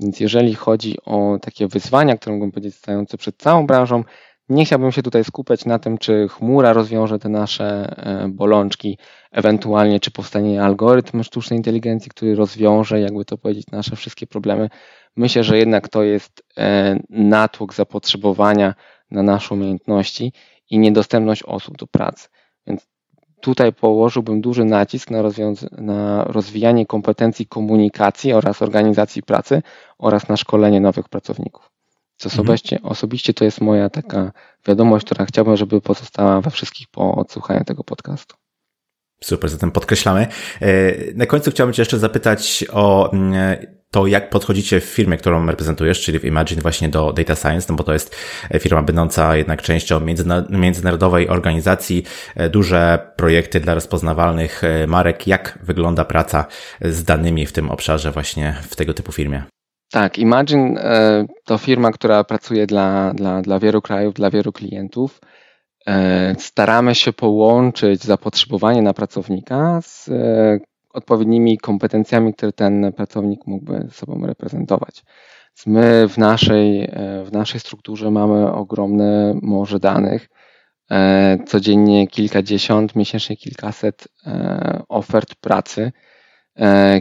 Więc 0.01 0.21
jeżeli 0.21 0.55
chodzi 0.55 0.97
o 1.05 1.39
takie 1.43 1.69
wyzwania, 1.69 2.17
które 2.17 2.37
mogą 2.37 2.51
powiedzieć 2.51 2.75
stojące 2.75 3.19
przed 3.19 3.37
całą 3.37 3.67
branżą, 3.67 4.05
nie 4.51 4.65
chciałbym 4.65 4.93
się 4.93 5.03
tutaj 5.03 5.25
skupiać 5.25 5.65
na 5.65 5.79
tym, 5.79 5.99
czy 5.99 6.29
chmura 6.29 6.73
rozwiąże 6.73 7.19
te 7.19 7.29
nasze 7.29 7.95
e, 7.97 8.29
bolączki, 8.29 8.99
ewentualnie 9.33 10.01
czy 10.01 10.11
powstanie 10.11 10.63
algorytm 10.63 11.23
sztucznej 11.23 11.59
inteligencji, 11.59 12.11
który 12.11 12.35
rozwiąże, 12.35 13.01
jakby 13.01 13.25
to 13.25 13.39
powiedzieć, 13.39 13.67
nasze 13.73 13.97
wszystkie 13.97 14.27
problemy. 14.27 14.69
Myślę, 15.17 15.45
że 15.45 15.59
jednak 15.59 15.89
to 15.89 16.03
jest 16.03 16.43
e, 16.59 16.97
natłok 17.11 17.75
zapotrzebowania 17.75 18.75
na 19.11 19.23
nasze 19.23 19.55
umiejętności 19.55 20.33
i 20.71 20.79
niedostępność 20.79 21.43
osób 21.43 21.77
do 21.77 21.87
pracy. 21.87 22.29
Więc 22.67 22.89
tutaj 23.41 23.73
położyłbym 23.73 24.41
duży 24.41 24.65
nacisk 24.65 25.11
na, 25.11 25.23
na 25.73 26.25
rozwijanie 26.25 26.87
kompetencji 26.87 27.47
komunikacji 27.47 28.33
oraz 28.33 28.63
organizacji 28.63 29.23
pracy 29.23 29.63
oraz 29.99 30.29
na 30.29 30.37
szkolenie 30.37 30.81
nowych 30.81 31.09
pracowników. 31.09 31.70
Co 32.21 32.29
osobiście, 32.29 32.77
mhm. 32.77 32.93
osobiście 32.93 33.35
to 33.35 33.45
jest 33.45 33.61
moja 33.61 33.91
taka 33.91 34.33
wiadomość, 34.67 35.07
która 35.07 35.27
chciałbym, 35.27 35.57
żeby 35.57 35.81
pozostała 35.81 36.41
we 36.41 36.51
wszystkich 36.51 36.89
po 36.89 37.15
odsłuchaniu 37.15 37.65
tego 37.65 37.85
podcastu. 37.85 38.37
Super, 39.25 39.51
zatem 39.51 39.71
podkreślamy. 39.71 40.27
E, 40.61 40.93
na 41.15 41.27
końcu 41.27 41.51
chciałbym 41.51 41.75
Cię 41.75 41.83
jeszcze 41.83 41.99
zapytać 41.99 42.65
o 42.73 43.13
mm, 43.13 43.57
to, 43.91 44.07
jak 44.07 44.31
podchodzicie 44.31 44.81
w 44.81 44.85
firmie, 44.85 45.17
którą 45.17 45.47
reprezentujesz, 45.47 46.01
czyli 46.01 46.19
w 46.19 46.25
Imagine 46.25 46.63
właśnie 46.63 46.89
do 46.89 47.13
Data 47.13 47.37
Science, 47.37 47.67
no 47.69 47.77
bo 47.77 47.85
to 47.85 47.93
jest 47.93 48.17
firma 48.61 48.83
będąca 48.83 49.37
jednak 49.37 49.63
częścią 49.63 50.01
międzynarodowej 50.51 51.29
organizacji, 51.29 52.05
e, 52.37 52.51
duże 52.51 53.13
projekty 53.17 53.61
dla 53.61 53.75
rozpoznawalnych 53.75 54.65
e, 54.65 54.87
marek. 54.87 55.27
Jak 55.27 55.59
wygląda 55.63 56.05
praca 56.05 56.47
z 56.81 57.05
danymi 57.05 57.47
w 57.47 57.53
tym 57.53 57.71
obszarze 57.71 58.11
właśnie 58.11 58.57
w 58.71 58.77
tego 58.77 58.95
typu 58.95 59.13
firmie? 59.13 59.43
Tak, 59.91 60.19
Imagine 60.19 60.81
e, 60.81 61.27
to 61.45 61.59
firma, 61.59 61.91
która 61.91 62.25
pracuje 62.25 62.67
dla, 62.67 63.15
dla, 63.15 63.43
dla 63.43 63.59
wielu 63.59 63.83
krajów, 63.83 64.15
dla 64.15 64.31
wielu 64.31 64.53
klientów. 64.53 65.21
E, 65.87 66.35
staramy 66.39 66.95
się 66.95 67.13
połączyć 67.13 68.05
zapotrzebowanie 68.05 68.83
na 68.83 68.95
pracownika 68.95 69.81
z 69.83 70.09
e, 70.09 70.59
odpowiednimi 70.93 71.59
kompetencjami, 71.59 72.35
które 72.35 72.53
ten 72.53 72.93
pracownik 72.93 73.47
mógłby 73.47 73.89
sobą 73.91 74.27
reprezentować. 74.27 75.03
My 75.67 76.09
w 76.09 76.19
naszej, 76.19 76.91
w 77.25 77.33
naszej 77.33 77.61
strukturze 77.61 78.11
mamy 78.11 78.53
ogromne 78.53 79.35
morze 79.43 79.79
danych. 79.79 80.29
Codziennie 81.47 82.09
kilkadziesiąt, 82.09 82.97
miesięcznie 82.97 83.37
kilkaset 83.37 84.09
ofert 84.89 85.35
pracy 85.35 85.93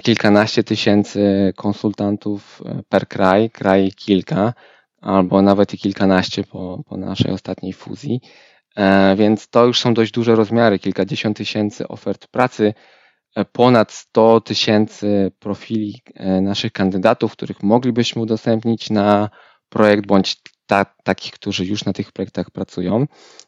kilkanaście 0.04 0.64
tysięcy 0.64 1.54
konsultantów 1.56 2.62
e, 2.66 2.84
per 2.90 3.08
kraj, 3.08 3.50
kraj 3.50 3.92
kilka, 3.92 4.54
albo 5.02 5.42
nawet 5.42 5.74
i 5.74 5.78
kilkanaście 5.78 6.44
po, 6.44 6.84
po 6.86 6.98
naszej 6.98 7.32
ostatniej 7.32 7.74
fuzji. 7.74 8.22
E, 8.76 9.16
więc 9.16 9.50
to 9.50 9.66
już 9.66 9.80
są 9.80 9.94
dość 9.94 10.12
duże 10.12 10.36
rozmiary, 10.36 10.80
kilkadziesiąt 10.80 11.38
tysięcy 11.38 11.88
ofert 11.88 12.28
pracy, 12.28 12.74
ponad 13.52 13.92
100 13.92 14.42
tysięcy 14.42 15.32
profili 15.40 16.02
naszych 16.42 16.72
kandydatów, 16.72 17.32
których 17.32 17.64
moglibyśmy 17.64 18.22
udostępnić 18.22 18.90
na 18.90 19.30
projekt, 19.70 20.06
bądź 20.06 20.38
ta, 20.66 20.86
takich, 21.04 21.34
którzy 21.34 21.66
już 21.66 21.86
na 21.86 21.94
tych 21.94 22.12
projektach 22.12 22.52
pracują. 22.52 23.06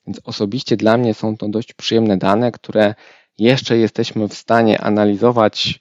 Więc 0.08 0.22
osobiście 0.24 0.78
dla 0.78 0.98
mnie 0.98 1.14
są 1.14 1.38
to 1.38 1.48
dość 1.50 1.74
przyjemne 1.74 2.18
dane, 2.18 2.52
które 2.52 2.96
jeszcze 3.38 3.78
jesteśmy 3.78 4.28
w 4.28 4.34
stanie 4.34 4.82
analizować 4.82 5.80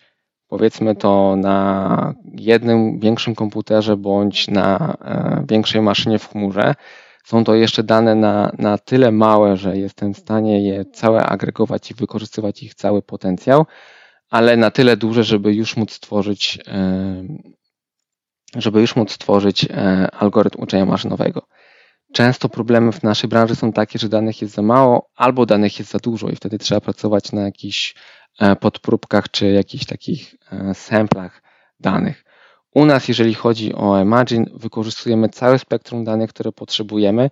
powiedzmy 0.50 0.96
to 0.96 1.36
na 1.36 2.14
jednym 2.32 3.00
większym 3.00 3.34
komputerze 3.34 3.96
bądź 3.96 4.48
na 4.48 4.96
e, 5.04 5.44
większej 5.48 5.82
maszynie 5.82 6.18
w 6.18 6.28
chmurze, 6.28 6.74
są 7.24 7.44
to 7.44 7.54
jeszcze 7.54 7.82
dane 7.82 8.14
na, 8.14 8.52
na 8.58 8.78
tyle 8.78 9.12
małe, 9.12 9.56
że 9.56 9.76
jestem 9.76 10.14
w 10.14 10.18
stanie 10.18 10.66
je 10.68 10.84
całe 10.84 11.26
agregować 11.26 11.90
i 11.90 11.94
wykorzystywać 11.94 12.62
ich 12.62 12.74
cały 12.74 13.02
potencjał, 13.02 13.66
ale 14.30 14.56
na 14.56 14.70
tyle 14.70 14.96
duże, 14.96 15.24
żeby 15.24 15.54
już 15.54 15.76
móc 15.76 15.92
stworzyć, 15.92 16.58
e, 16.66 17.24
żeby 18.56 18.80
już 18.80 18.96
móc 18.96 19.12
stworzyć 19.12 19.64
e, 19.64 20.08
algorytm 20.10 20.62
uczenia 20.62 20.86
maszynowego. 20.86 21.42
Często 22.12 22.48
problemy 22.48 22.92
w 22.92 23.02
naszej 23.02 23.30
branży 23.30 23.56
są 23.56 23.72
takie, 23.72 23.98
że 23.98 24.08
danych 24.08 24.42
jest 24.42 24.54
za 24.54 24.62
mało 24.62 25.10
albo 25.16 25.46
danych 25.46 25.78
jest 25.78 25.90
za 25.90 25.98
dużo 25.98 26.28
i 26.28 26.36
wtedy 26.36 26.58
trzeba 26.58 26.80
pracować 26.80 27.32
na 27.32 27.42
jakichś 27.42 27.94
podpróbkach 28.60 29.30
czy 29.30 29.50
jakichś 29.50 29.84
takich 29.86 30.34
e, 30.52 30.74
samplach 30.74 31.42
danych. 31.80 32.24
U 32.74 32.84
nas, 32.84 33.08
jeżeli 33.08 33.34
chodzi 33.34 33.74
o 33.74 34.00
Imagine, 34.00 34.46
wykorzystujemy 34.54 35.28
całe 35.28 35.58
spektrum 35.58 36.04
danych, 36.04 36.30
które 36.30 36.52
potrzebujemy. 36.52 37.30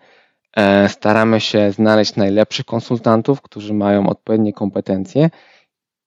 E, 0.57 0.89
staramy 0.89 1.41
się 1.41 1.73
znaleźć 1.73 2.17
najlepszych 2.17 2.67
konsultantów, 2.67 3.43
którzy 3.43 3.75
mają 3.75 4.09
odpowiednie 4.09 4.53
kompetencje 4.53 5.31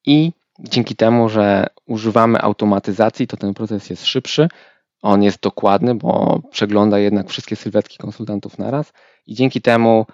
i 0.06 0.32
dzięki 0.60 0.96
temu, 0.96 1.30
że 1.30 1.68
używamy 1.86 2.42
automatyzacji, 2.42 3.28
to 3.28 3.38
ten 3.38 3.54
proces 3.54 3.90
jest 3.90 4.06
szybszy. 4.06 4.50
On 5.02 5.24
jest 5.24 5.42
dokładny, 5.42 5.96
bo 5.96 6.42
przegląda 6.52 7.00
jednak 7.00 7.30
wszystkie 7.30 7.56
sylwetki 7.56 7.98
konsultantów 7.98 8.58
naraz 8.58 8.94
i 9.28 9.36
dzięki 9.36 9.62
temu 9.62 10.06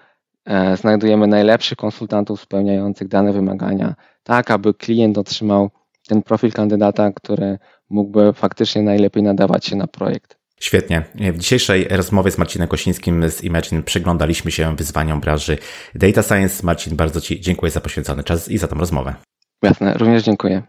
znajdujemy 0.74 1.26
najlepszych 1.26 1.78
konsultantów 1.78 2.40
spełniających 2.40 3.08
dane 3.08 3.32
wymagania 3.32 3.94
tak 4.28 4.50
aby 4.50 4.74
klient 4.74 5.18
otrzymał 5.18 5.70
ten 6.08 6.22
profil 6.22 6.52
kandydata, 6.52 7.12
który 7.12 7.58
mógłby 7.90 8.32
faktycznie 8.32 8.82
najlepiej 8.82 9.22
nadawać 9.22 9.66
się 9.66 9.76
na 9.76 9.86
projekt. 9.86 10.38
Świetnie. 10.60 11.04
W 11.14 11.38
dzisiejszej 11.38 11.88
rozmowie 11.90 12.30
z 12.30 12.38
Marcinem 12.38 12.68
Kosińskim 12.68 13.30
z 13.30 13.44
Imagine 13.44 13.82
przyglądaliśmy 13.82 14.50
się 14.50 14.76
wyzwaniom 14.76 15.20
branży 15.20 15.58
Data 15.94 16.22
Science. 16.22 16.66
Marcin, 16.66 16.96
bardzo 16.96 17.20
Ci 17.20 17.40
dziękuję 17.40 17.70
za 17.72 17.80
poświęcony 17.80 18.24
czas 18.24 18.48
i 18.48 18.58
za 18.58 18.68
tą 18.68 18.78
rozmowę. 18.78 19.14
Jasne, 19.62 19.94
również 19.94 20.22
dziękuję. 20.22 20.62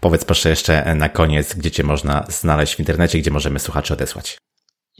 Powiedz 0.00 0.24
proszę 0.24 0.48
jeszcze 0.48 0.94
na 0.94 1.08
koniec, 1.08 1.54
gdzie 1.54 1.70
Cię 1.70 1.82
można 1.82 2.24
znaleźć 2.28 2.76
w 2.76 2.78
internecie, 2.78 3.18
gdzie 3.18 3.30
możemy 3.30 3.58
słuchaczy 3.58 3.94
odesłać. 3.94 4.38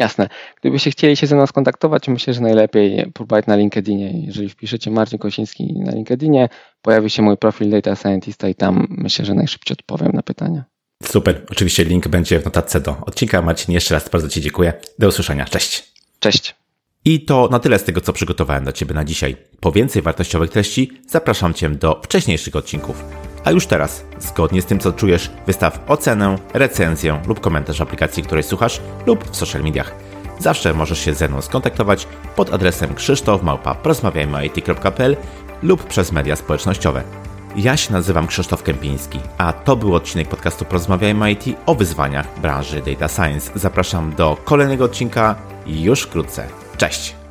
Jasne. 0.03 0.29
Gdybyście 0.61 0.91
chcieli 0.91 1.17
się 1.17 1.27
ze 1.27 1.37
mną 1.37 1.47
skontaktować, 1.47 2.09
myślę, 2.09 2.35
że 2.35 2.41
najlepiej 2.41 3.11
próbować 3.15 3.47
na 3.47 3.57
LinkedInie. 3.57 4.27
Jeżeli 4.27 4.49
wpiszecie 4.49 4.91
Marcin 4.91 5.19
Kosiński 5.19 5.75
na 5.79 5.93
LinkedInie, 5.93 6.49
pojawi 6.83 7.11
się 7.11 7.23
mój 7.23 7.37
profil 7.37 7.71
Data 7.71 7.97
Scientista 7.97 8.49
i 8.49 8.55
tam 8.55 8.87
myślę, 8.91 9.25
że 9.25 9.35
najszybciej 9.35 9.77
odpowiem 9.81 10.13
na 10.15 10.23
pytania. 10.23 10.65
Super. 11.05 11.47
Oczywiście 11.51 11.85
link 11.85 12.09
będzie 12.09 12.41
w 12.41 12.45
notatce 12.45 12.81
do 12.81 12.97
odcinka. 13.07 13.43
Marcin, 13.43 13.75
jeszcze 13.75 13.95
raz 13.95 14.09
bardzo 14.09 14.29
Ci 14.29 14.41
dziękuję. 14.41 14.73
Do 14.99 15.09
usłyszenia. 15.09 15.45
Cześć. 15.45 15.93
Cześć. 16.19 16.55
I 17.05 17.25
to 17.25 17.49
na 17.51 17.59
tyle 17.59 17.79
z 17.79 17.85
tego, 17.85 18.01
co 18.01 18.13
przygotowałem 18.13 18.63
dla 18.63 18.73
Ciebie 18.73 18.95
na 18.95 19.05
dzisiaj. 19.05 19.37
Po 19.61 19.73
więcej 19.73 20.03
wartościowych 20.03 20.51
treści 20.51 20.93
zapraszam 21.07 21.55
Cię 21.55 21.71
do 21.71 22.01
wcześniejszych 22.05 22.57
odcinków. 22.57 23.05
A 23.45 23.51
już 23.51 23.66
teraz, 23.66 24.05
zgodnie 24.18 24.62
z 24.62 24.66
tym, 24.66 24.78
co 24.78 24.93
czujesz, 24.93 25.30
wystaw 25.47 25.80
ocenę, 25.88 26.36
recenzję 26.55 27.20
lub 27.26 27.40
komentarz 27.40 27.80
aplikacji, 27.80 28.22
której 28.22 28.43
słuchasz 28.43 28.80
lub 29.07 29.30
w 29.30 29.36
social 29.36 29.62
mediach. 29.62 29.95
Zawsze 30.38 30.74
możesz 30.74 30.99
się 30.99 31.14
ze 31.14 31.28
mną 31.28 31.40
skontaktować 31.40 32.07
pod 32.36 32.55
adresem 32.55 32.95
krzysztofmałpa.porozmawiajmy.it.pl 32.95 35.16
lub 35.62 35.86
przez 35.86 36.12
media 36.12 36.36
społecznościowe. 36.36 37.03
Ja 37.57 37.76
się 37.76 37.93
nazywam 37.93 38.26
Krzysztof 38.26 38.62
Kępiński, 38.62 39.20
a 39.38 39.53
to 39.53 39.76
był 39.76 39.95
odcinek 39.95 40.28
podcastu 40.28 40.64
Porozmawiajmy 40.64 41.32
IT 41.32 41.45
o 41.66 41.74
wyzwaniach 41.74 42.40
branży 42.40 42.82
Data 42.86 43.09
Science. 43.09 43.51
Zapraszam 43.55 44.14
do 44.14 44.36
kolejnego 44.45 44.84
odcinka 44.84 45.34
już 45.66 46.03
wkrótce. 46.03 46.47
Cześć! 46.76 47.22